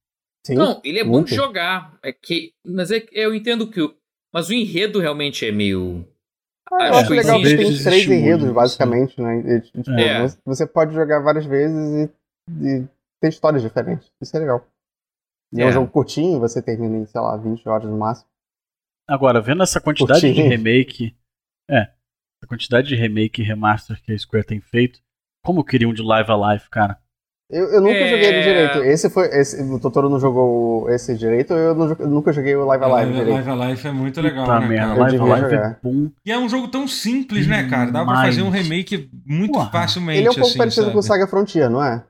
[0.46, 1.12] Sim, não, ele é muito.
[1.12, 1.98] bom de jogar.
[2.02, 3.82] É que, mas é, eu entendo que.
[3.82, 3.94] O,
[4.32, 6.06] mas o enredo realmente é meio.
[6.72, 9.38] Ah, eu acho legal que tem três enredos, basicamente, né?
[9.40, 10.26] E, tipo, é.
[10.44, 12.10] Você pode jogar várias vezes
[12.50, 12.88] e, e
[13.20, 14.10] ter histórias diferentes.
[14.20, 14.66] Isso é legal.
[15.52, 15.64] E é.
[15.64, 18.28] é um jogo curtinho, você termina em, sei lá, 20 horas no máximo.
[19.06, 20.34] Agora, vendo essa quantidade curtinho.
[20.34, 21.16] de remake.
[21.70, 21.90] É.
[22.43, 25.01] A quantidade de remake e remaster que a Square tem feito.
[25.44, 26.98] Como queriam de Live Alive, cara?
[27.51, 28.09] Eu, eu nunca é...
[28.10, 28.78] joguei ele direito.
[28.85, 29.27] Esse foi.
[29.28, 33.12] Esse, o Totoro não jogou esse direito, eu, não, eu nunca joguei o Live Alive
[33.12, 33.32] direito.
[33.32, 36.10] Live Alive é muito legal, Puta né, merda, Live Alive é bom.
[36.27, 37.90] E é um jogo tão simples, né, cara?
[37.90, 39.70] Dá pra fazer um remake muito Porra.
[39.70, 40.19] facilmente.
[40.19, 40.93] Ele é um pouco assim, parecido sabe?
[40.93, 42.05] com o Saga Frontier, não é?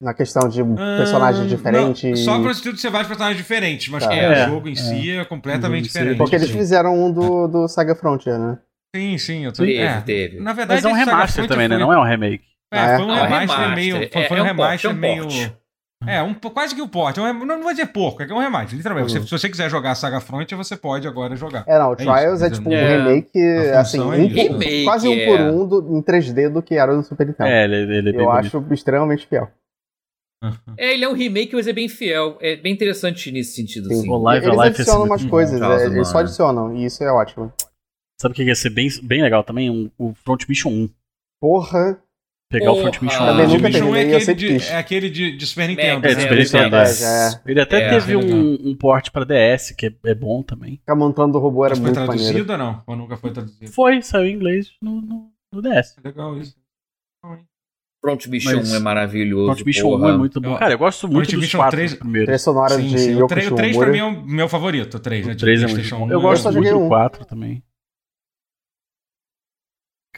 [0.00, 0.62] Na questão de
[0.96, 2.20] personagens uh, diferentes.
[2.20, 4.14] Só para o você vai de personagens diferentes, mas tá.
[4.14, 4.76] é, o jogo em é.
[4.76, 6.18] si é completamente uhum, diferente.
[6.18, 8.58] Porque eles fizeram um do, do Saga Frontier, né?
[8.94, 9.64] Sim, sim, eu tô...
[9.64, 10.00] Teve, é.
[10.00, 10.40] teve.
[10.40, 11.76] Na verdade, mas é um remaster também, né?
[11.78, 12.44] Não é um remake.
[12.72, 13.96] É, é, foi um remaster meio.
[13.96, 15.28] Foi, é, foi um remaster é um meio.
[16.06, 17.18] É, um, quase que o um porte.
[17.18, 19.12] não, não vou dizer porco, é um remaster, literalmente.
[19.12, 19.22] Uhum.
[19.22, 21.64] Se, se, você quiser jogar a Saga Front, você pode agora jogar.
[21.66, 23.40] É, não, o Trials é, tipo um remake,
[23.76, 27.26] assim, um, remake, quase um por um do, em 3D do que era no Super
[27.26, 27.48] Nintendo.
[27.48, 28.58] É, ele, ele é bem Eu bonito.
[28.58, 29.50] acho extremamente fiel.
[30.76, 32.38] É, ele é um remake, mas é bem fiel.
[32.40, 33.88] É bem interessante nesse sentido.
[33.88, 33.98] Sim.
[33.98, 34.10] Assim.
[34.10, 37.52] O Live eles adicionam umas coisas, é, eles só adicionam, e isso é ótimo.
[38.20, 39.70] Sabe o que ia ser bem, bem legal também?
[39.70, 40.90] Um, o Front Mission 1.
[41.40, 42.02] Porra!
[42.50, 42.78] Pegar Porra.
[42.78, 43.26] o Front Mission 1.
[43.26, 46.06] Também nunca terminei, é aquele, de, é aquele de, de Super Nintendo.
[46.06, 46.76] É, de Super Nintendo.
[46.76, 47.40] É, é.
[47.46, 50.78] Ele até é, teve um, um port pra DS, que é, é bom também.
[50.78, 52.52] Ficar montando o robô era Mas muito foi traduzido maneiro.
[52.52, 52.82] ou não?
[52.86, 53.70] Ou nunca foi traduzido?
[53.70, 55.96] Foi, saiu em inglês no, no, no DS.
[56.02, 56.56] Legal isso.
[58.00, 59.52] Front Mission Mas, é maravilhoso.
[59.52, 60.06] Front Mission porra.
[60.06, 60.56] 1 é muito bom.
[60.56, 62.26] Cara, eu gosto muito Front dos Mission quatro 3, primeiros.
[62.26, 63.22] Três sonoras sim, de sim.
[63.22, 64.96] O 3, o 3 pra mim é o meu favorito.
[64.96, 66.10] O 3, o 3 é, é muito bom.
[66.10, 67.62] Eu gosto muito do 4 também.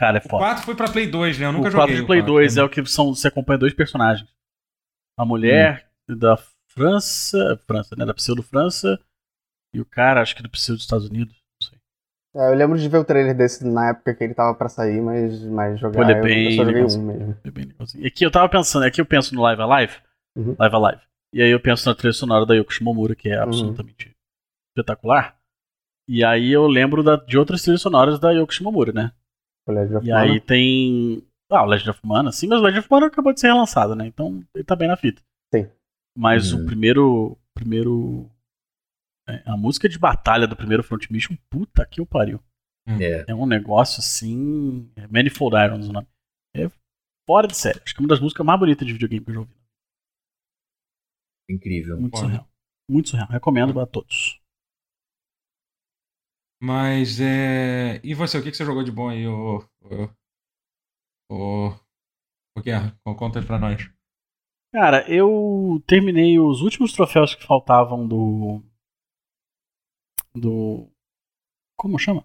[0.01, 0.37] Cara, é foda.
[0.37, 1.45] O 4 foi pra Play 2, né?
[1.45, 1.89] Eu nunca o joguei.
[1.89, 4.27] 4 de Play 2 é o que são, você acompanha dois personagens.
[5.15, 6.17] A mulher hum.
[6.17, 8.07] da França, França, né?
[8.07, 8.99] Da pseudo França
[9.75, 11.37] e o cara, acho que do pseudo dos Estados Unidos.
[11.37, 11.79] Não sei.
[12.35, 15.03] É, eu lembro de ver o trailer desse na época que ele tava pra sair,
[15.03, 17.37] mas, mas jogar Pô, é bem, eu só joguei um mesmo.
[17.45, 18.03] É bem legalzinho.
[18.03, 19.99] E aqui eu tava pensando, aqui eu penso no Live Alive,
[20.35, 20.57] uhum.
[20.59, 21.03] Live Alive.
[21.35, 23.43] E aí eu penso na trilha sonora da Yoko Shimomura, que é uhum.
[23.43, 24.15] absolutamente uhum.
[24.71, 25.39] espetacular.
[26.09, 29.13] E aí eu lembro da, de outras trilhas sonoras da Yoko Shimomura, né?
[29.69, 30.21] E Mana.
[30.21, 31.23] aí tem.
[31.51, 33.95] Ah, o Legend of Mana, sim, mas o Legend of Mana acabou de ser relançado,
[33.95, 34.07] né?
[34.07, 35.23] Então ele tá bem na fita.
[35.55, 35.69] Sim.
[36.17, 36.63] Mas uhum.
[36.63, 37.39] o primeiro.
[37.55, 38.31] primeiro
[39.29, 42.41] é, a música de batalha do primeiro Front Mission, puta que o pariu.
[42.87, 43.31] É.
[43.31, 44.91] é um negócio assim.
[44.97, 46.09] É Manifold Irons o nome.
[46.57, 46.69] É
[47.27, 47.81] fora de série.
[47.85, 49.55] Acho que é uma das músicas mais bonitas de videogame que eu já ouvi.
[51.49, 52.01] Incrível.
[52.01, 52.49] Muito surreal.
[52.91, 53.29] Muito surreal.
[53.29, 54.40] Recomendo para todos.
[56.63, 58.01] Mas é.
[58.05, 59.65] E você, o que, que você jogou de bom aí, o.
[59.83, 60.21] O.
[61.33, 61.69] O,
[62.57, 62.99] o Guerra?
[63.17, 63.89] Conta aí pra nós.
[64.73, 68.63] Cara, eu terminei os últimos troféus que faltavam do.
[70.35, 70.89] Do.
[71.79, 72.25] Como chama?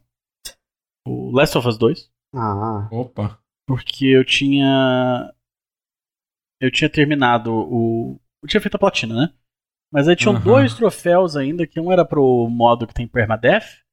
[1.08, 2.12] O Last of Us 2.
[2.36, 2.90] Ah.
[2.92, 3.40] Opa.
[3.66, 5.34] Porque eu tinha.
[6.60, 8.20] Eu tinha terminado o.
[8.44, 9.34] Eu tinha feito a platina, né?
[9.92, 10.44] Mas aí tinham uhum.
[10.44, 13.85] dois troféus ainda, que um era pro modo que tem permadeath.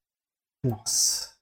[0.65, 1.33] Nossa.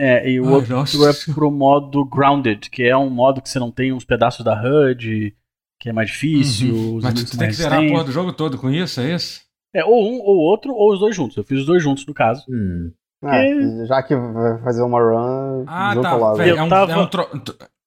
[0.00, 1.10] É, e o Ai, outro nossa.
[1.10, 4.54] é pro modo grounded, que é um modo que você não tem uns pedaços da
[4.54, 5.36] HUD,
[5.80, 6.74] que é mais difícil.
[6.74, 7.00] Uhum.
[7.02, 9.40] Mas tu tem que zerar a porra do jogo todo com isso, é isso?
[9.74, 11.36] É, ou um, ou outro, ou os dois juntos.
[11.36, 12.44] Eu fiz os dois juntos, no caso.
[12.48, 12.92] Hum.
[13.24, 16.14] É, já que vai fazer uma run, ah, tá.
[16.14, 16.40] logo.
[16.40, 16.92] É um, tava...
[16.92, 17.28] é um, tro...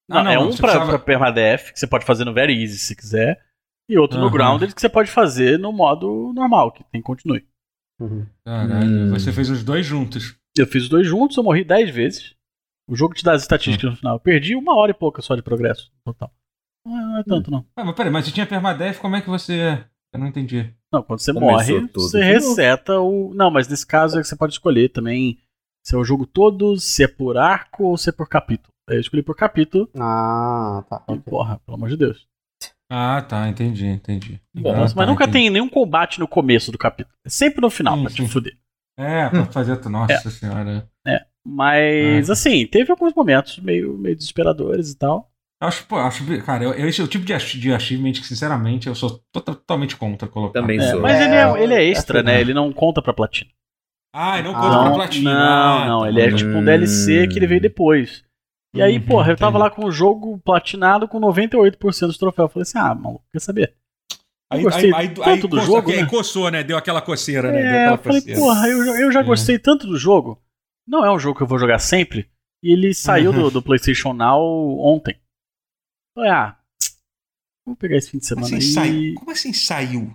[0.10, 0.90] ah, não, é um pra, precisava...
[0.90, 3.40] pra permadeath, que você pode fazer no Very Easy se quiser,
[3.88, 4.26] e outro uhum.
[4.26, 7.46] no Grounded, que você pode fazer no modo normal, que tem continue.
[8.00, 8.26] Uhum.
[8.44, 9.10] Caralho, hum.
[9.12, 10.36] você fez os dois juntos.
[10.58, 12.36] Eu fiz os dois juntos, eu morri 10 vezes.
[12.88, 13.92] O jogo te dá as estatísticas uhum.
[13.92, 14.16] no final.
[14.16, 16.32] Eu perdi uma hora e pouca só de progresso total.
[16.86, 17.66] Não é, não é tanto, não.
[17.76, 19.84] Ah, mas peraí, mas você tinha permadeath, como é que você.
[20.14, 20.74] Eu não entendi.
[20.92, 23.34] Não, quando você Começou morre, você reseta o.
[23.34, 25.40] Não, mas nesse caso é que você pode escolher também
[25.84, 28.74] se é o jogo todo, se é por arco ou se é por capítulo.
[28.90, 29.90] Eu escolhi por capítulo.
[29.98, 31.04] Ah, tá.
[31.10, 32.28] E, porra, pelo amor de Deus.
[32.90, 34.42] Ah, tá, entendi, entendi.
[34.54, 35.46] Bom, ah, mas tá, nunca entendi.
[35.46, 37.16] tem nenhum combate no começo do capítulo.
[37.26, 38.58] É sempre no final, sim, pra te fuder.
[38.98, 39.80] É, pra fazer.
[39.90, 40.32] Nossa é.
[40.32, 40.90] senhora.
[41.06, 41.26] É.
[41.46, 42.34] Mas, ah.
[42.34, 45.32] assim, teve alguns momentos meio, meio desesperadores e tal.
[45.62, 48.96] Acho, pô, acho, cara, eu, esse é o tipo de, de achievement que, sinceramente, eu
[48.96, 50.60] sou totalmente contra colocar.
[50.60, 51.00] Também é, sou.
[51.00, 52.42] Mas ele é, ele é extra, né?
[52.42, 53.52] Ele não conta pra platina.
[54.14, 55.34] Ah, e não conta ah, pra platina.
[55.34, 56.10] Não, ah, não, tá.
[56.10, 58.24] ele é tipo um DLC que ele veio depois.
[58.74, 61.78] E aí, uhum, porra, eu tava lá com o jogo platinado com 98%
[62.08, 62.48] dos troféus.
[62.48, 63.76] Eu falei assim, ah, maluco, quer saber?
[64.52, 65.92] Aí, gostei aí, tanto aí, do coçou, jogo.
[65.92, 66.06] Né?
[66.06, 66.62] coçou, né?
[66.62, 67.62] Deu aquela coceira, é, né?
[67.62, 68.40] Deu aquela eu falei, coceira.
[68.40, 69.24] porra, eu, eu já é.
[69.24, 70.44] gostei tanto do jogo.
[70.86, 72.30] Não é um jogo que eu vou jogar sempre.
[72.62, 73.44] E ele saiu uhum.
[73.44, 74.42] do, do, PlayStation Now
[74.80, 75.18] ontem.
[76.14, 76.58] Falei, ah,
[77.66, 78.74] vou pegar esse fim de semana Como assim, aí.
[78.74, 79.16] Saiu?
[79.16, 80.14] Como assim saiu?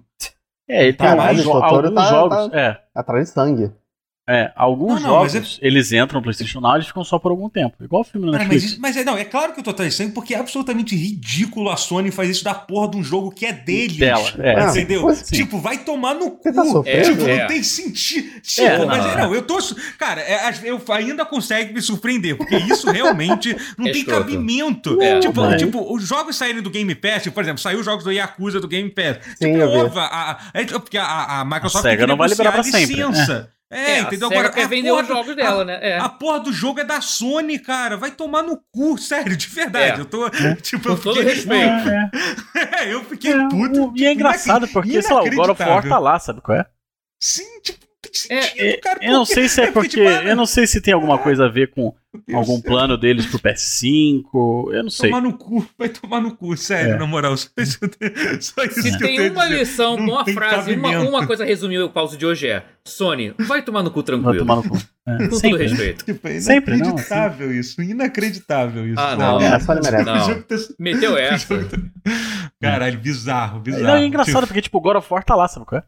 [0.68, 2.50] É, ele tem alguns, alguns tá, jogos.
[2.50, 2.84] Tá é.
[2.94, 3.72] Atrás de sangue.
[4.28, 5.66] É, alguns não, não, jogos, é...
[5.66, 7.76] eles entram no PlayStation Now e ficam só por algum tempo.
[7.80, 8.72] Igual o filme na Netflix.
[8.72, 11.76] Mas, mas, é, não, é claro que eu tô trazendo porque é absolutamente ridículo a
[11.76, 13.96] Sony fazer isso da porra de um jogo que é deles.
[13.96, 14.60] Dela, é.
[14.60, 15.14] Ah, entendeu?
[15.14, 15.36] Sim.
[15.36, 16.52] Tipo, vai tomar no cu.
[16.52, 17.38] Tá é, tipo, é.
[17.38, 18.40] não tem sentido.
[18.40, 19.58] Tipo, é, mas não, não, eu tô.
[19.96, 24.22] Cara, é, eu ainda consegue me surpreender, porque isso realmente não é tem escroto.
[24.22, 25.00] cabimento.
[25.00, 25.62] É, tipo, mas...
[25.62, 28.58] tipo, os jogos saírem do Game Pass, tipo, por exemplo, saiu os jogos do Yakuza
[28.58, 29.18] do Game Pass.
[29.36, 32.50] Sim, tipo, óbvio, a, a, porque a, a Microsoft a tem que não vai liberar
[32.50, 33.24] pra licença.
[33.24, 33.55] Sempre.
[33.70, 34.28] É, é, entendeu?
[34.28, 35.78] Agora, quer vender os jogos do, dela, a, né?
[35.82, 35.98] É.
[35.98, 37.96] A porra do jogo é da Sony, cara.
[37.96, 39.98] Vai tomar no cu, sério, de verdade.
[39.98, 40.02] É.
[40.02, 40.26] Eu tô.
[40.26, 40.54] É.
[40.56, 41.22] Tipo, eu fiquei.
[41.22, 41.86] respeito.
[42.78, 43.92] É, eu fiquei puto.
[43.96, 46.66] E é engraçado, porque, sei lá, o God of War tá lá, sabe qual é?
[47.20, 47.85] Sim, tipo,
[48.16, 48.98] sentido, é, cara.
[49.02, 49.88] Eu não sei se é, é porque.
[49.88, 51.94] tipo, ah, eu não sei se tem alguma coisa a ver com
[52.34, 54.24] algum plano deles pro PS5.
[54.72, 55.10] Eu não sei.
[55.10, 56.98] Tomar no cu, vai tomar no cu, sério, é.
[56.98, 57.36] na moral.
[57.36, 57.78] Só isso,
[58.40, 62.24] só isso se tem uma lição, uma frase, uma, uma, coisa resumiu o pausa de
[62.26, 64.30] hoje é: Sony, vai tomar no cu tranquilo.
[64.30, 64.78] Vai tomar no cu.
[65.08, 65.28] É.
[65.28, 66.04] Com todo respeito.
[66.04, 67.80] Tipo, é inacreditável Sempre, isso.
[67.80, 68.98] Inacreditável isso.
[68.98, 69.40] Ah, não.
[69.40, 70.04] É, Sony merece.
[70.04, 70.44] Não.
[70.80, 71.54] Meteu essa.
[72.60, 73.84] Caralho, bizarro, bizarro.
[73.84, 74.46] Não, é engraçado tipo...
[74.48, 75.84] porque, tipo, o God of War tá lá, sabe qual é?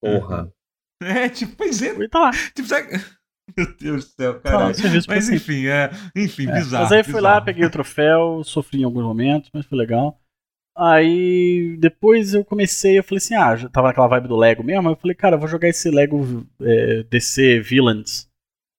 [0.00, 0.52] Porra.
[1.02, 1.90] É, tipo, pois é.
[1.90, 2.30] Ele tá lá.
[2.54, 2.88] Tipo, sabe...
[3.56, 4.72] Meu Deus do céu, cara.
[5.08, 6.52] Mas enfim, é, enfim, é.
[6.52, 6.84] bizarro.
[6.84, 7.34] Mas aí fui bizarro.
[7.34, 10.20] lá, peguei o troféu, sofri em alguns momentos, mas foi legal.
[10.76, 14.88] Aí depois eu comecei, eu falei assim, ah, já tava naquela vibe do Lego mesmo,
[14.88, 18.28] eu falei, cara, eu vou jogar esse Lego é, DC Villains.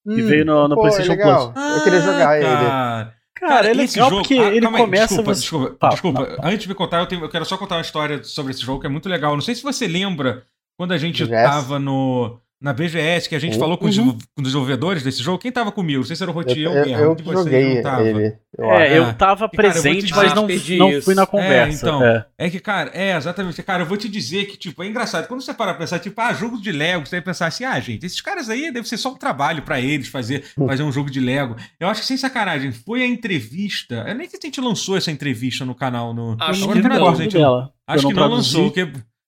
[0.05, 1.51] Hum, que veio no, no pô, PlayStation é Plus.
[1.55, 2.37] Ah, eu queria jogar cara.
[2.37, 3.11] ele.
[3.35, 4.21] Cara, cara, é legal jogo...
[4.21, 5.07] porque ah, ele começa.
[5.07, 5.41] Desculpa, você...
[5.41, 6.21] desculpa, desculpa.
[6.21, 6.45] Não, não.
[6.45, 8.79] Antes de me contar, eu, tenho, eu, quero só contar uma história sobre esse jogo
[8.79, 9.33] que é muito legal.
[9.33, 10.43] Não sei se você lembra
[10.81, 13.59] quando a gente tava no na BGS, que a gente uhum.
[13.59, 15.39] falou com os, com os, desenvolvedores desse jogo.
[15.39, 15.99] Quem tava comigo?
[15.99, 17.01] Não sei se era o Rotier ou o Guerra.
[17.01, 18.03] Eu, eu joguei não tava.
[18.03, 18.35] ele.
[18.55, 21.71] Eu é, eu tava e, presente, cara, eu mas não, não fui na conversa.
[21.71, 22.25] É, então, é.
[22.37, 22.49] é.
[22.51, 23.63] que, cara, é, exatamente.
[23.63, 25.27] Cara, eu vou te dizer que, tipo, é engraçado.
[25.27, 27.79] Quando você para pra pensar, tipo, ah, jogos de Lego, você vai pensar assim, ah,
[27.79, 30.67] gente, esses caras aí deve ser só um trabalho pra eles fazer, hum.
[30.67, 31.55] fazer um jogo de Lego.
[31.79, 34.05] Eu acho que, sem sacanagem, foi a entrevista.
[34.07, 36.13] Eu nem sei se a gente lançou essa entrevista no canal.
[36.13, 37.73] No, acho que não, a gente, dela.
[37.87, 38.87] Acho que não lançou, porque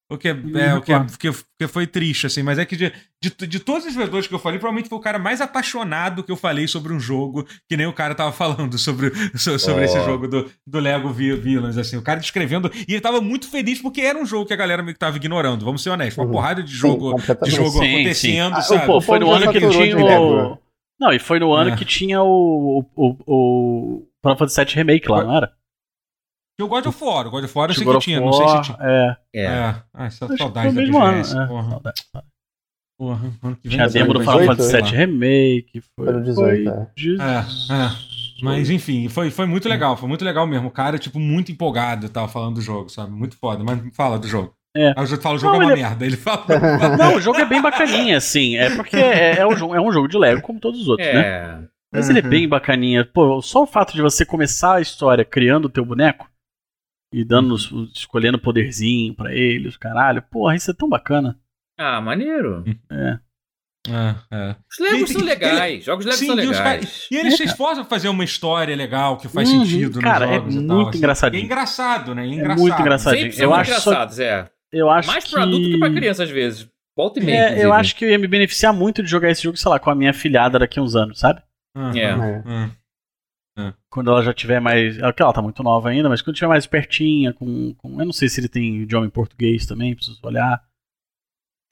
[0.10, 2.66] o que, é, é, o, que, é, o, que, que foi triste, assim, mas é
[2.66, 5.42] que de, de, de, todos os jogadores que eu falei, provavelmente foi o cara mais
[5.42, 9.82] apaixonado que eu falei sobre um jogo, que nem o cara tava falando sobre, sobre
[9.82, 9.86] oh.
[9.86, 13.82] esse jogo do, do Lego Villains, assim, o cara descrevendo, e ele tava muito feliz
[13.82, 16.26] porque era um jogo que a galera meio que tava ignorando, vamos ser honestos, uma
[16.26, 16.32] uhum.
[16.32, 18.62] porrada de jogo, sim, de jogo sim, acontecendo, sim.
[18.62, 18.84] sabe?
[18.84, 20.58] Ah, pô, foi no ano que tinha o...
[21.00, 21.76] Não, e foi no ano é.
[21.76, 25.52] que tinha o, o, o, o Final Fantasy VII Remake lá, não era?
[26.56, 28.48] Tinha o God of War, o God of War eu sei que tinha, não sei
[28.48, 28.78] se tinha.
[28.80, 29.18] É.
[29.34, 29.44] É.
[29.44, 29.76] é.
[29.94, 31.82] Ah, essa saudade da BGS, ano, porra.
[31.88, 32.34] É.
[32.98, 33.72] Porra, ano que vem.
[33.78, 35.82] Tinha a demo do Final Fantasy VII Remake.
[35.96, 37.24] Foi, foi no 18, foi, é.
[37.24, 38.14] É, é.
[38.44, 40.68] Mas enfim, foi, foi muito legal, foi muito legal mesmo.
[40.68, 43.12] O cara, tipo, muito empolgado e tal, falando do jogo, sabe?
[43.12, 43.64] Muito foda.
[43.64, 44.54] Mas fala do jogo.
[44.76, 44.94] É.
[44.96, 45.82] Aí eu falo, o jogo não, é uma ele...
[45.82, 46.06] É- merda.
[46.06, 46.46] Ele fala.
[46.98, 48.58] Não, o jogo é bem bacaninha, assim.
[48.58, 51.08] É porque é, é, um, jogo, é um jogo de Lego como todos os outros,
[51.08, 51.14] né?
[51.14, 51.48] é.
[51.48, 51.68] né?
[51.92, 52.12] Mas uhum.
[52.12, 53.06] ele é bem bacaninha.
[53.06, 56.28] Pô, só o fato de você começar a história criando o teu boneco
[57.14, 57.88] e dando, uhum.
[57.94, 60.22] escolhendo poderzinho para ele, os caralho.
[60.23, 61.40] Porra, isso é tão bacana.
[61.80, 62.64] Ah, maneiro.
[62.91, 63.19] É.
[63.85, 64.56] É, é.
[64.72, 67.07] Os Legos são legais, ele, jogos Legos sim, são legais.
[67.11, 70.40] E, eles se esforçam pra fazer uma história legal que faz uhum, sentido cara, é
[70.40, 70.98] muito tal, assim.
[70.98, 71.41] engraçadinho.
[71.41, 72.23] É engraçado, né?
[72.23, 72.57] É, engraçado.
[72.57, 73.31] é muito engraçadinho.
[73.31, 74.23] Sempre eu acho engraçados, só...
[74.23, 74.49] é.
[74.72, 75.31] Eu acho Mais que...
[75.31, 76.68] pra adulto que pra criança, às vezes.
[76.95, 79.44] Volta e meia, é, Eu acho que eu ia me beneficiar muito de jogar esse
[79.44, 81.41] jogo, sei lá, com a minha filhada daqui a uns anos, sabe?
[81.76, 82.02] Uhum, é.
[82.02, 82.69] é.
[83.90, 84.98] Quando ela já tiver mais.
[84.98, 88.00] Ela, ela tá muito nova ainda, mas quando tiver mais pertinha, com, com.
[88.00, 90.62] Eu não sei se ele tem idioma em português também, preciso olhar.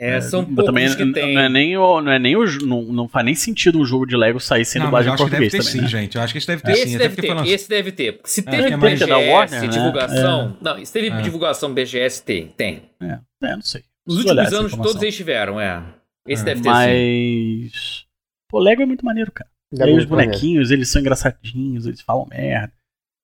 [0.02, 1.36] É, é, são poucos também, que tem.
[1.36, 4.08] Não é nem o, não é nem o, não, não faz nem sentido um jogo
[4.08, 5.88] de Lego sair sem dublagem em português também, sim, né?
[5.88, 6.18] gente.
[6.18, 6.98] Eu acho que esse deve ter esse sim.
[6.98, 7.48] Deve ter, falando...
[7.48, 8.20] Esse deve ter.
[8.26, 9.68] Se é, teve é, BGS, da Warner, né?
[9.68, 10.50] divulgação...
[10.50, 10.56] Né?
[10.60, 11.22] Não, se teve é.
[11.22, 12.48] divulgação BGS, tem.
[12.48, 12.90] Tem.
[13.00, 13.84] É, é não sei.
[14.04, 15.84] Nos últimos anos todos eles tiveram, é.
[16.28, 16.46] Esse é.
[16.46, 16.90] deve ter Mas...
[16.90, 17.62] sim.
[17.64, 18.06] Mas...
[18.50, 19.51] Pô, Lego é muito maneiro, cara.
[19.74, 22.74] E aí os bonequinhos, eles são engraçadinhos, eles falam merda.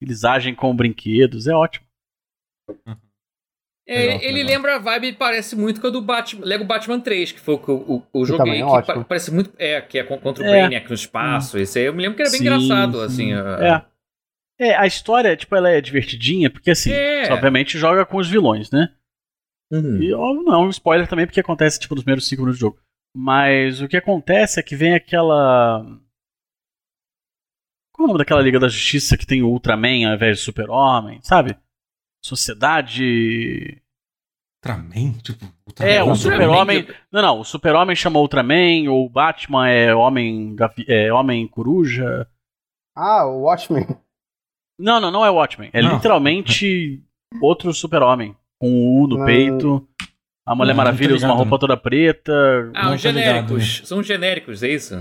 [0.02, 1.86] Eles agem com brinquedos, é ótimo.
[3.88, 4.49] É, legal, ele legal.
[4.49, 7.57] lembra a vibe, parece muito com a do Batman, Lego Batman 3, que foi o
[7.57, 8.61] que eu, eu, joguei.
[8.61, 9.52] É que parece muito.
[9.57, 10.49] É, que é contra o é.
[10.49, 11.57] Brainiac no espaço.
[11.57, 11.61] Hum.
[11.61, 13.34] Esse aí eu me lembro que era bem sim, engraçado, sim.
[13.34, 13.34] assim.
[13.34, 13.86] É.
[14.60, 17.32] É, a história, tipo, ela é divertidinha, porque assim, é.
[17.32, 18.91] obviamente joga com os vilões, né?
[19.72, 20.02] Uhum.
[20.02, 22.61] E ó, não é um spoiler também, porque acontece, tipo, nos primeiros 5 minutos do
[22.61, 22.80] jogo.
[23.15, 25.86] Mas o que acontece é que vem aquela.
[27.98, 30.44] Qual é o nome daquela Liga da Justiça que tem o Ultraman ao invés de
[30.44, 31.57] Super-Homem, sabe?
[32.24, 33.82] Sociedade.
[34.60, 35.14] Ultraman?
[35.14, 35.91] Tipo, Ultraman.
[35.91, 36.88] É, o Super-Homem.
[37.11, 40.56] Não, não, o Super-Homem chama Ultraman, ou o Batman é Homem,
[40.88, 42.28] é homem Coruja.
[42.95, 43.88] Ah, o Watchmen.
[44.80, 45.72] Não, não, não é Watchmen.
[45.74, 45.95] É não.
[45.95, 47.03] literalmente
[47.41, 48.36] outro Super-Homem.
[48.60, 49.26] Com o U no não.
[49.26, 49.88] peito.
[50.45, 52.32] A Mulher não, Maravilha usa uma roupa toda preta.
[52.76, 53.49] Ah, os genéricos.
[53.49, 53.86] Ligado, né?
[53.86, 54.95] São genéricos, é isso?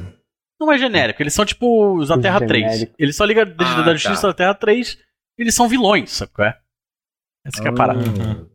[0.61, 2.87] Não é genérico, eles são tipo os da Terra genérico.
[2.87, 2.95] 3.
[2.99, 4.28] Eles só ligam desde ah, da Justiça tá.
[4.28, 4.99] da Terra 3.
[5.39, 6.59] Eles são vilões, sabe qual é?
[7.45, 8.01] Essa que é a parada.
[8.01, 8.51] Uhum.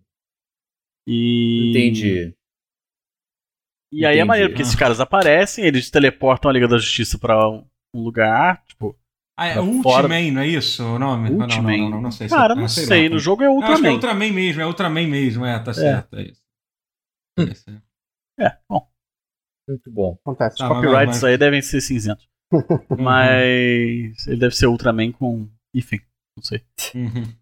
[1.07, 1.69] E...
[1.69, 2.35] Entendi.
[3.93, 7.49] E aí é maneiro, porque esses caras aparecem, eles teleportam a Liga da Justiça pra
[7.49, 8.97] um lugar, tipo.
[9.37, 11.29] Ah, é Ultraman, não é isso o nome?
[11.29, 11.77] Ultraman.
[11.77, 12.27] Não, não, não, não, sei.
[12.27, 12.85] Cara, não sei.
[12.85, 13.09] sei.
[13.09, 13.73] No jogo é Ultraman.
[13.73, 15.73] Acho que é Ultraman mesmo, é Ultraman mesmo, é, tá é.
[15.73, 16.15] certo.
[16.17, 16.41] É isso.
[17.37, 17.81] Hum.
[18.39, 18.90] É, bom.
[19.71, 20.17] Muito bom.
[20.21, 20.55] Acontece.
[20.55, 21.23] Os tá, copyrights mas...
[21.23, 22.29] aí devem ser cinzentos.
[22.99, 25.99] mas ele deve ser Ultraman com enfim,
[26.37, 26.65] não sei.
[26.93, 27.33] Uhum.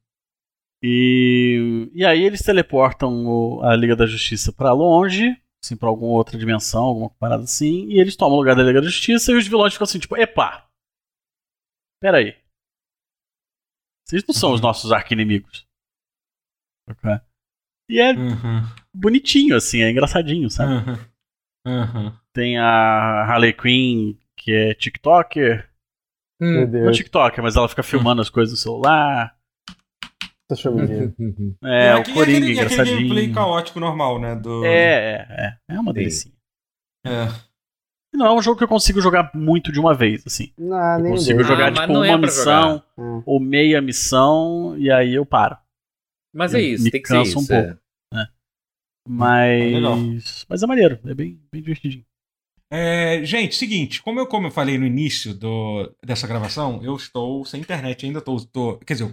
[0.84, 6.14] E, e aí eles teleportam o, a Liga da Justiça para longe, assim, pra alguma
[6.14, 9.36] outra dimensão, alguma parada assim, e eles tomam o lugar da Liga da Justiça e
[9.36, 10.70] os vilões ficam assim, tipo, epa!
[12.02, 12.38] Pera aí.
[14.08, 14.68] Vocês não são os uhum.
[14.68, 15.68] nossos arqui-inimigos.
[17.90, 18.62] E é uhum.
[18.94, 20.74] bonitinho, assim, é engraçadinho, sabe?
[20.74, 21.09] Uhum.
[21.66, 22.12] Uhum.
[22.34, 25.70] Tem a Harley Quinn, que é TikToker.
[26.42, 26.66] Hum.
[26.68, 29.36] Não TikToker, mas ela fica filmando as coisas no celular.
[31.64, 34.36] É, é, o Coringa, aquele, aquele gameplay caótico normal, né?
[34.36, 34.66] Do...
[34.66, 35.76] É, é, é.
[35.76, 36.32] É uma delícia.
[37.06, 37.28] É.
[38.12, 40.52] Não é um jogo que eu consigo jogar muito de uma vez, assim.
[40.58, 43.24] Não, eu consigo jogar, ah, tipo, uma é missão jogar.
[43.26, 45.56] ou meia missão e aí eu paro.
[46.34, 47.40] Mas é isso, tem que ser isso.
[47.40, 47.80] um pouco.
[49.10, 49.80] É.
[49.80, 50.46] Mas.
[50.48, 52.06] Mas é maneiro, é bem, bem divertidinho.
[52.72, 57.44] É, gente, seguinte, como eu, como eu falei no início do, dessa gravação, eu estou
[57.44, 59.06] sem internet ainda, tô, tô quer dizer,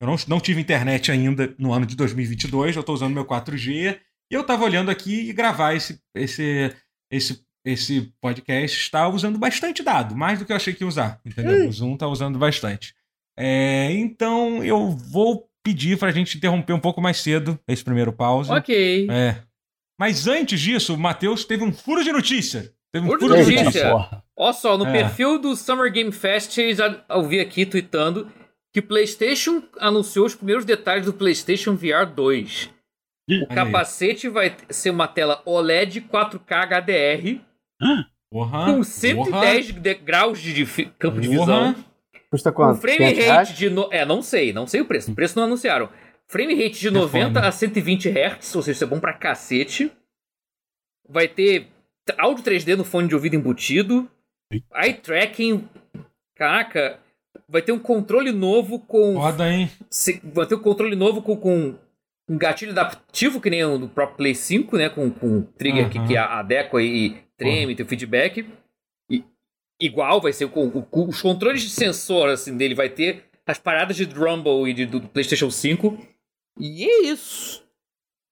[0.00, 4.00] eu não, não tive internet ainda no ano de 2022, eu estou usando meu 4G.
[4.30, 6.74] E eu estava olhando aqui e gravar esse, esse,
[7.10, 11.20] esse, esse podcast está usando bastante dado, mais do que eu achei que ia usar.
[11.24, 11.68] Entendeu?
[11.68, 12.94] O Zoom está usando bastante.
[13.38, 18.12] É, então eu vou pedir para a gente interromper um pouco mais cedo esse primeiro
[18.12, 18.50] pause.
[18.50, 19.08] Ok.
[19.10, 19.36] É.
[19.98, 22.72] Mas antes disso, o Matheus teve um furo de notícia.
[22.92, 24.22] Teve um furo, furo de notícia.
[24.36, 24.92] Olha só, no é.
[24.92, 28.30] perfil do Summer Game Fest, já ouvi aqui tweetando
[28.72, 32.70] que o PlayStation anunciou os primeiros detalhes do PlayStation VR 2.
[33.42, 37.40] o capacete vai ser uma tela OLED 4K HDR
[38.30, 39.70] com 110
[40.02, 40.64] graus de,
[40.98, 41.74] campo de visão.
[42.32, 42.78] Custa quanto?
[42.78, 43.68] Um frame rate de.
[43.68, 43.92] No...
[43.92, 45.12] É, não sei, não sei o preço.
[45.12, 45.90] O preço não anunciaram.
[46.26, 49.92] Frame rate de 90 é a 120 Hz, ou seja, isso é bom pra cacete.
[51.06, 51.68] Vai ter
[52.16, 54.10] áudio 3D no fone de ouvido embutido.
[54.50, 55.68] Eye tracking.
[56.34, 56.98] Caraca,
[57.46, 59.12] vai ter um controle novo com.
[59.12, 59.70] Foda, hein?
[60.32, 61.74] Vai ter um controle novo com, com
[62.26, 64.88] um gatilho adaptivo, que nem o do próprio Play 5, né?
[64.88, 65.90] Com, com trigger uhum.
[65.90, 67.76] que, que adequa e treme, uhum.
[67.76, 68.46] tem feedback.
[69.84, 73.96] Igual, vai ser o, o, os controles de sensor assim, dele vai ter as paradas
[73.96, 75.98] de Rumble e de, do PlayStation 5.
[76.60, 77.64] E é isso.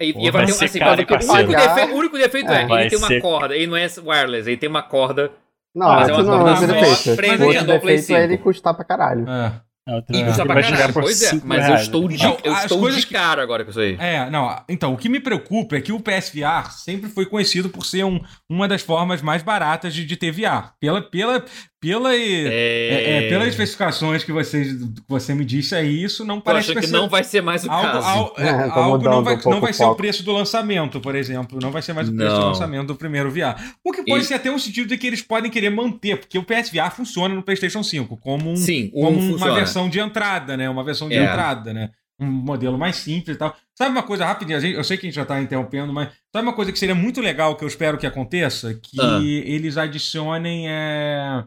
[0.01, 2.81] E, Pô, e vai ter, assim, cara, o, único defeito, o único defeito é, é
[2.83, 3.21] ele tem uma ser...
[3.21, 5.33] corda, ele não é wireless, ele tem uma corda.
[5.75, 7.43] Não, ah, esse não é o defeito.
[7.43, 9.29] O outro defeito é ele custar pra caralho.
[9.29, 9.61] É.
[9.89, 10.93] É, e custa pra caralho.
[10.93, 13.97] Pois é, mas eu estou de, não, eu estou de cara agora com isso aí.
[13.99, 17.85] É, não, então, o que me preocupa é que o PSVR sempre foi conhecido por
[17.85, 20.73] ser um, uma das formas mais baratas de, de ter VR.
[20.79, 21.45] Pela, pela,
[21.81, 22.19] pela, é...
[22.19, 26.81] É, é, pelas especificações que você, que você me disse aí, isso não parece que,
[26.83, 28.07] que não vai ser mais o algo, caso.
[28.07, 31.15] Algo, é, é algo não vai, um não vai ser o preço do lançamento, por
[31.15, 31.59] exemplo.
[31.61, 32.41] Não vai ser mais o preço não.
[32.41, 33.59] do lançamento do primeiro VR.
[33.83, 34.27] O que pode e...
[34.27, 37.43] ser até um sentido de que eles podem querer manter, porque o PSVR funciona no
[37.43, 40.69] PlayStation 5 como, um, Sim, um como uma versão de entrada, né?
[40.69, 41.25] Uma versão de é.
[41.25, 41.91] entrada, né?
[42.21, 43.57] um modelo mais simples e tal.
[43.75, 44.59] Sabe uma coisa rapidinha?
[44.59, 47.19] Eu sei que a gente já está interrompendo, mas sabe uma coisa que seria muito
[47.21, 48.75] legal que eu espero que aconteça?
[48.75, 49.21] Que ah.
[49.23, 51.43] eles adicionem é,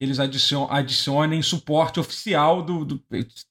[0.00, 3.02] eles adicionem suporte oficial do, do,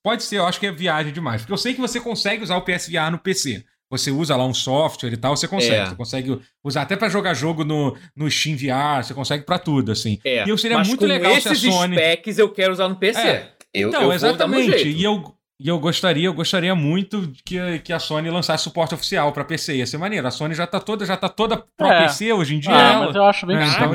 [0.03, 1.41] Pode ser, eu acho que é viagem demais.
[1.41, 3.63] Porque eu sei que você consegue usar o PSVR no PC.
[3.91, 5.75] Você usa lá um software e tal, você consegue.
[5.75, 5.85] É.
[5.87, 9.91] Você consegue usar até para jogar jogo no, no Steam VR, você consegue para tudo,
[9.91, 10.19] assim.
[10.23, 10.45] É.
[10.45, 11.95] E eu seria Mas muito legal esses se a Sony.
[11.95, 13.19] specs eu quero usar no PC.
[13.19, 13.51] É.
[13.73, 14.87] Eu, então, eu exatamente.
[14.87, 19.31] E eu, e eu gostaria, eu gostaria muito que, que a Sony lançasse suporte oficial
[19.31, 19.77] para PC.
[19.77, 20.27] Ia ser maneiro.
[20.27, 22.03] A Sony já tá toda, já tá toda pro é.
[22.03, 22.75] PC hoje em dia.
[22.75, 23.93] Ah, ela, mas eu acho bem é, então,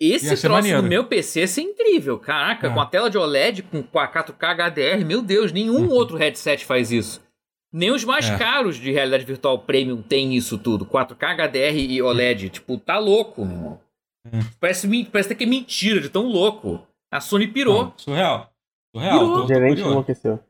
[0.00, 0.82] esse troço maneiro.
[0.82, 2.18] no meu PC ia ser incrível.
[2.18, 2.70] Caraca, é.
[2.70, 5.90] com a tela de OLED, com a 4K HDR, meu Deus, nenhum uhum.
[5.90, 7.20] outro headset faz isso.
[7.72, 8.36] Nem os mais é.
[8.36, 10.86] caros de realidade virtual premium tem isso tudo.
[10.86, 12.48] 4K HDR e OLED.
[12.48, 13.80] Tipo, tá louco, meu irmão.
[14.26, 14.38] É.
[14.58, 16.84] Parece, parece que é mentira de tão louco.
[17.12, 17.84] A Sony pirou.
[17.84, 18.52] Não, surreal.
[18.94, 19.18] Surreal.
[19.18, 19.44] Pirou.
[19.44, 20.40] O gerente enlouqueceu.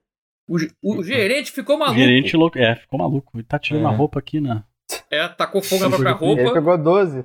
[0.49, 1.97] O, o, gerente ficou maluco.
[1.97, 2.59] O gerente louco.
[2.59, 3.37] É, ficou maluco.
[3.37, 3.87] Ele tá tirando é.
[3.87, 4.65] a roupa aqui, né?
[5.11, 6.43] É, tacou fogo na própria roupa.
[6.43, 7.25] Ele pegou 12.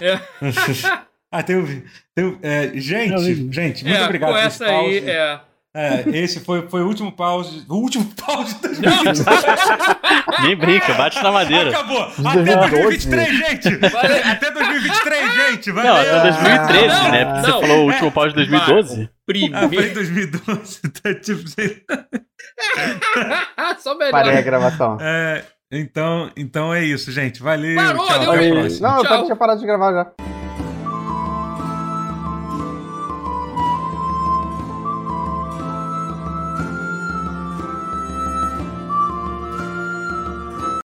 [0.00, 0.18] É.
[1.30, 1.84] Ah, tem,
[2.14, 5.40] tem é, gente, gente, muito é, obrigado por essa aí, é.
[5.76, 7.66] É, esse foi, foi o último pause.
[7.68, 9.44] O último pause de 2023.
[10.42, 11.68] Nem brinca, bate na madeira.
[11.70, 12.02] Acabou.
[12.02, 13.76] Até 2023, gente.
[13.76, 14.16] Valeu.
[14.24, 15.70] Até 2023, gente.
[15.70, 15.94] Valeu.
[15.94, 17.24] Não, até 2013, não, né?
[17.24, 19.08] Porque não, você falou o último pause de 2012.
[19.26, 19.56] Primeiro.
[19.56, 20.80] Ah, foi em 2012.
[21.02, 21.44] Tá tipo.
[23.78, 24.10] Só melhor.
[24.10, 24.98] Parei a gravação.
[25.00, 27.40] É, então, então é isso, gente.
[27.42, 27.76] Valeu.
[27.76, 28.32] Parou, tchau.
[28.32, 28.68] Até Não,
[29.04, 29.18] tchau.
[29.18, 30.10] eu tinha parado de gravar já.